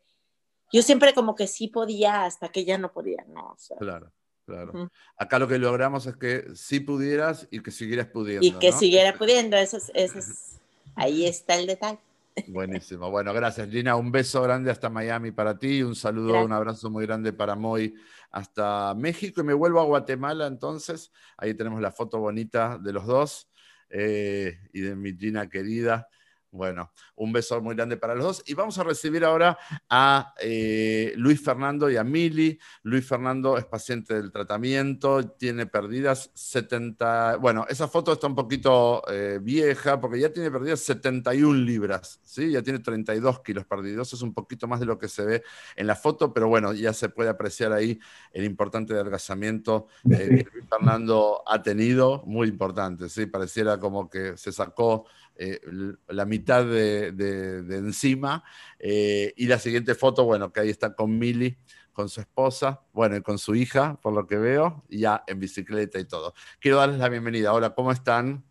yo 0.72 0.82
siempre 0.82 1.14
como 1.14 1.36
que 1.36 1.48
sí 1.48 1.68
podía 1.68 2.26
hasta 2.26 2.50
que 2.50 2.66
ya 2.66 2.78
no 2.78 2.92
podía, 2.92 3.24
¿no? 3.28 3.52
O 3.52 3.58
sea, 3.58 3.78
Claro, 3.78 4.12
claro. 4.46 4.72
Ujú. 4.74 4.90
Acá 5.18 5.40
lo 5.40 5.48
que 5.48 5.60
logramos 5.60 6.06
es 6.06 6.16
que 6.18 6.46
sí 6.56 6.80
pudieras 6.80 7.48
y 7.52 7.62
que 7.62 7.72
siguieras 7.72 8.08
pudiendo. 8.08 8.46
y 8.46 8.52
que 8.54 8.72
¿no? 8.72 8.80
siguiera 8.80 9.18
pudiendo, 9.18 9.58
eso 9.58 9.78
es, 9.78 9.92
eso 9.94 10.20
es- 10.20 10.60
ahí 10.96 11.26
está 11.26 11.56
el 11.56 11.68
detalle. 11.68 12.00
Buenísimo. 12.48 13.10
Bueno, 13.10 13.34
gracias, 13.34 13.70
Gina. 13.70 13.96
Un 13.96 14.12
beso 14.12 14.42
grande 14.42 14.70
hasta 14.70 14.90
Miami 14.90 15.32
para 15.32 15.58
ti. 15.58 15.82
Un 15.84 15.96
saludo, 15.96 16.28
Gracias. 16.30 16.46
un 16.46 16.52
abrazo 16.54 16.90
muy 16.90 17.06
grande 17.06 17.34
para 17.34 17.56
Moy 17.56 17.96
hasta 18.32 18.94
México. 18.96 19.42
Y 19.42 19.44
me 19.44 19.54
vuelvo 19.54 19.80
a 19.80 19.86
Guatemala 19.86 20.48
entonces. 20.48 21.12
Ahí 21.38 21.54
tenemos 21.54 21.82
la 21.82 21.92
foto 21.92 22.20
bonita 22.20 22.78
de 22.78 22.94
los 22.94 23.06
dos 23.06 23.50
eh, 23.90 24.60
y 24.74 24.82
de 24.82 24.96
mi 24.96 25.16
Gina 25.18 25.50
querida. 25.50 26.08
Bueno, 26.56 26.94
un 27.16 27.34
beso 27.34 27.62
muy 27.62 27.76
grande 27.76 27.98
para 27.98 28.16
los 28.16 28.24
dos. 28.24 28.44
Y 28.46 28.54
vamos 28.54 28.78
a 28.80 28.84
recibir 28.84 29.26
ahora 29.26 29.58
a 29.90 30.34
eh, 30.40 31.14
Luis 31.18 31.44
Fernando 31.44 31.90
y 31.90 31.98
a 31.98 32.04
Mili. 32.04 32.58
Luis 32.84 33.06
Fernando 33.06 33.58
es 33.58 33.66
paciente 33.66 34.14
del 34.14 34.32
tratamiento, 34.32 35.28
tiene 35.32 35.66
perdidas 35.66 36.32
70. 36.34 37.38
Bueno, 37.38 37.66
esa 37.68 37.90
foto 37.90 38.14
está 38.14 38.28
un 38.28 38.36
poquito 38.36 39.04
eh, 39.12 39.40
vieja 39.42 40.00
porque 40.00 40.20
ya 40.20 40.32
tiene 40.32 40.50
perdidas 40.50 40.80
71 40.80 41.60
libras, 41.60 42.22
¿sí? 42.24 42.52
Ya 42.52 42.62
tiene 42.62 42.80
32 42.80 43.42
kilos 43.42 43.66
perdidos. 43.66 44.14
Es 44.14 44.22
un 44.22 44.34
poquito 44.34 44.66
más 44.68 44.80
de 44.80 44.86
lo 44.86 44.98
que 44.98 45.10
se 45.10 45.26
ve 45.26 45.44
en 45.76 45.88
la 45.88 45.96
foto, 45.96 46.34
pero 46.34 46.48
bueno, 46.48 46.72
ya 46.72 46.94
se 46.94 47.10
puede 47.10 47.30
apreciar 47.30 47.74
ahí 47.74 48.00
el 48.32 48.46
importante 48.46 48.94
adelgazamiento 48.94 49.88
eh, 50.10 50.46
que 50.46 50.50
Luis 50.54 50.70
Fernando 50.70 51.44
ha 51.46 51.62
tenido, 51.62 52.24
muy 52.26 52.48
importante, 52.48 53.10
¿sí? 53.10 53.26
Pareciera 53.26 53.78
como 53.78 54.10
que 54.10 54.38
se 54.38 54.54
sacó 54.54 55.06
eh, 55.38 55.60
la 56.08 56.26
mitad 56.26 56.64
de, 56.66 57.12
de- 57.12 57.62
de 57.64 57.78
encima. 57.78 58.44
eh, 58.80 59.34
y 59.38 59.48
la 59.48 59.60
siguiente 59.60 59.96
foto, 59.96 60.26
bueno, 60.26 60.52
que 60.52 60.60
ahí 60.62 60.70
está 60.70 60.94
con 60.96 61.18
Mili, 61.18 61.58
con 61.94 62.10
su 62.10 62.20
esposa, 62.20 62.82
bueno, 62.94 63.16
y 63.16 63.22
con 63.22 63.38
su 63.38 63.56
hija, 63.56 63.98
por 64.02 64.14
lo 64.14 64.28
que 64.28 64.38
veo, 64.38 64.84
y 64.90 65.00
ya 65.00 65.24
en 65.28 65.40
bicicleta 65.40 65.98
y 66.00 66.06
todo. 66.06 66.34
Quiero 66.60 66.78
darles 66.78 67.00
la 67.00 67.08
bienvenida. 67.10 67.54
Hola, 67.54 67.74
¿cómo 67.74 67.92
están? 67.92 68.44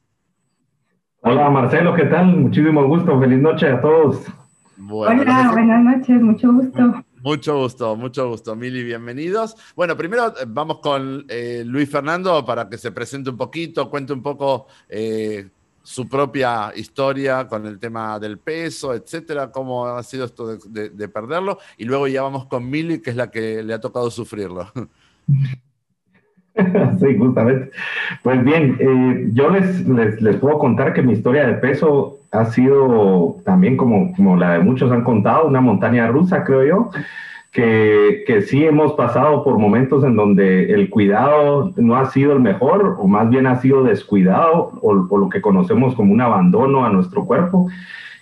Hola 1.21 1.49
Marcelo, 1.51 1.95
¿qué 1.95 2.05
tal? 2.05 2.27
Muchísimo 2.37 2.87
gusto, 2.87 3.19
feliz 3.19 3.39
noche 3.41 3.69
a 3.69 3.81
todos. 3.81 4.23
Bueno, 4.77 5.23
Hola, 5.23 5.51
buenas 5.53 5.83
noches, 5.85 6.21
mucho 6.21 6.53
gusto. 6.53 7.05
Mucho 7.23 7.57
gusto, 7.59 7.97
mucho 7.97 8.29
gusto, 8.29 8.55
Mili, 8.55 8.83
bienvenidos. 8.83 9.57
Bueno, 9.75 9.97
primero 9.97 10.29
eh, 10.39 10.45
vamos 10.47 10.81
con 10.81 11.25
eh, 11.29 11.63
Luis 11.65 11.89
Fernando 11.91 12.45
para 12.45 12.69
que 12.69 12.77
se 12.77 12.93
presente 12.93 13.31
un 13.31 13.39
poquito, 13.39 13.89
cuente 13.89 14.13
un 14.13 14.23
poco 14.23 14.67
eh, 14.91 15.49
su 15.85 16.09
propia 16.09 16.73
historia 16.75 17.47
con 17.47 17.67
el 17.67 17.79
tema 17.79 18.19
del 18.19 18.39
peso, 18.39 18.93
etcétera, 18.95 19.53
cómo 19.53 19.87
ha 19.87 20.03
sido 20.03 20.25
esto 20.25 20.49
de, 20.49 20.59
de- 20.69 20.91
de 20.91 21.09
perderlo, 21.09 21.59
y 21.79 21.85
luego 21.85 22.09
ya 22.09 22.23
vamos 22.23 22.47
con 22.47 22.69
Mili, 22.69 23.01
que 23.01 23.11
es 23.11 23.17
la 23.17 23.31
que 23.31 23.63
le 23.63 23.75
ha 23.75 23.81
tocado 23.81 24.11
sufrirlo. 24.11 24.67
sí, 27.01 27.19
justamente. 27.19 27.71
Pues 28.23 28.43
bien, 28.45 28.77
eh, 28.81 29.29
yo 29.33 29.51
les, 29.51 29.87
les, 29.89 30.21
les 30.23 30.37
puedo 30.37 30.59
contar 30.59 30.93
que 30.95 31.03
mi 31.03 31.13
historia 31.13 31.47
de 31.47 31.55
peso 31.55 32.19
ha 32.31 32.47
sido 32.47 33.37
también 33.45 33.77
como, 33.77 34.13
como 34.15 34.37
la 34.37 34.55
de 34.55 34.59
muchos 34.61 34.91
han 34.91 35.05
contado, 35.05 35.47
una 35.47 35.61
montaña 35.61 36.09
rusa, 36.09 36.45
creo 36.45 36.65
yo, 36.65 36.91
que, 37.55 38.43
sí 38.47 38.65
hemos 38.65 38.95
pasado 38.95 39.45
por 39.45 39.59
momentos 39.59 40.03
en 40.05 40.17
donde 40.17 40.73
el 40.73 40.91
cuidado 40.91 41.73
no 41.77 41.97
ha 41.97 42.11
sido 42.11 42.33
el 42.33 42.41
mejor, 42.41 42.97
o 42.99 43.07
más 43.07 43.31
bien 43.31 43.47
ha 43.47 43.61
sido 43.61 43.85
descuidado, 43.85 44.73
o, 44.83 44.93
lo 44.93 45.29
que 45.29 45.41
conocemos 45.41 45.95
como 45.95 46.13
un 46.13 46.21
abandono 46.21 46.85
a 46.85 46.91
nuestro 46.91 47.25
cuerpo. 47.25 47.69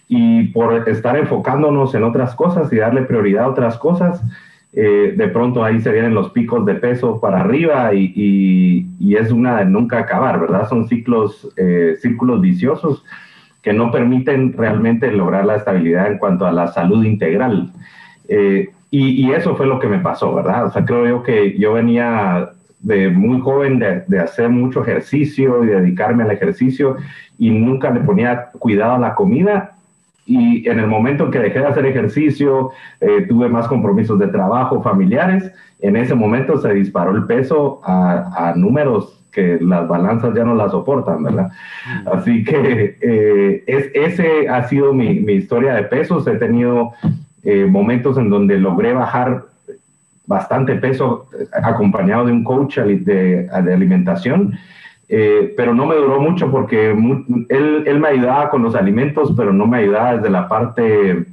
Y 0.07 0.49
por 0.49 0.87
estar 0.89 1.17
enfocándonos 1.17 1.95
en 1.95 2.05
otras 2.05 2.35
cosas 2.35 2.71
y 2.73 2.77
darle 2.77 3.03
prioridad 3.03 3.45
a 3.45 3.49
otras 3.49 3.79
cosas, 3.79 4.23
eh, 4.75 5.15
de 5.17 5.29
pronto 5.29 5.65
ahí 5.65 5.81
se 5.81 5.93
vienen 5.93 6.15
los 6.15 6.31
picos 6.31 6.67
de 6.67 6.75
peso 6.75 7.19
para 7.19 7.41
arriba 7.41 7.93
y 7.95 8.87
es 9.17 9.33
una 9.33 9.59
de 9.59 9.65
nunca 9.65 10.01
acabar, 10.01 10.41
¿verdad? 10.41 10.69
Son 10.69 10.89
ciclos, 10.89 11.49
eh, 11.57 11.97
círculos 12.01 12.43
viciosos 12.43 13.03
que 13.63 13.73
no 13.73 13.91
permiten 13.91 14.53
realmente 14.53 15.11
lograr 15.11 15.47
la 15.47 15.57
estabilidad 15.57 16.09
en 16.11 16.19
cuanto 16.19 16.45
a 16.45 16.53
la 16.53 16.67
salud 16.69 17.03
integral. 17.05 17.73
Eh, 18.29 18.71
y, 18.95 19.33
eso 19.33 19.57
fue 19.57 19.67
lo 19.67 19.79
que 19.79 19.89
me 19.89 20.01
pasó, 20.01 20.35
¿verdad? 20.35 20.67
O 20.67 20.71
sea, 20.71 20.85
creo 20.85 21.07
yo 21.07 21.23
que 21.23 21.59
yo 21.59 21.73
venía 21.73 22.51
de 22.81 23.09
muy 23.09 23.41
joven 23.41 23.79
de, 23.79 24.21
hacer 24.21 24.51
mucho 24.51 24.83
ejercicio 24.83 25.65
y 25.65 25.69
dedicarme 25.69 26.25
al 26.25 26.31
ejercicio 26.31 26.97
y 27.39 27.51
nunca 27.51 27.91
le 27.91 28.01
ponía 28.01 28.51
cuidado 28.59 28.95
a 28.95 28.99
la 28.99 29.15
comida. 29.15 29.77
Y 30.27 30.69
en 30.69 30.79
el 30.79 30.89
momento 30.89 31.25
en 31.25 31.31
que 31.31 31.39
dejé 31.39 31.61
de 31.61 31.67
hacer 31.67 31.87
ejercicio, 31.87 32.73
eh, 33.01 33.25
tuve 33.27 33.49
más 33.49 33.67
compromisos 33.67 34.19
de 34.19 34.29
trabajo, 34.29 34.83
familiares, 34.83 35.51
en 35.81 35.97
ese 35.97 36.15
momento 36.15 36.59
se 36.59 36.75
disparó 36.75 37.13
el 37.13 37.25
peso 37.25 37.81
a, 37.85 38.51
a 38.51 38.55
números 38.55 39.23
que 39.33 39.59
las 39.61 39.89
balanzas 39.89 40.35
ya 40.35 40.45
no 40.45 40.55
las 40.55 40.71
soportan, 40.71 41.23
¿verdad? 41.23 41.51
Así 42.13 42.45
que 42.45 42.99
eh, 43.01 43.65
es, 43.67 43.91
ese 43.95 44.49
ha 44.49 44.69
sido 44.69 44.93
mi, 44.93 45.21
mi 45.21 45.33
historia 45.33 45.75
de 45.75 45.85
pesos. 45.85 46.27
He 46.27 46.37
tenido 46.37 46.93
eh, 47.45 47.67
momentos 47.67 48.17
en 48.19 48.31
donde 48.31 48.59
logré 48.59 48.93
bajar 48.93 49.45
bastante 50.27 50.77
peso 50.77 51.27
eh, 51.39 51.47
acompañado 51.63 52.27
de 52.27 52.33
un 52.33 52.45
coach 52.45 52.79
de, 52.79 53.49
alimentación, 53.53 54.55
eh, 55.09 55.53
pero 55.57 55.75
no 55.75 55.87
me 55.87 55.97
duró 55.97 56.21
mucho 56.21 56.51
porque 56.51 56.91
él, 57.49 57.85
él 57.87 58.01
me 58.01 58.09
ayudaba 58.09 58.49
con 58.51 58.63
los 58.63 58.75
alimentos, 58.75 59.33
pero 59.37 59.53
no 59.53 59.67
me 59.67 59.79
ayudaba 59.79 60.17
desde 60.17 60.31
la 60.31 60.49
parte, 60.49 61.27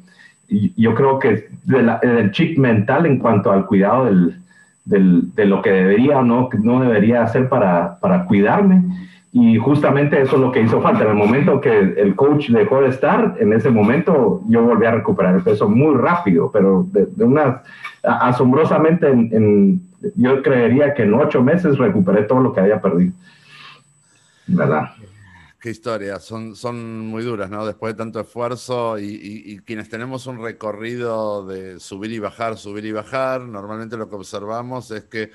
yo 0.76 0.96
creo 0.96 1.20
que 1.20 1.48
del 1.64 2.32
chip 2.32 2.58
mental 2.58 3.06
en 3.06 3.20
cuanto 3.20 3.52
al 3.52 3.66
cuidado 3.68 4.06
del, 4.06 4.36
del- 4.84 5.34
de 5.36 5.46
lo 5.46 5.62
que 5.62 5.70
debería 5.72 6.18
o 6.20 6.24
no, 6.24 6.50
no 6.62 6.82
debería 6.82 7.24
hacer 7.24 7.48
para, 7.48 8.00
para 8.00 8.26
cuidarme. 8.26 8.82
Y 9.32 9.58
justamente 9.58 10.20
eso 10.20 10.36
es 10.38 10.42
lo 10.42 10.52
que 10.52 10.62
hizo 10.62 10.82
falta. 10.82 11.04
En 11.04 11.10
el 11.12 11.16
momento 11.16 11.62
que 11.62 11.78
el 11.78 12.16
coach 12.16 12.50
dejó 12.50 12.82
de 12.82 12.90
estar, 12.90 13.36
en 13.40 13.54
ese 13.54 13.70
momento 13.70 14.42
yo 14.48 14.64
volví 14.64 14.86
a 14.88 14.92
recuperar 14.92 15.36
el 15.36 15.44
peso 15.44 15.70
muy 15.70 15.96
rápido, 15.96 16.50
pero 16.52 16.84
de, 16.92 17.06
de 17.06 17.24
una, 17.26 17.62
asombrosamente, 18.02 19.08
en, 19.08 19.30
en- 19.32 19.90
yo 20.16 20.42
creería 20.42 20.94
que 20.94 21.04
en 21.04 21.14
ocho 21.14 21.44
meses 21.44 21.78
recuperé 21.78 22.24
todo 22.24 22.40
lo 22.40 22.54
que 22.54 22.62
había 22.62 22.82
perdido. 22.82 23.12
¿Verdad? 24.48 24.92
Qué 25.62 25.72
historia, 25.72 26.20
son, 26.20 26.56
son 26.56 27.00
muy 27.00 27.22
duras, 27.22 27.50
¿no? 27.50 27.66
Después 27.66 27.94
de 27.94 27.98
tanto 27.98 28.20
esfuerzo 28.22 28.98
y, 28.98 29.04
y- 29.08 29.44
y 29.54 29.60
quienes 29.60 29.90
tenemos 29.90 30.26
un 30.26 30.42
recorrido 30.42 31.46
de 31.46 31.80
subir 31.82 32.14
y 32.14 32.20
bajar, 32.20 32.58
subir 32.58 32.86
y 32.86 32.94
bajar, 32.94 33.42
normalmente 33.42 33.98
lo 33.98 34.10
que 34.10 34.16
observamos 34.16 34.90
es 34.92 35.04
que 35.04 35.32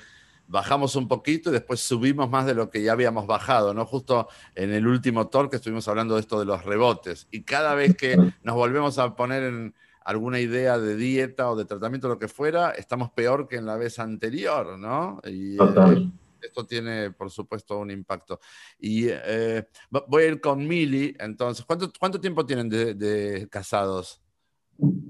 bajamos 0.47 0.95
un 0.95 1.07
poquito 1.07 1.49
y 1.49 1.53
después 1.53 1.79
subimos 1.79 2.29
más 2.29 2.45
de 2.45 2.53
lo 2.53 2.69
que 2.69 2.83
ya 2.83 2.91
habíamos 2.91 3.27
bajado, 3.27 3.73
¿no? 3.73 3.85
Justo 3.85 4.27
en 4.53 4.71
el 4.71 4.87
último 4.87 5.27
talk 5.27 5.49
que 5.49 5.57
estuvimos 5.57 5.87
hablando 5.87 6.15
de 6.15 6.21
esto 6.21 6.39
de 6.39 6.45
los 6.45 6.63
rebotes. 6.63 7.27
Y 7.31 7.43
cada 7.43 7.75
vez 7.75 7.95
que 7.95 8.17
nos 8.43 8.55
volvemos 8.55 8.97
a 8.99 9.15
poner 9.15 9.43
en 9.43 9.73
alguna 10.05 10.39
idea 10.39 10.77
de 10.77 10.95
dieta 10.95 11.49
o 11.49 11.55
de 11.55 11.65
tratamiento, 11.65 12.07
lo 12.07 12.19
que 12.19 12.27
fuera, 12.27 12.71
estamos 12.71 13.09
peor 13.11 13.47
que 13.47 13.57
en 13.57 13.65
la 13.65 13.75
vez 13.75 13.99
anterior, 13.99 14.77
¿no? 14.77 15.19
Y, 15.25 15.55
eh, 15.55 16.09
esto 16.41 16.65
tiene, 16.65 17.09
por 17.09 17.31
supuesto, 17.31 17.79
un 17.79 17.89
impacto. 17.89 18.39
Y 18.79 19.07
eh, 19.09 19.67
voy 20.07 20.23
a 20.23 20.27
ir 20.27 20.41
con 20.41 20.65
Mili, 20.67 21.15
entonces, 21.19 21.65
¿cuánto, 21.65 21.91
cuánto 21.99 22.21
tiempo 22.21 22.45
tienen 22.45 22.69
de, 22.69 23.47
casados? 23.49 24.21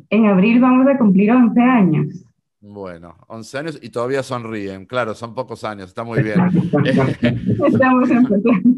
En 0.10 0.26
abril 0.28 0.62
vamos 0.62 0.88
a 0.88 0.98
cumplir 0.98 1.32
11 1.32 1.60
años. 1.60 2.26
Bueno, 2.68 3.16
11 3.28 3.58
años 3.60 3.80
y 3.80 3.90
todavía 3.90 4.24
sonríen. 4.24 4.88
Claro, 4.88 5.14
son 5.14 5.36
pocos 5.36 5.64
años, 5.64 5.90
está 5.90 6.04
muy 6.04 6.24
bien. 6.24 6.40
Estamos 6.84 8.10
empezando. 8.10 8.52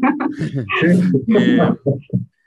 Eh, 1.36 1.58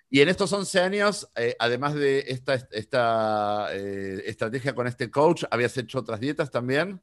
y 0.10 0.22
en 0.22 0.30
estos 0.30 0.52
11 0.54 0.80
años, 0.82 1.32
eh, 1.36 1.56
además 1.58 1.96
de 1.96 2.20
esta, 2.28 2.54
esta 2.54 3.68
eh, 3.74 4.22
estrategia 4.28 4.76
con 4.76 4.86
este 4.86 5.10
coach, 5.10 5.46
¿habías 5.50 5.76
hecho 5.78 6.00
otras 6.00 6.20
dietas 6.20 6.52
también? 6.52 7.00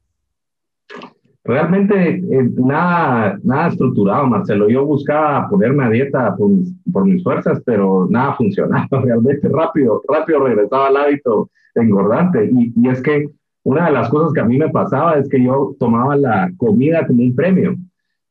Realmente 1.43 2.09
eh, 2.09 2.49
nada, 2.57 3.39
nada 3.43 3.69
estructurado, 3.69 4.27
Marcelo. 4.27 4.69
Yo 4.69 4.85
buscaba 4.85 5.49
ponerme 5.49 5.83
a 5.83 5.89
dieta 5.89 6.35
por, 6.35 6.51
por, 6.93 7.05
mis 7.05 7.23
fuerzas, 7.23 7.61
pero 7.65 8.07
nada 8.09 8.35
funcionaba. 8.35 8.87
Realmente 9.03 9.49
rápido, 9.49 10.01
rápido 10.07 10.45
regresaba 10.45 10.87
al 10.87 10.97
hábito 10.97 11.49
engordante. 11.75 12.49
Y, 12.53 12.73
y 12.75 12.89
es 12.89 13.01
que 13.01 13.38
una 13.63 13.87
de 13.87 13.91
las 13.91 14.09
cosas 14.09 14.33
que 14.33 14.39
a 14.41 14.45
mí 14.45 14.57
me 14.57 14.69
pasaba 14.69 15.15
es 15.15 15.27
que 15.29 15.43
yo 15.43 15.75
tomaba 15.79 16.15
la 16.15 16.51
comida 16.57 17.05
como 17.05 17.23
un 17.23 17.35
premio. 17.35 17.75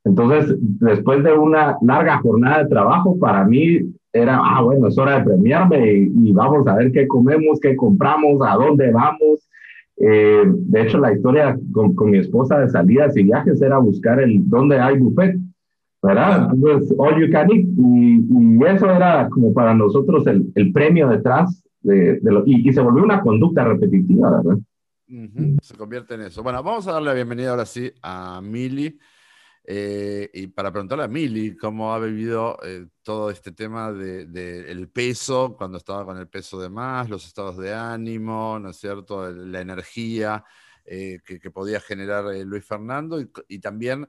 Entonces, 0.05 0.57
después 0.59 1.23
de 1.23 1.33
una 1.33 1.77
larga 1.83 2.19
jornada 2.19 2.63
de 2.63 2.71
trabajo, 2.71 3.19
para 3.19 3.45
mí 3.45 3.93
era, 4.13 4.41
ah, 4.43 4.63
bueno, 4.63 4.89
es 4.89 4.97
hora 4.97 5.19
de 5.19 5.25
premiarme 5.25 5.93
y, 5.93 6.33
vamos 6.33 6.67
a 6.67 6.77
ver 6.77 6.93
qué 6.93 7.07
comemos, 7.07 7.61
qué 7.61 7.77
compramos, 7.77 8.41
a 8.43 8.55
dónde 8.55 8.91
vamos. 8.91 9.49
Eh, 9.99 10.45
de 10.47 10.83
hecho, 10.83 10.99
la 10.99 11.13
historia 11.13 11.59
con, 11.73 11.95
con, 11.95 12.11
mi 12.11 12.19
esposa 12.19 12.59
de 12.61 12.69
salidas 12.69 13.17
y 13.17 13.25
viajes 13.25 13.61
era 13.61 13.79
buscar 13.79 14.21
el 14.21 14.49
dónde 14.49 14.79
hay 14.79 14.99
buffet, 14.99 15.37
¿verdad? 16.03 16.49
Entonces, 16.55 16.95
all 16.97 17.21
you 17.21 17.31
can 17.31 17.51
eat. 17.51 17.67
Y, 17.77 18.25
y 18.31 18.65
eso 18.65 18.91
era 18.91 19.29
como 19.29 19.53
para 19.53 19.75
nosotros 19.75 20.27
el, 20.27 20.51
el 20.55 20.73
premio 20.73 21.09
detrás 21.09 21.63
de, 21.83 22.19
de 22.21 22.33
lo, 22.33 22.45
y, 22.47 22.69
y, 22.69 22.73
se 22.73 22.81
volvió 22.81 23.03
una 23.03 23.21
conducta 23.21 23.65
repetitiva, 23.65 24.41
¿verdad? 24.43 24.59
Se 25.63 25.75
convierte 25.75 26.15
en 26.15 26.23
eso. 26.23 26.43
Bueno, 26.43 26.63
vamos 26.63 26.87
a 26.87 26.93
darle 26.93 27.09
la 27.09 27.15
bienvenida 27.15 27.51
ahora 27.51 27.65
sí 27.65 27.91
a 28.03 28.41
Mili. 28.43 28.99
Eh, 29.65 30.31
y 30.33 30.47
para 30.49 30.71
preguntarle 30.71 31.05
a 31.05 31.09
Mili 31.09 31.57
cómo 31.57 31.93
ha 31.93 31.99
vivido 31.99 32.59
eh, 32.63 32.87
todo 33.03 33.31
este 33.31 33.53
tema 33.53 33.93
del 33.93 34.33
de, 34.33 34.87
peso, 34.93 35.57
cuando 35.57 35.79
estaba 35.79 36.05
con 36.05 36.17
el 36.19 36.29
peso 36.29 36.61
de 36.61 36.69
más, 36.69 37.09
los 37.09 37.27
estados 37.27 37.57
de 37.59 37.75
ánimo, 37.75 38.59
¿no 38.59 38.71
es 38.71 38.77
cierto? 38.77 39.31
La 39.31 39.61
energía 39.61 40.45
eh, 40.85 41.21
que, 41.25 41.51
podía 41.51 41.81
generar 41.81 42.25
Luis 42.47 42.65
Fernando 42.65 43.21
y, 43.49 43.59
también, 43.59 44.09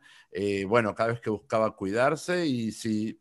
bueno, 0.68 0.96
cada 0.96 1.10
vez 1.12 1.22
que 1.22 1.30
buscaba 1.30 1.76
cuidarse 1.76 2.46
y 2.46 2.72
si 2.72 3.20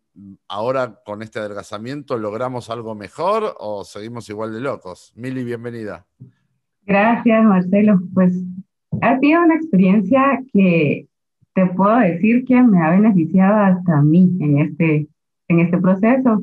ahora 0.48 1.00
con 1.04 1.22
este 1.22 1.40
adelgazamiento 1.40 2.18
logramos 2.18 2.70
algo 2.70 2.94
mejor 2.94 3.56
o 3.58 3.84
seguimos 3.84 4.28
igual 4.28 4.52
de 4.52 4.60
locos. 4.60 5.12
Mili, 5.16 5.42
bienvenida. 5.42 6.06
Gracias, 6.88 7.44
Marcelo. 7.44 8.00
Pues 8.14 8.32
ha 9.02 9.18
sido 9.18 9.42
una 9.42 9.56
experiencia 9.56 10.42
que 10.54 11.06
te 11.54 11.66
puedo 11.66 11.98
decir 11.98 12.46
que 12.46 12.62
me 12.62 12.82
ha 12.82 12.92
beneficiado 12.92 13.56
hasta 13.58 13.98
a 13.98 14.02
mí 14.02 14.34
en 14.40 14.58
este, 14.58 15.06
en 15.48 15.60
este 15.60 15.76
proceso, 15.76 16.42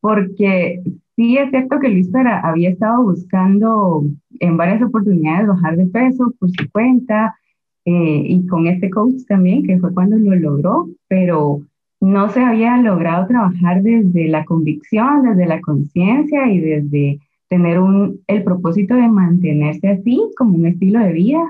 porque 0.00 0.82
sí 1.14 1.38
es 1.38 1.48
cierto 1.50 1.78
que 1.78 1.90
Luis 1.90 2.10
había 2.12 2.70
estado 2.70 3.04
buscando 3.04 4.04
en 4.40 4.56
varias 4.56 4.82
oportunidades 4.82 5.46
bajar 5.46 5.76
de 5.76 5.86
peso 5.86 6.34
por 6.40 6.50
su 6.50 6.68
cuenta 6.72 7.36
eh, 7.84 8.22
y 8.26 8.46
con 8.48 8.66
este 8.66 8.90
coach 8.90 9.22
también, 9.28 9.62
que 9.62 9.78
fue 9.78 9.94
cuando 9.94 10.16
lo 10.16 10.34
logró, 10.34 10.88
pero 11.06 11.60
no 12.00 12.28
se 12.30 12.40
había 12.40 12.78
logrado 12.78 13.28
trabajar 13.28 13.80
desde 13.82 14.26
la 14.26 14.44
convicción, 14.44 15.22
desde 15.22 15.46
la 15.46 15.60
conciencia 15.60 16.48
y 16.48 16.58
desde 16.58 17.20
tener 17.48 17.78
un, 17.78 18.20
el 18.26 18.42
propósito 18.42 18.94
de 18.94 19.08
mantenerse 19.08 19.88
así 19.88 20.20
como 20.36 20.56
un 20.56 20.66
estilo 20.66 21.00
de 21.00 21.12
vida 21.12 21.40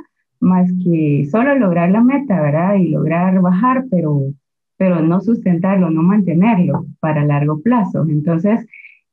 más 0.40 0.70
que 0.84 1.26
solo 1.30 1.58
lograr 1.58 1.90
la 1.90 2.02
meta, 2.02 2.40
¿verdad? 2.40 2.76
Y 2.76 2.90
lograr 2.90 3.40
bajar, 3.40 3.84
pero, 3.90 4.20
pero 4.76 5.00
no 5.00 5.20
sustentarlo, 5.20 5.90
no 5.90 6.02
mantenerlo 6.02 6.86
para 7.00 7.24
largo 7.24 7.60
plazo. 7.62 8.04
Entonces, 8.08 8.66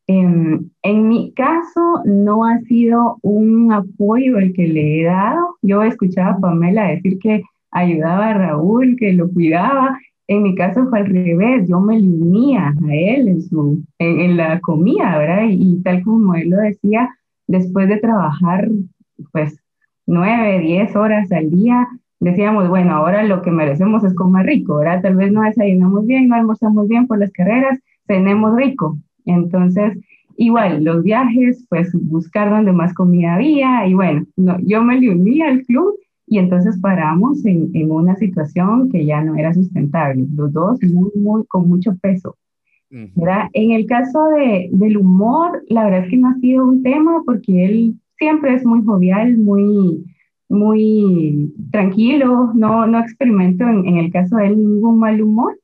em, 0.07 0.69
en 0.83 1.07
mi 1.07 1.31
caso, 1.33 2.01
no 2.05 2.45
ha 2.45 2.59
sido 2.61 3.17
un 3.21 3.71
apoyo 3.71 4.37
el 4.37 4.53
que 4.53 4.67
le 4.67 5.01
he 5.01 5.05
dado. 5.05 5.57
Yo 5.61 5.83
escuchaba 5.83 6.31
a 6.31 6.39
Pamela 6.39 6.87
decir 6.89 7.17
que 7.19 7.43
ayudaba 7.71 8.29
a 8.29 8.33
Raúl, 8.33 8.95
que 8.97 9.13
lo 9.13 9.31
cuidaba. 9.31 9.97
En 10.31 10.43
mi 10.43 10.55
caso 10.55 10.87
fue 10.87 10.99
al 10.99 11.07
revés, 11.07 11.67
yo 11.67 11.81
me 11.81 11.97
unía 11.97 12.69
a 12.69 12.95
él 12.95 13.27
en, 13.27 13.41
su, 13.41 13.83
en, 13.99 14.37
la 14.37 14.61
comida, 14.61 15.17
¿verdad? 15.17 15.43
Y, 15.49 15.81
tal 15.83 16.01
como 16.03 16.35
él 16.35 16.51
lo 16.51 16.55
decía, 16.55 17.09
después 17.47 17.89
de 17.89 17.97
trabajar, 17.97 18.69
pues 19.33 19.59
nueve, 20.07 20.59
diez 20.59 20.95
horas 20.95 21.29
al 21.33 21.51
día, 21.51 21.85
decíamos, 22.21 22.69
bueno, 22.69 22.93
ahora 22.93 23.23
lo 23.23 23.41
que 23.41 23.51
merecemos 23.51 24.05
es 24.05 24.15
comer 24.15 24.45
rico, 24.45 24.77
¿verdad? 24.77 25.01
Tal 25.01 25.17
vez 25.17 25.33
no 25.33 25.41
desayunamos 25.41 26.05
bien, 26.05 26.29
no 26.29 26.35
almorzamos 26.35 26.87
bien 26.87 27.07
por 27.07 27.19
las 27.19 27.33
carreras, 27.33 27.77
tenemos 28.07 28.55
rico. 28.55 28.97
Entonces, 29.25 29.97
igual, 30.37 30.85
los 30.85 31.03
viajes, 31.03 31.65
pues 31.67 31.91
buscar 31.93 32.49
donde 32.51 32.71
más 32.71 32.93
comida 32.93 33.35
había 33.35 33.85
y 33.85 33.93
bueno, 33.93 34.25
no, 34.37 34.57
yo 34.61 34.81
me 34.81 34.97
uní 34.97 35.41
al 35.41 35.63
club 35.63 35.93
y 36.31 36.39
entonces 36.39 36.79
paramos 36.79 37.45
en, 37.45 37.71
en, 37.73 37.91
una 37.91 38.15
situación 38.15 38.89
que 38.89 39.05
ya 39.05 39.21
no 39.21 39.35
era 39.35 39.53
sustentable, 39.53 40.25
los 40.33 40.53
dos 40.53 40.79
muy, 40.81 41.11
muy, 41.13 41.45
con 41.47 41.67
mucho 41.67 41.93
peso. 42.01 42.37
¿verdad? 42.89 43.49
En 43.51 43.71
el 43.71 43.85
caso 43.85 44.23
de, 44.29 44.69
del 44.71 44.95
humor, 44.95 45.61
la 45.67 45.83
verdad 45.83 46.05
es 46.05 46.09
que 46.09 46.15
no 46.15 46.29
ha 46.29 46.35
sido 46.35 46.65
un 46.65 46.83
tema 46.83 47.21
porque 47.25 47.65
él 47.65 47.95
siempre 48.17 48.53
es 48.53 48.65
muy 48.65 48.81
jovial, 48.85 49.37
muy, 49.39 50.05
muy 50.47 51.53
tranquilo, 51.69 52.53
no, 52.55 52.87
no 52.87 52.99
experimento 52.99 53.65
en, 53.65 53.85
en, 53.85 53.97
el 53.97 54.09
caso 54.13 54.37
de 54.37 54.47
él 54.47 54.57
ningún 54.57 54.99
mal 54.99 55.21
humor, 55.21 55.59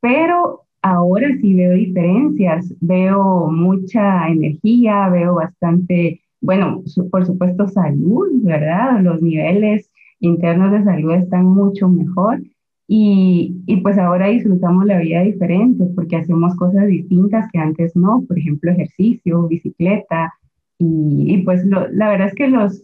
pero 0.00 0.60
ahora 0.80 1.26
sí 1.40 1.54
veo 1.54 1.72
diferencias, 1.72 2.72
veo 2.80 3.50
mucha 3.50 4.28
energía, 4.28 5.08
veo 5.08 5.34
bastante, 5.34 6.20
bueno, 6.40 6.84
por 7.10 7.26
supuesto 7.26 7.66
salud, 7.66 8.28
¿verdad? 8.44 9.00
Los 9.02 9.20
niveles 9.20 9.90
internos 10.24 10.72
de 10.72 10.84
salud 10.84 11.12
están 11.14 11.46
mucho 11.46 11.88
mejor. 11.88 12.42
Y, 12.86 13.62
y, 13.66 13.78
pues 13.78 13.96
ahora 13.96 14.28
disfrutamos 14.28 14.84
la 14.84 14.98
vida 14.98 15.22
diferente 15.22 15.86
porque 15.94 16.16
hacemos 16.16 16.54
cosas 16.56 16.86
distintas 16.86 17.48
que 17.50 17.58
antes 17.58 17.96
no, 17.96 18.22
por 18.28 18.38
ejemplo 18.38 18.72
ejercicio, 18.72 19.48
bicicleta, 19.48 20.34
y, 20.78 21.38
pues 21.44 21.64
la 21.66 22.08
verdad 22.10 22.28
es 22.28 22.34
que 22.34 22.48
los, 22.48 22.82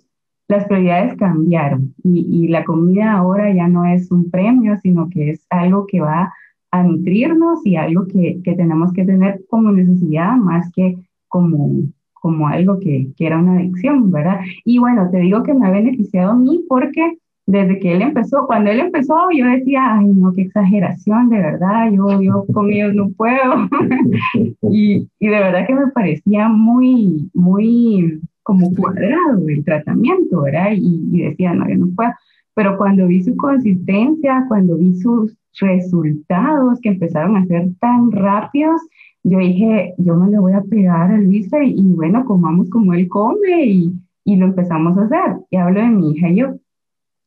las 0.48 0.64
prioridades 0.66 1.16
cambiaron 1.16 1.94
y, 2.02 2.44
y, 2.44 2.48
la 2.48 2.64
comida 2.64 3.12
ahora 3.12 3.52
ya 3.54 3.68
no 3.68 3.84
es 3.84 4.10
un 4.10 4.30
premio, 4.30 4.76
sino 4.82 5.08
que 5.08 5.30
es 5.30 5.46
algo 5.50 5.86
que 5.86 6.00
va 6.00 6.32
a 6.70 6.82
nutrirnos 6.82 7.64
y 7.66 7.76
algo 7.76 8.06
que, 8.06 8.40
que 8.44 8.54
tenemos 8.54 8.92
que 8.92 9.04
tener 9.04 9.42
como 9.48 9.72
necesidad 9.72 10.36
más 10.36 10.70
que 10.72 10.96
como, 11.28 11.82
como 12.12 12.48
algo 12.48 12.78
que, 12.78 13.08
que, 13.16 13.26
era 13.26 13.38
una 13.38 13.58
adicción, 13.58 14.10
¿verdad? 14.10 14.40
Y 14.64 14.78
bueno, 14.78 15.08
te 15.10 15.18
digo 15.18 15.42
que 15.42 15.54
me 15.54 15.66
ha 15.66 15.70
beneficiado 15.70 16.32
a 16.32 16.36
mí 16.36 16.64
porque 16.68 17.18
desde 17.50 17.80
que 17.80 17.92
él 17.92 18.02
empezó, 18.02 18.46
cuando 18.46 18.70
él 18.70 18.78
empezó, 18.78 19.14
yo 19.36 19.44
decía, 19.46 19.98
ay, 19.98 20.06
no, 20.06 20.32
qué 20.32 20.42
exageración, 20.42 21.30
de 21.30 21.38
verdad, 21.38 21.90
yo, 21.90 22.22
yo 22.22 22.44
con 22.52 22.70
ellos 22.70 22.94
no 22.94 23.10
puedo. 23.10 23.68
y, 24.70 25.08
y, 25.18 25.28
de 25.28 25.38
verdad 25.40 25.66
que 25.66 25.74
me 25.74 25.88
parecía 25.88 26.48
muy, 26.48 27.28
muy 27.34 28.20
como 28.44 28.72
cuadrado 28.72 29.48
el 29.48 29.64
tratamiento, 29.64 30.42
¿verdad? 30.42 30.70
Y, 30.76 31.08
y 31.12 31.22
decía, 31.22 31.52
no, 31.52 31.68
yo 31.68 31.76
no 31.76 31.88
puedo. 31.96 32.10
Pero 32.54 32.78
cuando 32.78 33.08
vi 33.08 33.24
su 33.24 33.36
consistencia, 33.36 34.44
cuando 34.46 34.76
vi 34.76 34.94
sus 34.94 35.36
resultados 35.60 36.78
que 36.80 36.90
empezaron 36.90 37.36
a 37.36 37.46
ser 37.46 37.68
tan 37.80 38.12
rápidos, 38.12 38.80
yo 39.24 39.38
dije, 39.38 39.94
yo 39.98 40.14
me 40.14 40.30
le 40.30 40.38
voy 40.38 40.52
a 40.52 40.62
pegar 40.62 41.10
a 41.10 41.18
Luisa 41.18 41.64
y, 41.64 41.72
y 41.72 41.92
bueno, 41.94 42.24
comamos 42.24 42.70
como 42.70 42.94
él 42.94 43.08
come 43.08 43.64
y, 43.64 43.92
y 44.24 44.36
lo 44.36 44.46
empezamos 44.46 44.96
a 44.96 45.02
hacer. 45.02 45.36
Y 45.50 45.56
hablo 45.56 45.80
de 45.80 45.88
mi 45.88 46.12
hija 46.12 46.28
y 46.28 46.36
yo 46.36 46.54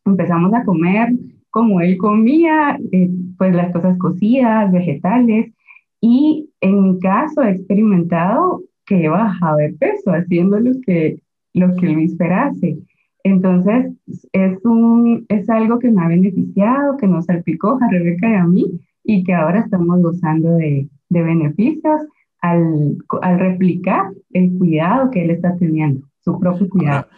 empezamos 0.06 0.54
a 0.54 0.64
comer 0.64 1.14
como 1.50 1.82
él 1.82 1.98
comía, 1.98 2.78
eh, 2.92 3.10
pues 3.38 3.56
las 3.56 3.72
cosas 3.72 3.98
cocidas, 4.00 4.72
vegetales, 4.72 5.54
y 6.02 6.50
en 6.62 6.84
mi 6.84 7.00
caso 7.00 7.44
he 7.44 7.52
experimentado 7.52 8.64
que 8.86 9.06
he 9.06 9.08
bajado 9.08 9.58
de 9.58 9.74
peso 9.74 10.12
haciendo 10.12 10.60
lo 10.60 10.72
que, 10.86 11.20
lo 11.54 11.76
que 11.76 11.88
Luis 11.88 12.12
esperase. 12.12 12.80
Entonces, 13.24 13.94
es, 14.34 14.66
un, 14.66 15.26
es 15.30 15.50
algo 15.50 15.80
que 15.80 15.92
me 15.92 16.02
ha 16.02 16.08
beneficiado, 16.08 16.98
que 16.98 17.08
nos 17.08 17.26
salpicó 17.26 17.78
a 17.80 17.90
Rebeca 17.90 18.30
y 18.30 18.34
a 18.34 18.46
mí, 18.46 18.66
y 19.04 19.24
que 19.24 19.34
ahora 19.34 19.60
estamos 19.60 20.02
gozando 20.02 20.56
de, 20.56 20.90
de 21.10 21.22
beneficios 21.24 22.02
al, 22.42 22.98
al 23.22 23.40
replicar 23.40 24.12
el 24.34 24.58
cuidado 24.58 25.10
que 25.12 25.24
él 25.24 25.30
está 25.30 25.56
teniendo, 25.56 26.02
su 26.20 26.38
propio 26.40 26.68
cuidado. 26.68 27.06
Ahora, 27.06 27.10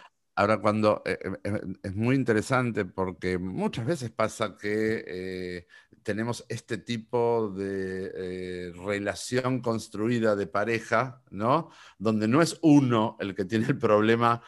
cuando 0.60 1.02
eh, 1.06 1.18
eh, 1.44 1.60
es 1.82 1.94
muy 1.94 2.14
interesante 2.14 2.84
porque 2.84 3.38
muchas 3.38 3.86
veces 3.86 4.10
pasa 4.10 4.56
que 4.56 5.04
eh, 5.06 5.66
tenemos 6.02 6.44
este 6.48 6.78
tipo 6.78 7.52
de 7.56 8.72
relación 8.84 9.60
construida 9.60 10.36
de 10.36 10.46
pareja, 10.46 11.22
¿no? 11.30 11.70
Donde 11.98 12.28
no 12.28 12.42
es 12.42 12.58
uno 12.62 13.16
el 13.18 13.34
que 13.34 13.44
tiene 13.44 13.66
el 13.66 13.78
problema 13.78 14.40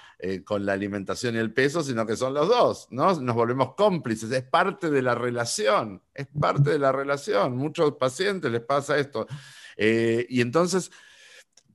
con 0.44 0.64
la 0.64 0.74
alimentación 0.74 1.34
y 1.34 1.38
el 1.38 1.52
peso, 1.52 1.82
sino 1.82 2.06
que 2.06 2.16
son 2.16 2.34
los 2.34 2.48
dos, 2.48 2.86
¿no? 2.90 3.18
Nos 3.20 3.34
volvemos 3.34 3.74
cómplices, 3.74 4.30
es 4.30 4.44
parte 4.44 4.88
de 4.88 5.02
la 5.02 5.16
relación, 5.16 6.00
es 6.14 6.28
parte 6.28 6.70
de 6.70 6.78
la 6.78 6.92
relación. 6.92 7.56
Muchos 7.56 7.94
pacientes 7.94 8.52
les 8.52 8.62
pasa 8.62 8.96
esto. 8.96 9.26
y 9.76 10.40
entonces 10.40 10.92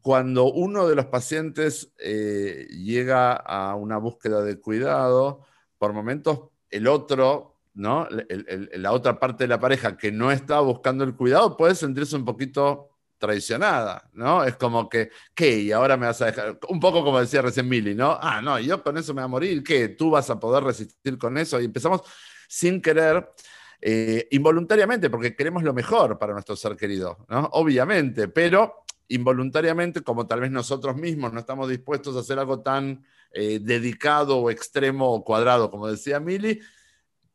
cuando 0.04 0.52
uno 0.52 0.86
de 0.86 0.96
los 0.96 1.06
pacientes 1.06 1.94
eh, 1.98 2.68
llega 2.70 3.32
a 3.34 3.74
una 3.76 3.98
búsqueda 3.98 4.44
de 4.44 4.60
cuidado, 4.60 5.46
por 5.78 5.94
momentos 5.94 6.50
el 6.70 6.88
otro, 6.88 7.62
¿no? 7.74 8.08
la 8.10 8.92
otra 8.92 9.18
parte 9.18 9.46
de 9.46 9.48
la 9.48 9.62
pareja 9.62 9.96
que 9.96 10.12
no 10.12 10.30
está 10.30 10.60
buscando 10.60 11.06
el 11.06 11.16
cuidado 11.16 11.56
puede 11.56 11.74
sentirse 11.74 12.18
un 12.18 12.26
poquito 12.26 12.90
traicionada, 13.18 14.10
¿no? 14.12 14.44
Es 14.44 14.58
como 14.58 14.90
que, 14.90 15.10
¿qué? 15.34 15.60
Y 15.60 15.72
ahora 15.72 15.96
me 15.96 16.08
vas 16.08 16.22
a 16.22 16.26
dejar, 16.26 16.60
un 16.68 16.82
poco 16.82 17.06
como 17.06 17.22
decía 17.22 17.42
recién 17.42 17.70
Mili, 17.70 17.96
¿no? 17.96 18.18
Ah, 18.22 18.42
no, 18.42 18.60
yo 18.60 18.84
con 18.84 18.98
eso 18.98 19.14
me 19.14 19.22
voy 19.22 19.26
a 19.26 19.30
morir, 19.30 19.64
¿qué? 19.64 19.88
¿Tú 19.88 20.10
vas 20.10 20.30
a 20.30 20.38
poder 20.38 20.66
resistir 20.66 21.18
con 21.18 21.38
eso? 21.38 21.62
Y 21.62 21.66
empezamos 21.66 22.02
sin 22.50 22.82
querer, 22.82 23.32
eh, 23.80 24.28
involuntariamente, 24.32 25.10
porque 25.10 25.34
queremos 25.34 25.64
lo 25.64 25.74
mejor 25.74 26.20
para 26.20 26.34
nuestro 26.34 26.58
ser 26.58 26.76
querido, 26.76 27.26
¿no? 27.30 27.48
Obviamente, 27.54 28.28
pero 28.28 28.83
involuntariamente, 29.08 30.02
como 30.02 30.28
tal 30.28 30.42
vez 30.42 30.52
nosotros 30.52 30.96
mismos 30.96 31.34
no 31.34 31.40
estamos 31.40 31.70
dispuestos 31.70 32.16
a 32.16 32.20
hacer 32.20 32.40
algo 32.40 32.62
tan 32.62 33.04
eh, 33.32 33.60
dedicado 33.62 34.38
o 34.38 34.50
extremo 34.50 35.12
o 35.12 35.24
cuadrado, 35.24 35.70
como 35.72 35.88
decía 35.88 36.20
Mili, 36.20 36.62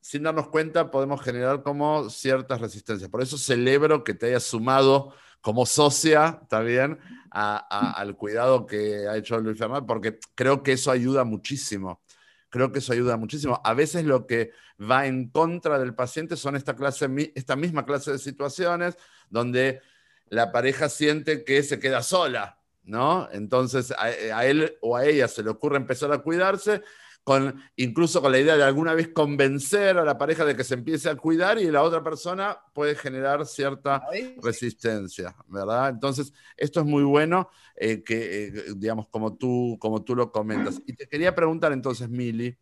sin 0.00 0.22
darnos 0.22 0.48
cuenta 0.48 0.90
podemos 0.90 1.20
generar 1.20 1.62
como 1.62 2.08
ciertas 2.10 2.60
resistencias. 2.60 3.10
Por 3.10 3.22
eso 3.22 3.36
celebro 3.36 4.04
que 4.04 4.14
te 4.14 4.26
hayas 4.26 4.44
sumado 4.44 5.12
como 5.40 5.66
socia 5.66 6.40
también 6.48 6.98
al 7.30 8.16
cuidado 8.16 8.66
que 8.66 9.06
ha 9.06 9.16
hecho 9.16 9.38
Luis 9.38 9.58
Fernández, 9.58 9.84
porque 9.86 10.18
creo 10.34 10.62
que 10.62 10.72
eso 10.72 10.90
ayuda 10.90 11.24
muchísimo. 11.24 12.00
Creo 12.48 12.72
que 12.72 12.78
eso 12.78 12.92
ayuda 12.92 13.16
muchísimo. 13.16 13.60
A 13.62 13.74
veces 13.74 14.04
lo 14.04 14.26
que 14.26 14.52
va 14.80 15.06
en 15.06 15.28
contra 15.28 15.78
del 15.78 15.94
paciente 15.94 16.36
son 16.36 16.56
esta, 16.56 16.74
clase, 16.74 17.32
esta 17.34 17.56
misma 17.56 17.84
clase 17.84 18.12
de 18.12 18.18
situaciones 18.18 18.96
donde 19.28 19.82
la 20.30 20.52
pareja 20.52 20.88
siente 20.88 21.44
que 21.44 21.62
se 21.62 21.78
queda 21.78 22.02
sola, 22.02 22.58
¿no? 22.84 23.28
Entonces 23.32 23.92
a, 23.96 24.46
él 24.46 24.76
o 24.80 24.96
a 24.96 25.04
ella 25.04 25.28
se 25.28 25.42
le 25.42 25.50
ocurre 25.50 25.76
empezar 25.76 26.12
a 26.12 26.18
cuidarse, 26.18 26.82
con, 27.24 27.62
incluso 27.76 28.22
con 28.22 28.32
la 28.32 28.38
idea 28.38 28.56
de 28.56 28.62
alguna 28.62 28.94
vez 28.94 29.08
convencer 29.08 29.98
a 29.98 30.04
la 30.04 30.16
pareja 30.16 30.46
de 30.46 30.56
que 30.56 30.64
se 30.64 30.74
empiece 30.74 31.10
a 31.10 31.16
cuidar 31.16 31.58
y 31.58 31.70
la 31.70 31.82
otra 31.82 32.02
persona 32.02 32.58
puede 32.72 32.94
generar 32.94 33.44
cierta 33.44 34.02
resistencia, 34.42 35.36
¿verdad? 35.46 35.90
Entonces, 35.90 36.32
esto 36.56 36.80
es 36.80 36.86
muy 36.86 37.02
bueno, 37.02 37.50
eh, 37.76 38.02
que, 38.02 38.46
eh, 38.46 38.52
digamos, 38.76 39.08
como 39.08 39.36
tú, 39.36 39.76
como 39.78 40.02
tú 40.02 40.16
lo 40.16 40.32
comentas. 40.32 40.80
Y 40.86 40.94
te 40.94 41.06
quería 41.06 41.34
preguntar 41.34 41.72
entonces, 41.72 42.08
Mili, 42.08 42.56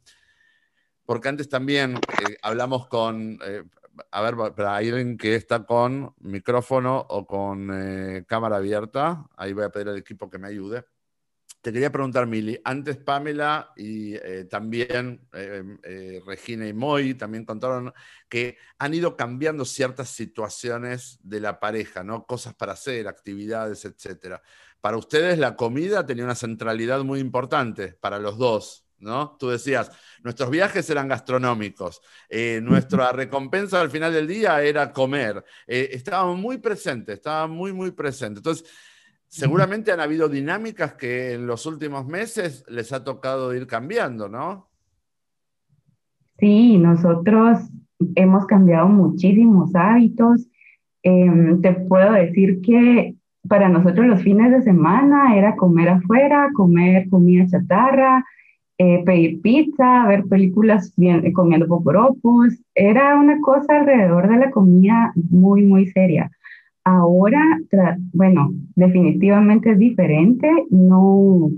porque 1.04 1.28
antes 1.28 1.48
también 1.48 1.94
eh, 1.94 2.36
hablamos 2.42 2.88
con, 2.88 3.38
a 4.10 4.22
ver, 4.22 4.54
para 4.54 4.76
alguien 4.76 5.16
que 5.16 5.34
está 5.34 5.64
con 5.64 6.14
micrófono 6.20 6.98
o 7.08 7.26
con 7.26 7.70
eh, 7.72 8.24
cámara 8.26 8.56
abierta, 8.56 9.26
ahí 9.36 9.52
voy 9.52 9.64
a 9.64 9.70
pedir 9.70 9.88
al 9.88 9.98
equipo 9.98 10.30
que 10.30 10.38
me 10.38 10.48
ayude. 10.48 10.84
Te 11.60 11.72
quería 11.72 11.90
preguntar, 11.90 12.26
Mili, 12.26 12.60
antes 12.64 12.96
Pamela 12.96 13.72
y 13.76 14.14
eh, 14.14 14.46
también 14.48 15.26
eh, 15.32 16.20
Regina 16.24 16.68
y 16.68 16.72
Moy 16.72 17.14
también 17.14 17.44
contaron 17.44 17.92
que 18.28 18.56
han 18.78 18.94
ido 18.94 19.16
cambiando 19.16 19.64
ciertas 19.64 20.10
situaciones 20.10 21.18
de 21.22 21.40
la 21.40 21.58
pareja, 21.58 22.04
¿no? 22.04 22.24
Cosas 22.24 22.54
para 22.54 22.74
hacer, 22.74 23.08
actividades, 23.08 23.84
etc. 23.84 24.40
Para 24.80 24.96
ustedes 24.96 25.38
la 25.38 25.56
comida 25.56 26.06
tenía 26.06 26.22
una 26.24 26.36
centralidad 26.36 27.02
muy 27.02 27.18
importante 27.18 27.94
para 27.94 28.20
los 28.20 28.38
dos, 28.38 28.85
¿no? 28.98 29.36
Tú 29.38 29.48
decías, 29.48 29.90
nuestros 30.22 30.50
viajes 30.50 30.88
eran 30.90 31.08
gastronómicos, 31.08 32.00
eh, 32.28 32.60
nuestra 32.62 33.12
recompensa 33.12 33.80
al 33.80 33.90
final 33.90 34.12
del 34.12 34.26
día 34.26 34.62
era 34.62 34.92
comer. 34.92 35.44
Eh, 35.66 35.90
estábamos 35.92 36.38
muy 36.38 36.58
presentes, 36.58 37.16
estábamos 37.16 37.56
muy, 37.56 37.72
muy 37.72 37.90
presentes. 37.90 38.38
Entonces, 38.38 38.68
seguramente 39.28 39.92
han 39.92 40.00
habido 40.00 40.28
dinámicas 40.28 40.94
que 40.94 41.34
en 41.34 41.46
los 41.46 41.66
últimos 41.66 42.06
meses 42.06 42.64
les 42.68 42.92
ha 42.92 43.04
tocado 43.04 43.54
ir 43.54 43.66
cambiando, 43.66 44.28
¿no? 44.28 44.68
Sí, 46.38 46.76
nosotros 46.78 47.60
hemos 48.14 48.46
cambiado 48.46 48.88
muchísimos 48.88 49.74
hábitos. 49.74 50.46
Em, 51.02 51.60
te 51.62 51.72
puedo 51.72 52.12
decir 52.12 52.60
que 52.60 53.14
para 53.48 53.68
nosotros 53.68 54.06
los 54.06 54.22
fines 54.22 54.50
de 54.50 54.62
semana 54.62 55.36
era 55.36 55.56
comer 55.56 55.88
afuera, 55.88 56.50
comer 56.54 57.08
comida 57.08 57.46
chatarra, 57.46 58.24
eh, 58.78 59.02
pedir 59.04 59.40
pizza, 59.40 60.06
ver 60.06 60.24
películas 60.24 60.92
bien, 60.96 61.24
eh, 61.24 61.32
comiendo 61.32 61.66
poporopos. 61.66 62.54
Era 62.74 63.16
una 63.16 63.40
cosa 63.40 63.80
alrededor 63.80 64.28
de 64.28 64.36
la 64.36 64.50
comida 64.50 65.12
muy, 65.14 65.62
muy 65.62 65.86
seria. 65.88 66.30
Ahora, 66.84 67.42
bueno, 68.12 68.52
definitivamente 68.76 69.72
es 69.72 69.78
diferente. 69.78 70.48
No 70.70 71.50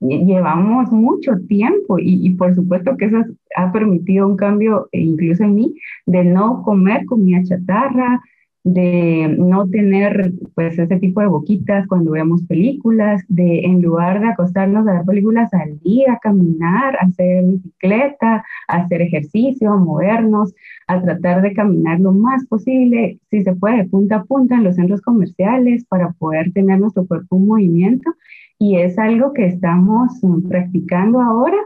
llevamos 0.00 0.90
mucho 0.90 1.32
tiempo 1.46 1.98
y, 1.98 2.26
y, 2.26 2.30
por 2.30 2.54
supuesto 2.54 2.96
que 2.96 3.06
eso 3.06 3.18
ha 3.56 3.70
permitido 3.72 4.26
un 4.26 4.36
cambio, 4.36 4.88
e 4.92 5.00
incluso 5.00 5.44
en 5.44 5.54
mí, 5.54 5.74
de 6.06 6.24
no 6.24 6.62
comer 6.62 7.04
comida 7.04 7.42
chatarra, 7.44 8.22
de 8.62 9.34
no 9.38 9.66
tener 9.68 10.32
pues 10.54 10.78
ese 10.78 10.98
tipo 10.98 11.20
de 11.20 11.28
boquitas 11.28 11.86
cuando 11.86 12.10
vemos 12.10 12.42
películas, 12.46 13.22
de 13.28 13.60
en 13.60 13.80
lugar 13.80 14.20
de 14.20 14.28
acostarnos 14.28 14.86
a 14.86 14.94
ver 14.94 15.04
películas 15.04 15.50
salir 15.50 16.10
a 16.10 16.18
caminar, 16.18 16.96
a 16.96 17.06
hacer 17.06 17.44
bicicleta, 17.44 18.44
hacer 18.68 19.02
ejercicio, 19.02 19.72
a 19.72 19.76
movernos, 19.76 20.54
a 20.86 21.00
tratar 21.00 21.40
de 21.42 21.54
caminar 21.54 22.00
lo 22.00 22.12
más 22.12 22.46
posible, 22.46 23.18
si 23.30 23.42
se 23.42 23.54
puede, 23.54 23.88
punta 23.88 24.16
a 24.16 24.24
punta 24.24 24.56
en 24.56 24.64
los 24.64 24.76
centros 24.76 25.00
comerciales 25.00 25.84
para 25.86 26.12
poder 26.12 26.52
tener 26.52 26.80
nuestro 26.80 27.06
cuerpo 27.06 27.36
en 27.36 27.46
movimiento. 27.46 28.10
Y 28.58 28.76
es 28.76 28.98
algo 28.98 29.32
que 29.32 29.46
estamos 29.46 30.12
mm, 30.22 30.48
practicando 30.48 31.20
ahora 31.22 31.56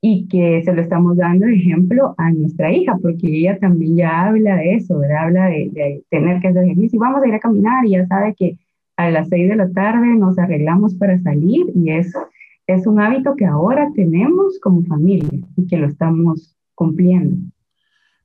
y 0.00 0.28
que 0.28 0.62
se 0.64 0.72
lo 0.72 0.80
estamos 0.80 1.16
dando 1.16 1.46
de 1.46 1.56
ejemplo 1.56 2.14
a 2.18 2.30
nuestra 2.30 2.72
hija, 2.72 2.96
porque 3.02 3.26
ella 3.26 3.58
también 3.58 3.96
ya 3.96 4.26
habla 4.26 4.56
de 4.56 4.74
eso, 4.74 4.98
¿verdad? 4.98 5.24
Habla 5.24 5.46
de, 5.46 6.04
tener 6.08 6.40
que 6.40 6.48
hacer 6.48 6.64
ejercicio. 6.64 7.00
Vamos 7.00 7.22
a 7.22 7.28
ir 7.28 7.34
a 7.34 7.40
caminar 7.40 7.84
y 7.84 7.90
ya 7.90 8.06
sabe 8.06 8.34
que 8.34 8.58
a 8.96 9.10
las 9.10 9.28
seis 9.28 9.48
de 9.48 9.56
la 9.56 9.70
tarde 9.70 10.06
nos 10.14 10.38
arreglamos 10.38 10.94
para 10.94 11.18
salir 11.18 11.66
y 11.74 11.90
es, 11.90 12.12
es 12.66 12.86
un 12.86 13.00
hábito 13.00 13.34
que 13.36 13.46
ahora 13.46 13.90
tenemos 13.94 14.58
como 14.60 14.82
familia 14.84 15.40
y 15.56 15.66
que 15.66 15.76
lo 15.76 15.86
estamos 15.86 16.56
cumpliendo. 16.74 17.36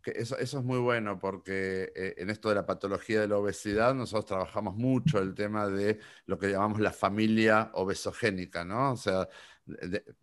Eso, 0.05 0.37
eso, 0.37 0.59
es 0.59 0.65
muy 0.65 0.79
bueno 0.79 1.17
porque 1.17 1.93
eh, 1.95 2.15
en 2.17 2.29
esto 2.29 2.49
de 2.49 2.55
la 2.55 2.65
patología 2.65 3.21
de 3.21 3.27
la 3.29 3.37
obesidad 3.37 3.95
nosotros 3.95 4.25
trabajamos 4.25 4.75
mucho 4.75 5.19
el 5.19 5.33
tema 5.33 5.67
de 5.67 5.97
lo 6.25 6.37
que 6.37 6.49
llamamos 6.49 6.81
la 6.81 6.91
familia 6.91 7.71
obesogénica, 7.73 8.65
¿no? 8.65 8.91
O 8.91 8.97
sea, 8.97 9.29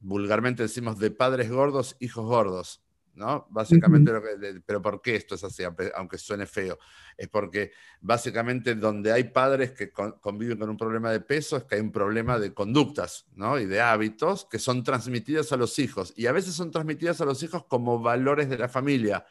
vulgarmente 0.01 0.62
decimos 0.62 0.99
de 0.99 1.11
padres 1.11 1.51
gordos, 1.51 1.97
hijos 2.01 2.24
gordos, 2.24 2.82
¿no? 3.14 3.47
Básicamente, 3.51 4.12
pero 4.64 4.80
¿por 4.82 5.03
qué 5.03 5.16
esto 5.16 5.34
es 5.34 5.45
así? 5.45 5.62
Aunque 5.95 6.18
suene 6.18 6.47
feo. 6.47 6.78
Es 7.16 7.28
porque 7.28 7.72
básicamente 8.01 8.74
donde 8.74 9.12
hay 9.12 9.24
padres 9.24 9.72
que 9.72 9.91
conviven 9.91 10.59
con 10.59 10.70
un 10.70 10.76
problema 10.76 11.11
de 11.11 11.20
peso 11.20 11.57
es 11.57 11.64
que 11.64 11.76
hay 11.76 11.80
un 11.80 11.93
problema 11.93 12.38
de 12.38 12.55
conductas, 12.55 13.26
¿no? 13.34 13.59
Y 13.59 13.66
de 13.66 13.80
hábitos 13.80 14.47
que 14.51 14.59
son 14.59 14.82
transmitidas 14.82 15.53
a 15.53 15.57
los 15.57 15.78
hijos. 15.78 16.12
Y 16.16 16.26
a 16.26 16.32
veces 16.32 16.55
son 16.55 16.70
transmitidas 16.70 17.20
a 17.20 17.24
los 17.24 17.43
hijos 17.43 17.64
como 17.66 18.01
valores 18.01 18.49
de 18.49 18.59
la 18.59 18.68
familia. 18.68 19.26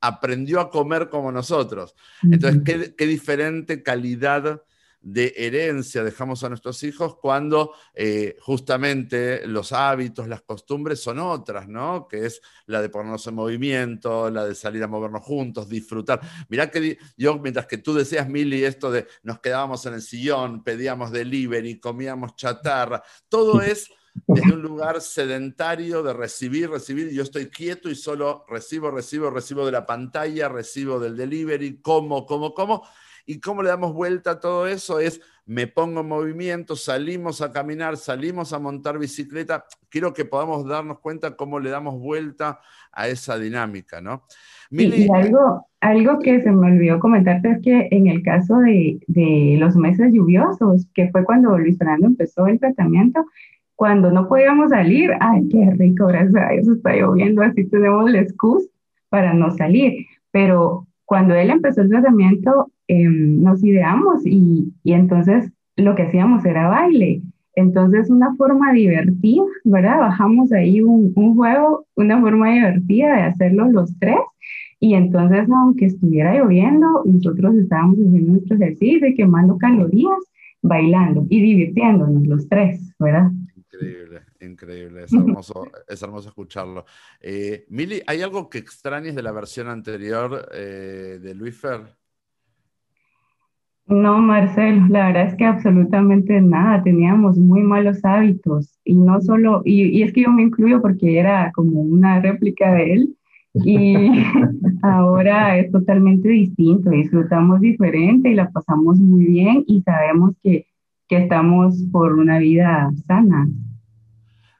Aprendió 0.00 0.60
a 0.60 0.70
comer 0.70 1.08
como 1.08 1.32
nosotros. 1.32 1.94
Entonces, 2.22 2.62
¿qué, 2.64 2.94
qué 2.94 3.06
diferente 3.06 3.82
calidad 3.82 4.62
de 5.04 5.34
herencia 5.36 6.02
dejamos 6.02 6.42
a 6.44 6.48
nuestros 6.48 6.82
hijos 6.82 7.16
cuando 7.16 7.74
eh, 7.92 8.36
justamente 8.40 9.46
los 9.46 9.72
hábitos, 9.72 10.26
las 10.28 10.40
costumbres 10.40 11.00
son 11.00 11.18
otras, 11.18 11.68
¿no? 11.68 12.08
Que 12.08 12.24
es 12.24 12.40
la 12.66 12.80
de 12.80 12.88
ponernos 12.88 13.26
en 13.26 13.34
movimiento, 13.34 14.30
la 14.30 14.46
de 14.46 14.54
salir 14.54 14.82
a 14.82 14.88
movernos 14.88 15.22
juntos, 15.22 15.68
disfrutar. 15.68 16.20
Mirá 16.48 16.70
que 16.70 16.96
yo, 17.18 17.38
mientras 17.38 17.66
que 17.66 17.78
tú 17.78 17.92
decías, 17.92 18.28
Mili, 18.28 18.64
esto 18.64 18.90
de 18.90 19.06
nos 19.22 19.40
quedábamos 19.40 19.84
en 19.84 19.94
el 19.94 20.02
sillón, 20.02 20.64
pedíamos 20.64 21.12
delivery, 21.12 21.78
comíamos 21.78 22.34
chatarra, 22.36 23.02
todo 23.28 23.60
es 23.60 23.90
desde 24.26 24.52
un 24.52 24.62
lugar 24.62 25.00
sedentario 25.00 26.02
de 26.02 26.12
recibir, 26.12 26.70
recibir, 26.70 27.10
yo 27.10 27.22
estoy 27.22 27.50
quieto 27.50 27.90
y 27.90 27.94
solo 27.94 28.46
recibo, 28.48 28.90
recibo, 28.90 29.28
recibo 29.28 29.66
de 29.66 29.72
la 29.72 29.84
pantalla, 29.84 30.48
recibo 30.48 30.98
del 31.00 31.16
delivery, 31.16 31.80
como, 31.82 32.24
como, 32.24 32.54
como, 32.54 32.86
¿Y 33.26 33.40
cómo 33.40 33.62
le 33.62 33.70
damos 33.70 33.92
vuelta 33.92 34.32
a 34.32 34.40
todo 34.40 34.66
eso? 34.66 35.00
Es 35.00 35.20
me 35.46 35.66
pongo 35.66 36.00
en 36.00 36.08
movimiento, 36.08 36.74
salimos 36.74 37.42
a 37.42 37.52
caminar, 37.52 37.96
salimos 37.96 38.52
a 38.52 38.58
montar 38.58 38.98
bicicleta. 38.98 39.64
Quiero 39.90 40.14
que 40.14 40.24
podamos 40.24 40.66
darnos 40.66 41.00
cuenta 41.00 41.36
cómo 41.36 41.60
le 41.60 41.70
damos 41.70 42.00
vuelta 42.00 42.60
a 42.92 43.08
esa 43.08 43.38
dinámica, 43.38 44.00
¿no? 44.00 44.22
y 44.70 45.08
algo, 45.12 45.68
algo 45.80 46.18
que 46.18 46.42
se 46.42 46.50
me 46.50 46.72
olvidó 46.72 46.98
comentarte 46.98 47.50
es 47.50 47.62
que 47.62 47.88
en 47.90 48.06
el 48.06 48.22
caso 48.22 48.58
de, 48.58 48.98
de 49.06 49.56
los 49.58 49.76
meses 49.76 50.12
lluviosos, 50.12 50.86
que 50.94 51.10
fue 51.10 51.24
cuando 51.24 51.56
Luis 51.58 51.78
Fernando 51.78 52.06
empezó 52.06 52.46
el 52.46 52.58
tratamiento, 52.58 53.24
cuando 53.76 54.10
no 54.10 54.28
podíamos 54.28 54.70
salir, 54.70 55.10
ay, 55.20 55.48
qué 55.50 55.70
rico, 55.76 56.06
gracias 56.06 56.42
a 56.42 56.52
Dios 56.52 56.68
está 56.68 56.94
lloviendo, 56.94 57.42
así 57.42 57.64
tenemos 57.64 58.10
la 58.10 58.20
excusa 58.20 58.68
para 59.08 59.34
no 59.34 59.50
salir. 59.50 60.06
Pero 60.30 60.86
cuando 61.04 61.34
él 61.34 61.50
empezó 61.50 61.82
el 61.82 61.90
tratamiento, 61.90 62.72
em, 62.88 63.42
nos 63.42 63.62
ideamos 63.64 64.26
y, 64.26 64.72
y, 64.82 64.92
entonces 64.92 65.52
lo 65.76 65.94
que 65.94 66.02
hacíamos 66.04 66.44
era 66.44 66.68
baile. 66.68 67.22
Entonces, 67.56 68.10
una 68.10 68.34
forma 68.34 68.72
divertida, 68.72 69.44
¿verdad? 69.64 69.98
Bajamos 70.00 70.52
ahí 70.52 70.80
un, 70.80 71.12
un 71.14 71.36
juego, 71.36 71.86
una 71.94 72.20
forma 72.20 72.52
divertida 72.52 73.16
de 73.16 73.22
hacerlo 73.22 73.70
los 73.70 73.96
tres. 73.98 74.18
Y 74.80 74.94
entonces, 74.94 75.48
aunque 75.48 75.86
estuviera 75.86 76.34
lloviendo, 76.34 77.02
nosotros 77.04 77.54
estábamos 77.56 77.96
haciendo 77.96 78.32
nuestro 78.32 78.56
ejercicio, 78.56 79.08
quemando 79.16 79.56
calorías, 79.56 80.18
bailando 80.62 81.26
y 81.28 81.40
divirtiéndonos 81.40 82.26
los 82.26 82.48
tres, 82.48 82.92
¿verdad? 82.98 83.30
Increíble, 83.56 84.20
increíble. 84.40 85.04
Es 85.04 85.12
hermoso, 85.12 85.66
es 85.88 86.02
hermoso 86.02 86.28
escucharlo. 86.28 86.84
Eh, 87.20 87.66
Mili, 87.68 88.02
¿hay 88.06 88.22
algo 88.22 88.48
que 88.48 88.58
extrañes 88.58 89.14
de 89.14 89.22
la 89.22 89.32
versión 89.32 89.68
anterior 89.68 90.48
eh, 90.52 91.18
de 91.22 91.34
Luifer? 91.34 91.80
No, 93.86 94.18
Marcelo, 94.18 94.86
la 94.88 95.08
verdad 95.08 95.26
es 95.28 95.34
que 95.34 95.44
absolutamente 95.44 96.40
nada. 96.40 96.82
Teníamos 96.82 97.36
muy 97.38 97.62
malos 97.62 98.04
hábitos 98.04 98.78
y 98.84 98.94
no 98.94 99.20
solo, 99.20 99.62
y, 99.64 99.98
y 99.98 100.02
es 100.02 100.12
que 100.12 100.22
yo 100.22 100.32
me 100.32 100.42
incluyo 100.42 100.80
porque 100.80 101.18
era 101.18 101.52
como 101.52 101.80
una 101.80 102.20
réplica 102.20 102.72
de 102.72 102.92
él. 102.92 103.16
Y 103.52 103.94
ahora 104.82 105.58
es 105.58 105.70
totalmente 105.70 106.28
distinto, 106.28 106.90
disfrutamos 106.90 107.60
diferente 107.60 108.30
y 108.30 108.34
la 108.34 108.50
pasamos 108.50 108.98
muy 108.98 109.26
bien 109.26 109.64
y 109.66 109.82
sabemos 109.82 110.34
que 110.42 110.66
que 111.08 111.18
estamos 111.18 111.82
por 111.92 112.14
una 112.14 112.38
vida 112.38 112.90
sana. 113.06 113.48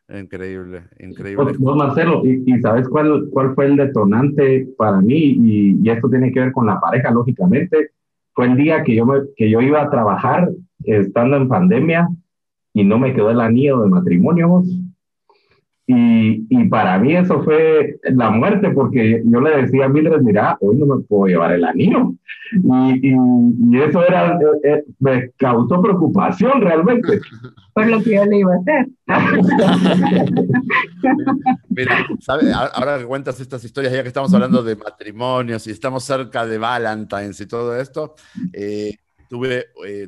Increíble, 0.09 0.83
increíble. 1.01 1.57
Marcelo, 1.59 2.23
¿y, 2.25 2.61
sabes 2.61 2.89
cuál, 2.89 3.29
cuál 3.31 3.55
fue 3.55 3.67
el 3.67 3.77
detonante 3.77 4.69
para 4.77 5.01
mí? 5.01 5.15
Y, 5.15 5.79
y, 5.83 5.91
esto 5.91 6.11
tiene 6.11 6.31
que 6.31 6.41
ver 6.41 6.53
con 6.53 6.67
la 6.67 6.79
pareja, 6.79 7.11
lógicamente. 7.11 7.91
Fue 8.35 8.47
el 8.47 8.57
día 8.57 8.83
que 8.83 8.95
yo, 8.95 9.07
me, 9.07 9.21
que 9.37 9.49
yo 9.49 9.61
iba 9.61 9.83
a 9.83 9.91
trabajar 9.91 10.51
estando 10.85 11.37
en 11.37 11.49
pandemia 11.49 12.09
y 12.73 12.85
no 12.85 12.99
me 12.99 13.15
quedó 13.15 13.31
el 13.31 13.41
anillo 13.41 13.81
de 13.81 13.89
matrimonio. 13.89 14.63
Y, 15.87 16.47
y, 16.49 16.65
para 16.71 16.99
mí 16.99 17.15
eso 17.15 17.43
fue 17.43 17.99
la 18.05 18.31
muerte, 18.31 18.71
porque 18.71 19.23
yo 19.23 19.41
le 19.41 19.63
decía 19.63 19.85
a 19.85 19.89
Mildred, 19.91 20.23
mira, 20.23 20.57
hoy 20.61 20.77
no 20.77 20.87
me 20.87 21.03
puedo 21.03 21.27
llevar 21.27 21.53
el 21.53 21.63
anillo. 21.63 22.15
Y, 22.53 23.11
y, 23.11 23.83
eso 23.83 24.03
era, 24.03 24.39
eh, 24.39 24.61
eh, 24.65 24.85
me 25.01 25.31
causó 25.33 25.83
preocupación 25.83 26.63
realmente. 26.63 27.21
Por 27.75 27.87
lo 27.89 28.03
que 28.03 28.15
yo 28.15 28.25
le 28.25 28.39
iba 28.39 28.55
a 28.55 28.59
hacer. 28.61 28.87
Mira, 31.69 32.07
¿sabe? 32.21 32.51
ahora 32.53 32.99
que 32.99 33.05
cuentas 33.05 33.39
estas 33.41 33.63
historias, 33.65 33.93
ya 33.93 34.03
que 34.03 34.09
estamos 34.09 34.33
hablando 34.33 34.63
de 34.63 34.77
matrimonios 34.77 35.67
y 35.67 35.73
estamos 35.73 36.05
cerca 36.05 36.47
de 36.47 36.57
Valentine's 36.57 37.41
y 37.43 37.47
todo 37.47 37.77
esto, 37.77 38.15
eh, 38.55 38.95
Tuve, 39.27 39.65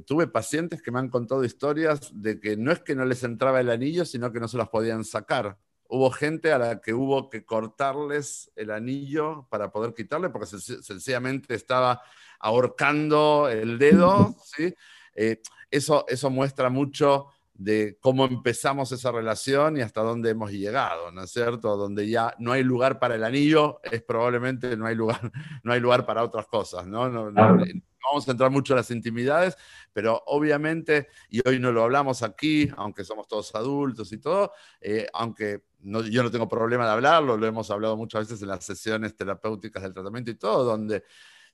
tuve, 0.07 0.29
pacientes 0.29 0.83
que 0.83 0.93
me 0.93 1.01
han 1.01 1.09
contado 1.09 1.43
historias 1.43 2.12
de 2.14 2.39
que 2.39 2.57
no 2.57 2.70
es 2.70 2.81
que 2.81 2.95
no 2.95 3.05
les 3.05 3.24
entraba 3.24 3.61
el 3.61 3.70
anillo, 3.70 4.05
sino 4.05 4.31
que 4.31 4.39
no 4.39 4.47
se 4.47 4.59
las 4.59 4.68
podían 4.68 5.03
sacar 5.03 5.57
hubo 5.89 6.11
gente 6.11 6.53
a 6.53 6.59
la 6.59 6.80
que 6.80 6.95
hubo 6.95 7.30
que 7.30 7.45
cortarles 7.45 8.51
el 8.57 8.70
anillo 8.70 9.47
para 9.51 9.70
poder 9.70 9.95
quitarle, 9.95 10.30
porque 10.30 10.47
sencillamente 10.47 11.55
estaba 11.55 12.03
ahorcando 12.39 13.49
el 13.49 13.78
dedo, 13.78 14.34
¿sí? 14.45 14.74
Eh, 15.14 15.41
eso, 15.70 16.05
eso 16.09 16.30
muestra 16.30 16.70
mucho 16.70 17.26
de 17.55 17.99
cómo 18.01 18.26
empezamos 18.26 18.93
esa 18.93 19.11
relación 19.11 19.76
y 19.76 19.80
hasta 19.80 20.03
dónde 20.03 20.30
hemos 20.30 20.51
llegado, 20.53 21.11
¿no 21.11 21.22
es 21.22 21.30
cierto? 21.30 21.76
Donde 21.76 22.09
ya 22.09 22.34
no 22.39 22.53
hay 22.53 22.62
lugar 22.62 22.99
para 22.99 23.14
el 23.14 23.24
anillo, 23.24 23.80
es 23.82 24.03
probablemente 24.03 24.76
no 24.76 24.87
hay 24.87 24.95
lugar, 24.95 25.20
no 25.62 25.72
hay 25.72 25.80
lugar 25.80 26.05
para 26.05 26.22
otras 26.22 26.47
cosas, 26.47 26.87
¿no? 26.87 27.09
no, 27.09 27.30
no, 27.30 27.64
vamos 28.11 28.28
a 28.28 28.30
entrar 28.30 28.50
mucho 28.50 28.72
en 28.72 28.78
las 28.78 28.90
intimidades, 28.90 29.57
pero 29.92 30.22
obviamente, 30.26 31.09
y 31.28 31.46
hoy 31.46 31.59
no 31.59 31.72
lo 31.72 31.84
hablamos 31.84 32.22
aquí, 32.22 32.68
aunque 32.76 33.04
somos 33.04 33.28
todos 33.28 33.54
adultos 33.54 34.12
y 34.12 34.18
todo, 34.18 34.52
eh, 34.80 35.07
aunque 35.12 35.62
yo 35.80 36.22
no 36.22 36.30
tengo 36.30 36.48
problema 36.48 36.84
de 36.84 36.92
hablarlo, 36.92 37.36
lo 37.36 37.46
hemos 37.46 37.70
hablado 37.70 37.96
muchas 37.96 38.22
veces 38.28 38.42
en 38.42 38.48
las 38.48 38.64
sesiones 38.64 39.14
terapéuticas 39.14 39.82
del 39.82 39.92
tratamiento 39.94 40.30
y 40.30 40.34
todo, 40.34 40.64
donde 40.64 41.04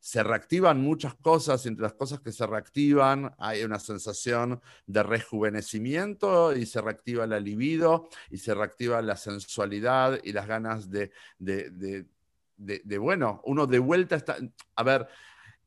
se 0.02 0.20
reactivan 0.24 0.80
muchas 0.80 1.14
cosas 1.14 1.64
y 1.64 1.68
entre 1.68 1.84
las 1.84 1.92
cosas 1.92 2.18
que 2.18 2.32
se 2.32 2.44
reactivan 2.44 3.36
hay 3.38 3.62
una 3.62 3.78
sensación 3.78 4.60
de 4.84 5.00
rejuvenecimiento 5.04 6.56
y 6.56 6.66
se 6.66 6.80
reactiva 6.80 7.24
la 7.24 7.38
libido 7.38 8.08
y 8.28 8.38
se 8.38 8.52
reactiva 8.52 9.00
la 9.00 9.16
sensualidad 9.16 10.18
y 10.24 10.32
las 10.32 10.48
ganas 10.48 10.90
de, 10.90 11.12
de, 11.38 12.98
bueno, 12.98 13.42
uno 13.44 13.68
de 13.68 13.78
vuelta 13.78 14.16
está, 14.16 14.38
a 14.74 14.82
ver, 14.82 15.06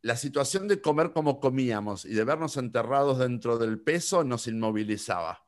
la 0.05 0.15
situación 0.15 0.67
de 0.67 0.81
comer 0.81 1.13
como 1.13 1.39
comíamos 1.39 2.05
y 2.05 2.13
de 2.13 2.23
vernos 2.23 2.57
enterrados 2.57 3.17
dentro 3.17 3.57
del 3.57 3.79
peso 3.79 4.23
nos 4.23 4.45
inmovilizaba. 4.45 5.43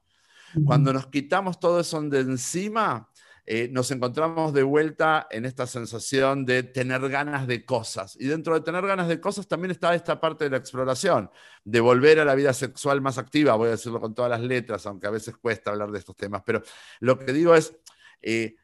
Cuando 0.66 0.91
nos 0.91 1.05
quitamos 1.05 1.60
todo 1.60 1.80
eso 1.80 2.01
de 2.01 2.22
encima, 2.22 3.08
eh, 3.45 3.70
nos 3.72 3.91
encontramos 3.91 4.55
de 4.55 4.64
vuelta 4.64 5.28
en 5.30 5.45
esta 5.45 5.68
sensación 5.68 6.43
de 6.43 6.64
tener 6.64 7.08
ganas 7.08 7.45
de 7.45 7.66
cosas. 7.66 8.18
Y 8.20 8.26
dentro 8.26 8.55
de 8.55 8.62
tener 8.62 8.84
ganas 8.88 9.08
de 9.08 9.22
cosas 9.22 9.47
también 9.47 9.70
está 9.70 9.93
esta 9.93 10.20
parte 10.20 10.45
de 10.45 10.49
la 10.49 10.58
exploración, 10.58 11.30
de 11.64 11.80
volver 11.80 12.20
a 12.20 12.26
la 12.26 12.34
vida 12.34 12.51
sexual 12.51 12.99
más 12.99 13.20
activa, 13.20 13.53
voy 13.53 13.68
a 13.68 13.72
decirlo 13.72 14.01
con 14.01 14.16
todas 14.16 14.32
las 14.32 14.41
letras, 14.41 14.88
aunque 14.88 15.05
a 15.05 15.12
veces 15.12 15.38
cuesta 15.38 15.70
hablar 15.70 15.91
de 15.91 15.99
estos 15.99 16.16
temas, 16.16 16.41
pero 16.43 16.64
lo 16.99 17.20
que 17.20 17.32
digo 17.32 17.53
es... 17.53 17.78
Eh, 18.24 18.55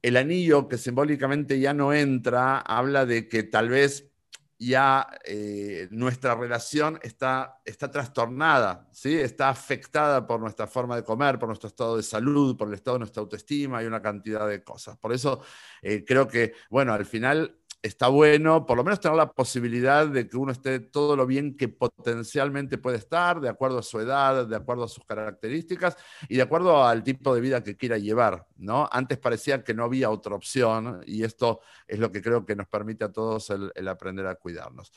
el 0.00 0.18
anillo 0.18 0.68
que 0.68 0.76
simbólicamente 0.76 1.58
ya 1.58 1.72
no 1.72 1.94
entra, 1.94 2.58
habla 2.58 3.06
de 3.06 3.26
que 3.26 3.42
tal 3.42 3.70
vez 3.70 4.13
ya 4.58 5.08
eh, 5.24 5.88
nuestra 5.90 6.34
relación 6.34 6.98
está, 7.02 7.60
está 7.64 7.90
trastornada, 7.90 8.88
¿sí? 8.92 9.18
está 9.18 9.48
afectada 9.48 10.26
por 10.26 10.40
nuestra 10.40 10.66
forma 10.66 10.96
de 10.96 11.04
comer, 11.04 11.38
por 11.38 11.48
nuestro 11.48 11.68
estado 11.68 11.96
de 11.96 12.02
salud, 12.02 12.56
por 12.56 12.68
el 12.68 12.74
estado 12.74 12.96
de 12.96 13.00
nuestra 13.00 13.20
autoestima 13.20 13.82
y 13.82 13.86
una 13.86 14.00
cantidad 14.00 14.48
de 14.48 14.62
cosas. 14.62 14.96
Por 14.96 15.12
eso 15.12 15.40
eh, 15.82 16.04
creo 16.06 16.28
que, 16.28 16.54
bueno, 16.70 16.92
al 16.92 17.04
final 17.04 17.58
está 17.84 18.08
bueno 18.08 18.64
por 18.64 18.78
lo 18.78 18.82
menos 18.82 18.98
tener 18.98 19.14
la 19.14 19.30
posibilidad 19.30 20.08
de 20.08 20.26
que 20.26 20.38
uno 20.38 20.52
esté 20.52 20.80
todo 20.80 21.16
lo 21.16 21.26
bien 21.26 21.54
que 21.54 21.68
potencialmente 21.68 22.78
puede 22.78 22.96
estar, 22.96 23.42
de 23.42 23.50
acuerdo 23.50 23.78
a 23.78 23.82
su 23.82 24.00
edad, 24.00 24.46
de 24.46 24.56
acuerdo 24.56 24.84
a 24.84 24.88
sus 24.88 25.04
características 25.04 25.94
y 26.26 26.36
de 26.36 26.42
acuerdo 26.42 26.82
al 26.82 27.02
tipo 27.02 27.34
de 27.34 27.42
vida 27.42 27.62
que 27.62 27.76
quiera 27.76 27.98
llevar. 27.98 28.46
¿no? 28.56 28.88
Antes 28.90 29.18
parecía 29.18 29.62
que 29.62 29.74
no 29.74 29.84
había 29.84 30.08
otra 30.08 30.34
opción 30.34 31.02
y 31.06 31.24
esto 31.24 31.60
es 31.86 31.98
lo 31.98 32.10
que 32.10 32.22
creo 32.22 32.46
que 32.46 32.56
nos 32.56 32.68
permite 32.68 33.04
a 33.04 33.12
todos 33.12 33.50
el 33.50 33.88
aprender 33.88 34.26
a 34.26 34.36
cuidarnos. 34.36 34.90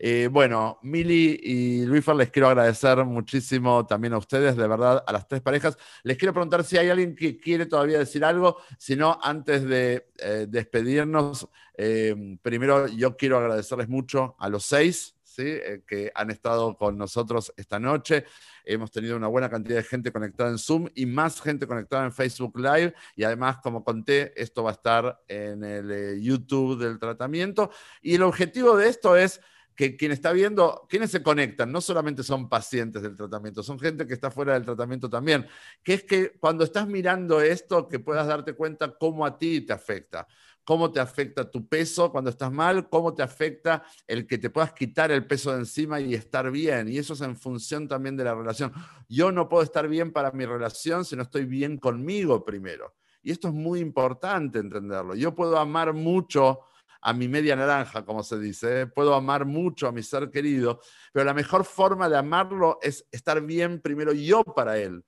Eh, 0.00 0.28
bueno, 0.30 0.78
Mili 0.82 1.40
y 1.42 1.84
Luifer, 1.84 2.14
les 2.14 2.30
quiero 2.30 2.48
agradecer 2.48 3.04
muchísimo 3.04 3.84
también 3.84 4.12
a 4.12 4.18
ustedes, 4.18 4.56
de 4.56 4.68
verdad, 4.68 5.02
a 5.04 5.12
las 5.12 5.26
tres 5.26 5.42
parejas. 5.42 5.76
Les 6.04 6.16
quiero 6.16 6.32
preguntar 6.32 6.62
si 6.62 6.78
hay 6.78 6.88
alguien 6.88 7.16
que 7.16 7.36
quiere 7.36 7.66
todavía 7.66 7.98
decir 7.98 8.24
algo, 8.24 8.58
si 8.78 8.94
no, 8.94 9.18
antes 9.20 9.64
de 9.64 10.06
eh, 10.18 10.46
despedirnos, 10.48 11.48
eh, 11.76 12.14
primero 12.42 12.86
yo 12.86 13.16
quiero 13.16 13.38
agradecerles 13.38 13.88
mucho 13.88 14.36
a 14.38 14.48
los 14.48 14.64
seis. 14.64 15.14
¿Sí? 15.24 15.60
que 15.86 16.10
han 16.16 16.32
estado 16.32 16.76
con 16.76 16.98
nosotros 16.98 17.52
esta 17.56 17.78
noche. 17.78 18.24
Hemos 18.64 18.90
tenido 18.90 19.16
una 19.16 19.28
buena 19.28 19.48
cantidad 19.48 19.76
de 19.76 19.84
gente 19.84 20.10
conectada 20.10 20.50
en 20.50 20.58
Zoom 20.58 20.88
y 20.96 21.06
más 21.06 21.40
gente 21.40 21.64
conectada 21.64 22.04
en 22.06 22.10
Facebook 22.10 22.58
Live. 22.58 22.92
Y 23.14 23.22
además, 23.22 23.58
como 23.62 23.84
conté, 23.84 24.32
esto 24.34 24.64
va 24.64 24.70
a 24.70 24.72
estar 24.72 25.22
en 25.28 25.62
el 25.62 26.20
YouTube 26.20 26.76
del 26.76 26.98
tratamiento. 26.98 27.70
Y 28.02 28.16
el 28.16 28.24
objetivo 28.24 28.76
de 28.76 28.88
esto 28.88 29.14
es 29.16 29.40
que 29.78 29.96
quien 29.96 30.10
está 30.10 30.32
viendo, 30.32 30.88
quienes 30.88 31.12
se 31.12 31.22
conectan, 31.22 31.70
no 31.70 31.80
solamente 31.80 32.24
son 32.24 32.48
pacientes 32.48 33.00
del 33.00 33.14
tratamiento, 33.14 33.62
son 33.62 33.78
gente 33.78 34.08
que 34.08 34.14
está 34.14 34.28
fuera 34.28 34.54
del 34.54 34.64
tratamiento 34.64 35.08
también, 35.08 35.46
que 35.84 35.94
es 35.94 36.02
que 36.02 36.32
cuando 36.40 36.64
estás 36.64 36.88
mirando 36.88 37.40
esto, 37.40 37.86
que 37.86 38.00
puedas 38.00 38.26
darte 38.26 38.54
cuenta 38.54 38.98
cómo 38.98 39.24
a 39.24 39.38
ti 39.38 39.60
te 39.60 39.72
afecta, 39.72 40.26
cómo 40.64 40.90
te 40.90 40.98
afecta 40.98 41.48
tu 41.48 41.68
peso 41.68 42.10
cuando 42.10 42.28
estás 42.28 42.50
mal, 42.50 42.88
cómo 42.88 43.14
te 43.14 43.22
afecta 43.22 43.84
el 44.08 44.26
que 44.26 44.38
te 44.38 44.50
puedas 44.50 44.72
quitar 44.72 45.12
el 45.12 45.24
peso 45.28 45.52
de 45.52 45.58
encima 45.60 46.00
y 46.00 46.12
estar 46.12 46.50
bien. 46.50 46.88
Y 46.88 46.98
eso 46.98 47.14
es 47.14 47.20
en 47.20 47.36
función 47.36 47.86
también 47.86 48.16
de 48.16 48.24
la 48.24 48.34
relación. 48.34 48.72
Yo 49.08 49.30
no 49.30 49.48
puedo 49.48 49.62
estar 49.62 49.86
bien 49.86 50.12
para 50.12 50.32
mi 50.32 50.44
relación 50.44 51.04
si 51.04 51.14
no 51.14 51.22
estoy 51.22 51.44
bien 51.44 51.78
conmigo 51.78 52.44
primero. 52.44 52.96
Y 53.22 53.30
esto 53.30 53.46
es 53.46 53.54
muy 53.54 53.78
importante 53.78 54.58
entenderlo. 54.58 55.14
Yo 55.14 55.36
puedo 55.36 55.56
amar 55.56 55.92
mucho 55.92 56.62
a 57.00 57.12
mi 57.12 57.28
media 57.28 57.56
naranja, 57.56 58.04
como 58.04 58.22
se 58.22 58.38
dice. 58.38 58.82
¿eh? 58.82 58.86
Puedo 58.86 59.14
amar 59.14 59.44
mucho 59.44 59.86
a 59.86 59.92
mi 59.92 60.02
ser 60.02 60.30
querido, 60.30 60.80
pero 61.12 61.24
la 61.24 61.34
mejor 61.34 61.64
forma 61.64 62.08
de 62.08 62.16
amarlo 62.16 62.78
es 62.82 63.06
estar 63.10 63.40
bien 63.40 63.80
primero 63.80 64.12
yo 64.12 64.42
para 64.44 64.78
él. 64.78 65.04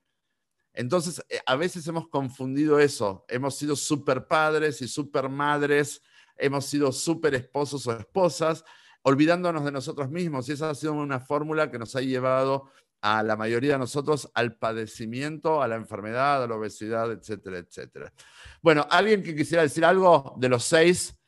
Entonces, 0.72 1.24
eh, 1.28 1.41
a 1.47 1.57
veces 1.57 1.86
hemos 1.88 2.09
confundido 2.09 2.78
eso. 2.78 3.24
Hemos 3.28 3.57
sido 3.57 3.74
super 3.76 4.26
padres 4.26 4.80
y 4.82 4.88
super 4.88 5.28
madres, 5.28 6.03
hemos 6.36 6.66
sido 6.66 6.93
super 6.93 7.34
esposos 7.34 7.86
o 7.86 7.93
esposas, 7.93 8.64
olvidándonos 9.03 9.64
de 9.64 9.72
nosotros 9.72 10.11
mismos. 10.11 10.49
Y 10.49 10.53
esa 10.53 10.70
ha 10.70 10.74
sido 10.74 10.93
una 10.93 11.20
fórmula 11.20 11.70
que 11.70 11.78
nos 11.78 11.97
ha 11.97 12.01
llevado 12.01 12.70
a 13.03 13.22
la 13.22 13.36
mayoría 13.36 13.72
de 13.72 13.78
nosotros 13.78 14.30
al 14.34 14.57
padecimiento, 14.57 15.62
a 15.62 15.68
la 15.68 15.76
enfermedad, 15.76 16.45
a 16.45 16.47
la 16.47 16.55
obesidad, 16.55 17.11
etcétera, 17.11 17.59
etcétera. 17.59 18.12
Bueno, 18.61 18.86
¿alguien 18.91 19.22
que 19.22 19.34
quisiera 19.34 19.62
decir 19.62 19.84
algo 19.84 20.34
de 20.36 20.51
los 20.51 20.64
seis 20.64 21.19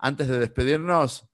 antes 0.00 0.28
de 0.28 0.38
despedirnos? 0.38 1.28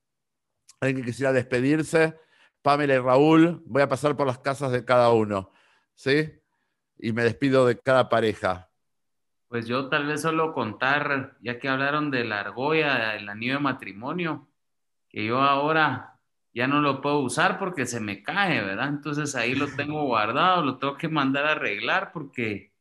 ¿Alguien 0.81 1.05
que 1.05 1.11
quisiera 1.11 1.33
despedirse? 1.33 2.19
Pamela 2.63 2.95
y 2.95 2.99
Raúl, 2.99 3.63
voy 3.67 3.83
a 3.83 3.89
pasar 3.89 4.17
por 4.17 4.27
las 4.27 4.39
casas 4.39 4.73
de 4.73 4.85
cada 4.85 5.11
uno, 5.11 5.53
¿sí? 5.95 6.33
Y 6.99 7.13
me 7.13 7.23
despido 7.23 7.67
de 7.67 7.79
cada 7.79 8.09
pareja. 8.09 8.69
Pues 9.49 9.69
yo 9.69 9.89
tal 9.89 10.07
vez 10.07 10.23
solo 10.23 10.53
contar, 10.53 11.37
ya 11.41 11.59
que 11.59 11.69
hablaron 11.69 12.11
de 12.11 12.25
la 12.25 12.41
argolla, 12.41 13.15
el 13.15 13.29
anillo 13.29 13.55
de 13.55 13.61
matrimonio, 13.61 14.49
que 15.09 15.25
yo 15.25 15.41
ahora 15.41 16.19
ya 16.53 16.67
no 16.67 16.81
lo 16.81 17.01
puedo 17.01 17.21
usar 17.21 17.59
porque 17.59 17.87
se 17.87 18.01
me 18.01 18.23
cae, 18.23 18.61
¿verdad? 18.63 18.89
Entonces 18.89 19.37
ahí 19.37 19.55
lo 19.55 19.67
tengo 19.77 20.03
guardado, 20.05 20.65
lo 20.65 20.79
tengo 20.79 20.97
que 20.97 21.09
mandar 21.09 21.47
a 21.47 21.53
arreglar 21.53 22.11
porque 22.13 22.73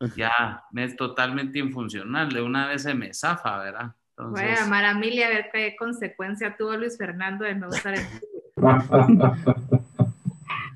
ya 0.16 0.64
me 0.72 0.84
es 0.84 0.96
totalmente 0.96 1.58
infuncional. 1.58 2.32
De 2.32 2.42
una 2.42 2.66
vez 2.66 2.82
se 2.82 2.94
me 2.94 3.14
zafa, 3.14 3.58
¿verdad? 3.58 3.94
Voy 4.28 4.42
a 4.42 4.54
llamar 4.56 4.84
a 4.84 4.94
Mili 4.94 5.22
a 5.22 5.28
ver 5.28 5.50
qué 5.52 5.76
consecuencia 5.78 6.56
tuvo 6.56 6.76
Luis 6.76 6.96
Fernando 6.96 7.44
de 7.44 7.54
no 7.54 7.68
usar 7.68 7.94
el 7.94 8.04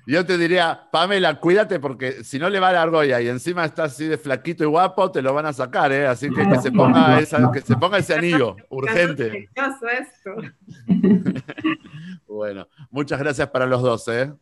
Yo 0.06 0.26
te 0.26 0.36
diría, 0.36 0.88
Pamela, 0.92 1.40
cuídate 1.40 1.80
porque 1.80 2.24
si 2.24 2.38
no 2.38 2.50
le 2.50 2.60
va 2.60 2.72
la 2.72 2.82
argolla 2.82 3.22
y 3.22 3.28
encima 3.28 3.64
está 3.64 3.84
así 3.84 4.06
de 4.06 4.18
flaquito 4.18 4.62
y 4.62 4.66
guapo, 4.66 5.10
te 5.10 5.22
lo 5.22 5.32
van 5.32 5.46
a 5.46 5.52
sacar, 5.54 5.92
¿eh? 5.92 6.06
Así 6.06 6.28
que 6.28 6.46
que 6.46 6.58
se 6.60 6.70
ponga, 6.70 7.18
que 7.52 7.60
se 7.62 7.76
ponga 7.76 7.98
ese 7.98 8.14
anillo, 8.14 8.56
urgente. 8.68 9.48
esto. 9.54 10.34
Bueno, 12.26 12.66
muchas 12.90 13.20
gracias 13.20 13.48
para 13.48 13.64
los 13.64 13.80
dos, 13.80 14.08
¿eh? 14.08 14.32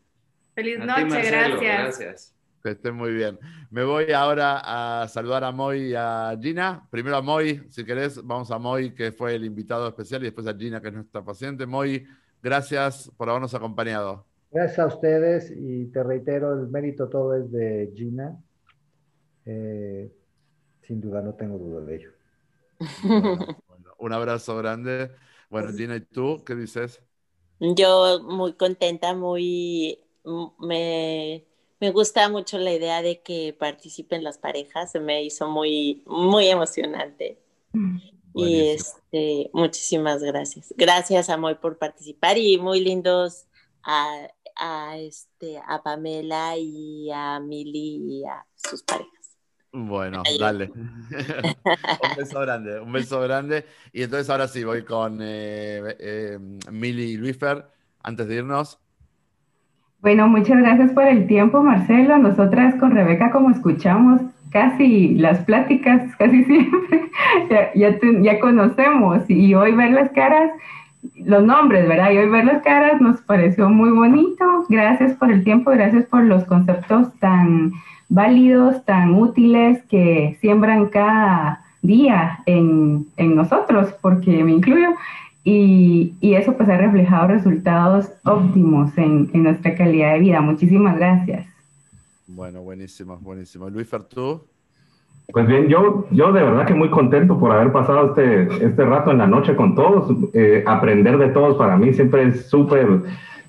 Feliz 0.54 0.78
noche, 0.78 1.04
gracias. 1.04 1.60
Gracias. 1.60 2.34
Que 2.62 2.70
estén 2.70 2.94
muy 2.94 3.12
bien. 3.12 3.38
Me 3.70 3.82
voy 3.82 4.12
ahora 4.12 5.02
a 5.02 5.08
saludar 5.08 5.42
a 5.42 5.50
Moy 5.50 5.90
y 5.90 5.94
a 5.96 6.38
Gina. 6.40 6.86
Primero 6.90 7.16
a 7.16 7.22
Moy, 7.22 7.62
si 7.70 7.84
querés, 7.84 8.24
vamos 8.24 8.50
a 8.52 8.58
Moy, 8.58 8.94
que 8.94 9.10
fue 9.10 9.34
el 9.34 9.44
invitado 9.44 9.88
especial, 9.88 10.22
y 10.22 10.26
después 10.26 10.46
a 10.46 10.54
Gina, 10.54 10.80
que 10.80 10.88
es 10.88 10.94
nuestra 10.94 11.24
paciente. 11.24 11.66
Moy, 11.66 12.06
gracias 12.40 13.10
por 13.16 13.28
habernos 13.28 13.52
acompañado. 13.54 14.24
Gracias 14.52 14.78
a 14.78 14.86
ustedes 14.86 15.52
y 15.56 15.86
te 15.86 16.02
reitero, 16.04 16.52
el 16.52 16.68
mérito 16.68 17.08
todo 17.08 17.34
es 17.34 17.50
de 17.50 17.92
Gina. 17.96 18.38
Eh, 19.44 20.12
sin 20.82 21.00
duda, 21.00 21.22
no 21.22 21.34
tengo 21.34 21.58
duda 21.58 21.80
de 21.80 21.96
ello. 21.96 22.10
Bueno, 23.66 23.94
un 23.98 24.12
abrazo 24.12 24.56
grande. 24.56 25.10
Bueno, 25.50 25.72
Gina, 25.72 25.96
¿y 25.96 26.00
tú 26.00 26.42
qué 26.44 26.54
dices? 26.54 27.02
Yo 27.58 28.20
muy 28.22 28.54
contenta, 28.54 29.14
muy... 29.14 29.98
Me, 30.60 31.44
me 31.82 31.90
gusta 31.90 32.28
mucho 32.28 32.58
la 32.58 32.72
idea 32.72 33.02
de 33.02 33.22
que 33.22 33.56
participen 33.58 34.22
las 34.22 34.38
parejas, 34.38 34.92
se 34.92 35.00
me 35.00 35.24
hizo 35.24 35.48
muy, 35.48 36.04
muy 36.06 36.46
emocionante. 36.46 37.40
Y 38.34 38.68
este, 38.68 39.50
muchísimas 39.52 40.22
gracias. 40.22 40.72
Gracias, 40.76 41.28
Amoy, 41.28 41.56
por 41.56 41.78
participar 41.78 42.38
y 42.38 42.56
muy 42.56 42.78
lindos 42.84 43.46
a, 43.82 44.28
a, 44.54 44.96
este, 44.96 45.60
a 45.66 45.82
Pamela 45.82 46.56
y 46.56 47.10
a 47.12 47.40
Mili 47.40 47.96
y 47.96 48.24
a 48.26 48.46
sus 48.54 48.84
parejas. 48.84 49.36
Bueno, 49.72 50.22
dale. 50.38 50.70
un 50.76 52.16
beso 52.16 52.38
grande, 52.38 52.78
un 52.78 52.92
beso 52.92 53.20
grande. 53.22 53.66
Y 53.92 54.04
entonces 54.04 54.30
ahora 54.30 54.46
sí, 54.46 54.62
voy 54.62 54.84
con 54.84 55.18
eh, 55.20 55.96
eh, 55.98 56.38
Mili 56.70 57.10
y 57.10 57.16
Luisfer, 57.16 57.66
antes 58.04 58.28
de 58.28 58.36
irnos. 58.36 58.78
Bueno, 60.02 60.28
muchas 60.28 60.58
gracias 60.58 60.92
por 60.92 61.04
el 61.04 61.26
tiempo, 61.28 61.62
Marcelo. 61.62 62.18
Nosotras 62.18 62.74
con 62.74 62.90
Rebeca, 62.90 63.30
como 63.30 63.50
escuchamos 63.50 64.20
casi 64.50 65.14
las 65.14 65.38
pláticas, 65.44 66.14
casi 66.18 66.44
siempre, 66.44 67.10
ya, 67.74 67.98
ya 68.20 68.40
conocemos 68.40 69.22
y 69.28 69.54
hoy 69.54 69.72
ver 69.72 69.92
las 69.92 70.10
caras 70.10 70.50
los 71.16 71.44
nombres, 71.44 71.88
¿verdad? 71.88 72.10
Y 72.12 72.18
hoy 72.18 72.28
ver 72.28 72.44
las 72.44 72.62
caras 72.62 73.00
nos 73.00 73.20
pareció 73.22 73.68
muy 73.68 73.90
bonito. 73.90 74.66
Gracias 74.68 75.14
por 75.14 75.30
el 75.30 75.44
tiempo, 75.44 75.70
gracias 75.70 76.04
por 76.06 76.24
los 76.24 76.44
conceptos 76.44 77.12
tan 77.18 77.72
válidos, 78.08 78.84
tan 78.84 79.14
útiles 79.14 79.82
que 79.88 80.36
siembran 80.40 80.86
cada 80.88 81.60
día 81.82 82.40
en, 82.46 83.06
nosotros, 83.18 83.94
porque 84.00 84.44
me 84.44 84.52
incluyo. 84.52 84.90
Y, 85.44 86.14
eso 86.20 86.56
pues 86.56 86.68
ha 86.68 86.76
reflejado 86.76 87.28
resultados 87.28 88.10
óptimos 88.24 88.96
en, 88.96 89.30
nuestra 89.34 89.74
calidad 89.74 90.14
de 90.14 90.20
vida. 90.20 90.40
Muchísimas 90.40 90.96
gracias. 90.96 91.46
Bueno, 92.26 92.62
buenísimo, 92.62 93.18
buenísimo. 93.20 93.68
Luis 93.68 93.88
Fertú. 93.88 94.42
Pues 95.32 95.46
bien, 95.46 95.68
yo, 95.68 96.06
yo 96.10 96.32
de 96.32 96.42
verdad 96.42 96.66
que 96.66 96.74
muy 96.74 96.90
contento 96.90 97.38
por 97.38 97.52
haber 97.52 97.72
pasado 97.72 98.08
este, 98.08 98.64
este 98.64 98.84
rato 98.84 99.10
en 99.10 99.18
la 99.18 99.26
noche 99.26 99.56
con 99.56 99.74
todos. 99.74 100.14
Eh, 100.34 100.62
aprender 100.66 101.18
de 101.18 101.28
todos 101.28 101.56
para 101.56 101.76
mí 101.76 101.92
siempre 101.92 102.28
es 102.28 102.46
súper, 102.48 103.02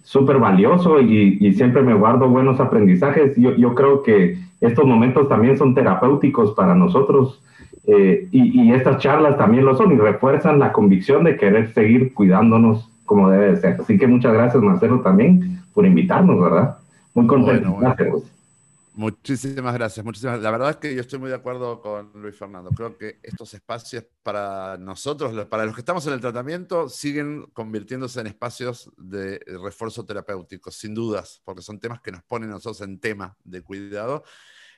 súper 0.04 0.38
valioso 0.38 1.00
y, 1.00 1.54
siempre 1.54 1.82
me 1.82 1.94
guardo 1.94 2.30
buenos 2.30 2.60
aprendizajes. 2.60 3.36
Yo, 3.38 3.56
yo, 3.56 3.76
creo 3.76 4.02
que 4.02 4.38
estos 4.62 4.86
momentos 4.86 5.28
también 5.30 5.58
son 5.58 5.76
terapéuticos 5.76 6.54
para 6.54 6.74
nosotros 6.74 7.42
eh, 7.86 8.28
y, 8.32 8.62
y, 8.62 8.74
estas 8.74 9.00
charlas 9.00 9.38
también 9.38 9.66
lo 9.66 9.76
son 9.76 9.92
y 9.92 9.98
refuerzan 9.98 10.60
la 10.60 10.72
convicción 10.72 11.24
de 11.24 11.36
querer 11.36 11.74
seguir 11.74 12.14
cuidándonos 12.14 12.90
como 13.06 13.30
debe 13.30 13.58
ser. 13.58 13.78
Así 13.82 13.98
que 13.98 14.08
muchas 14.08 14.34
gracias, 14.34 14.64
Marcelo, 14.64 15.02
también 15.02 15.62
por 15.74 15.86
invitarnos, 15.86 16.42
¿verdad? 16.42 16.78
Muy 17.14 17.28
contento. 17.28 17.76
Gracias. 17.78 18.34
Muchísimas 18.96 19.74
gracias, 19.74 20.06
muchísimas 20.06 20.40
La 20.40 20.52
verdad 20.52 20.70
es 20.70 20.76
que 20.76 20.94
yo 20.94 21.02
estoy 21.02 21.18
muy 21.18 21.30
de 21.30 21.36
acuerdo 21.36 21.82
con 21.82 22.12
Luis 22.14 22.38
Fernando. 22.38 22.70
Creo 22.70 22.96
que 22.96 23.18
estos 23.24 23.52
espacios 23.56 24.06
para 24.22 24.78
nosotros, 24.78 25.34
para 25.48 25.66
los 25.66 25.74
que 25.74 25.82
estamos 25.82 26.06
en 26.06 26.14
el 26.14 26.22
tratamiento, 26.22 26.88
siguen 26.90 27.48
convirtiéndose 27.54 28.22
en 28.22 28.28
espacios 28.28 28.92
de 28.98 29.40
refuerzo 29.64 30.06
terapéutico, 30.06 30.70
sin 30.70 30.94
dudas, 30.94 31.42
porque 31.44 31.64
son 31.64 31.80
temas 31.80 32.02
que 32.02 32.12
nos 32.12 32.22
ponen 32.22 32.52
nosotros 32.52 32.82
en 32.82 33.00
tema 33.00 33.36
de 33.44 33.64
cuidado. 33.64 34.24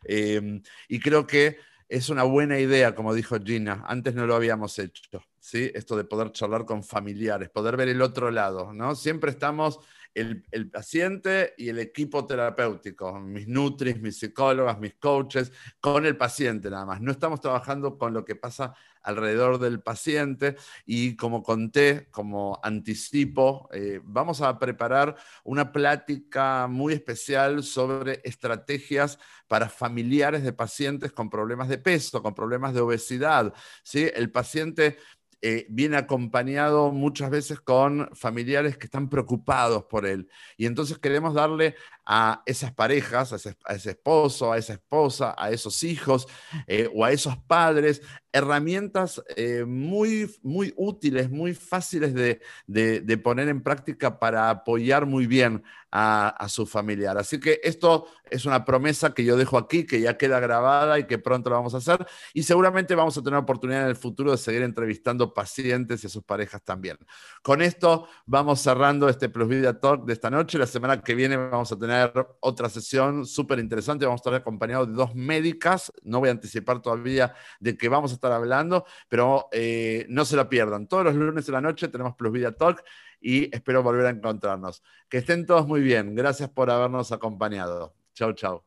Em, 0.06 0.62
y 0.88 1.00
creo 1.00 1.28
que 1.28 1.58
es 1.88 2.10
una 2.10 2.24
buena 2.24 2.60
idea, 2.60 2.96
como 2.96 3.14
dijo 3.14 3.38
Gina, 3.44 3.84
antes 3.88 4.16
no 4.16 4.26
lo 4.26 4.36
habíamos 4.36 4.80
hecho, 4.80 5.04
¿sí? 5.40 5.72
Esto 5.74 5.96
de 5.96 6.04
poder 6.04 6.32
charlar 6.32 6.66
con 6.66 6.84
familiares, 6.84 7.50
poder 7.50 7.78
ver 7.78 7.90
el 7.90 8.02
otro 8.02 8.32
lado, 8.32 8.74
¿no? 8.74 8.96
Siempre 8.96 9.32
estamos 9.32 9.80
el, 10.16 10.70
paciente 10.72 11.54
y 11.58 11.70
el 11.70 11.80
equipo 11.80 12.26
terapéutico, 12.26 13.20
mis 13.20 13.48
nutris, 13.48 14.00
mis 14.02 14.18
psicólogas, 14.18 14.80
mis 14.80 14.96
coaches, 14.96 15.52
con 15.80 16.06
el 16.06 16.16
paciente 16.16 16.70
nada 16.70 16.86
más. 16.86 17.02
No 17.02 17.12
estamos 17.12 17.42
trabajando 17.42 17.98
con 17.98 18.14
lo 18.14 18.24
que 18.24 18.36
pasa 18.36 18.74
alrededor 19.04 19.60
del 19.60 19.82
paciente 19.82 20.56
y 20.86 21.16
como 21.16 21.44
conté, 21.44 22.08
como 22.10 22.60
anticipo, 22.64 23.70
eh, 23.72 24.00
vamos 24.04 24.42
a 24.42 24.58
preparar 24.58 25.16
una 25.44 25.72
plática 25.72 26.68
muy 26.68 26.94
especial 26.94 27.64
sobre 27.64 28.22
estrategias 28.24 29.20
para 29.48 29.70
familiares 29.70 30.44
de 30.44 30.54
pacientes 30.54 31.12
con 31.12 31.30
problemas 31.30 31.70
de 31.70 31.78
peso, 31.78 32.24
con 32.24 32.34
problemas 32.34 32.74
de 32.74 32.82
obesidad. 32.82 33.54
¿sí? 33.84 34.10
El 34.16 34.32
paciente 34.32 34.98
eh, 35.48 35.68
viene 35.70 35.96
acompañado 35.96 36.92
muchas 36.92 37.30
veces 37.30 37.62
con 37.62 38.10
familiares 38.16 38.80
que 38.80 38.86
están 38.86 39.10
preocupados 39.10 39.84
por 39.84 40.08
él. 40.08 40.28
Y 40.58 40.66
entonces 40.66 40.98
queremos 40.98 41.36
darle 41.36 41.76
a 42.06 42.44
esas 42.46 42.72
parejas, 42.74 43.34
a 43.34 43.36
ese, 43.36 43.90
esposo, 43.90 44.52
a 44.52 44.58
esa 44.58 44.74
esposa, 44.74 45.34
a 45.38 45.50
esos 45.50 45.84
hijos 45.84 46.28
eh, 46.68 46.90
o 46.94 47.04
a 47.04 47.12
esos 47.12 47.36
padres, 47.38 48.02
herramientas 48.36 49.24
eh, 49.38 49.64
muy, 49.66 50.30
muy 50.44 50.74
útiles, 50.76 51.32
muy 51.32 51.54
fáciles 51.54 52.14
de, 52.14 53.18
poner 53.24 53.48
en 53.48 53.64
práctica 53.64 54.20
para 54.20 54.50
apoyar 54.50 55.06
muy 55.06 55.26
bien 55.26 55.64
a, 55.90 56.46
su 56.50 56.66
familiar. 56.66 57.18
Así 57.18 57.40
que 57.40 57.62
esto 57.64 58.08
es 58.30 58.46
una 58.46 58.66
promesa 58.66 59.14
que 59.14 59.24
yo 59.24 59.38
dejo 59.38 59.58
aquí, 59.58 59.86
que 59.86 60.02
ya 60.02 60.18
queda 60.18 60.42
grabada 60.42 61.00
y 61.00 61.06
que 61.06 61.18
pronto 61.18 61.50
lo 61.50 61.56
vamos 61.56 61.74
a 61.74 61.78
hacer. 61.78 62.06
Y 62.34 62.44
seguramente 62.44 62.94
vamos 62.96 63.18
a 63.18 63.24
tener 63.24 63.40
oportunidad 63.40 63.84
en 63.84 63.88
el 63.88 63.96
futuro 63.96 64.32
de 64.32 64.38
seguir 64.38 64.64
entrevistando 64.64 65.34
pacientes 65.34 66.04
y 66.04 66.08
a 66.08 66.10
sus 66.10 66.24
parejas 66.24 66.62
también. 66.62 66.98
Con 67.42 67.62
esto 67.62 68.10
vamos 68.26 68.60
cerrando 68.60 69.08
este 69.08 69.30
Plus 69.30 69.48
Vida 69.48 69.80
Talk 69.80 70.06
de 70.06 70.12
esta 70.12 70.30
noche. 70.30 70.58
La 70.58 70.68
semana 70.68 71.02
que 71.02 71.16
viene 71.16 71.38
vamos 71.38 71.72
a 71.72 71.80
tener 71.80 71.95
otra 72.40 72.70
sesión 72.70 73.26
súper 73.26 73.60
interesante. 73.60 74.06
Vamos 74.06 74.20
a 74.20 74.24
estar 74.24 74.34
acompañados 74.34 74.88
de 74.88 74.94
dos 74.94 75.16
médicas. 75.16 75.92
No 76.04 76.20
voy 76.20 76.30
a 76.30 76.32
anticipar 76.32 76.82
todavía 76.82 77.34
de 77.60 77.78
qué 77.78 77.90
vamos 77.90 78.12
a 78.12 78.16
estar 78.16 78.32
hablando, 78.32 78.86
pero 79.10 79.48
eh, 79.52 80.06
no 80.10 80.26
se 80.26 80.36
la 80.36 80.50
pierdan. 80.50 80.88
Todos 80.88 81.06
los 81.06 81.16
lunes 81.16 81.46
de 81.46 81.52
la 81.52 81.62
noche 81.62 81.88
tenemos 81.88 82.16
Plus 82.16 82.32
Vida 82.32 82.56
Talk 82.56 82.84
y 83.20 83.56
espero 83.56 83.84
volver 83.84 84.06
a 84.06 84.10
encontrarnos. 84.10 84.84
Que 85.10 85.18
estén 85.18 85.46
todos 85.46 85.68
muy 85.68 85.82
bien. 85.82 86.16
Gracias 86.16 86.50
por 86.50 86.70
habernos 86.70 87.12
acompañado. 87.12 87.96
Chau, 88.14 88.34
chau. 88.34 88.64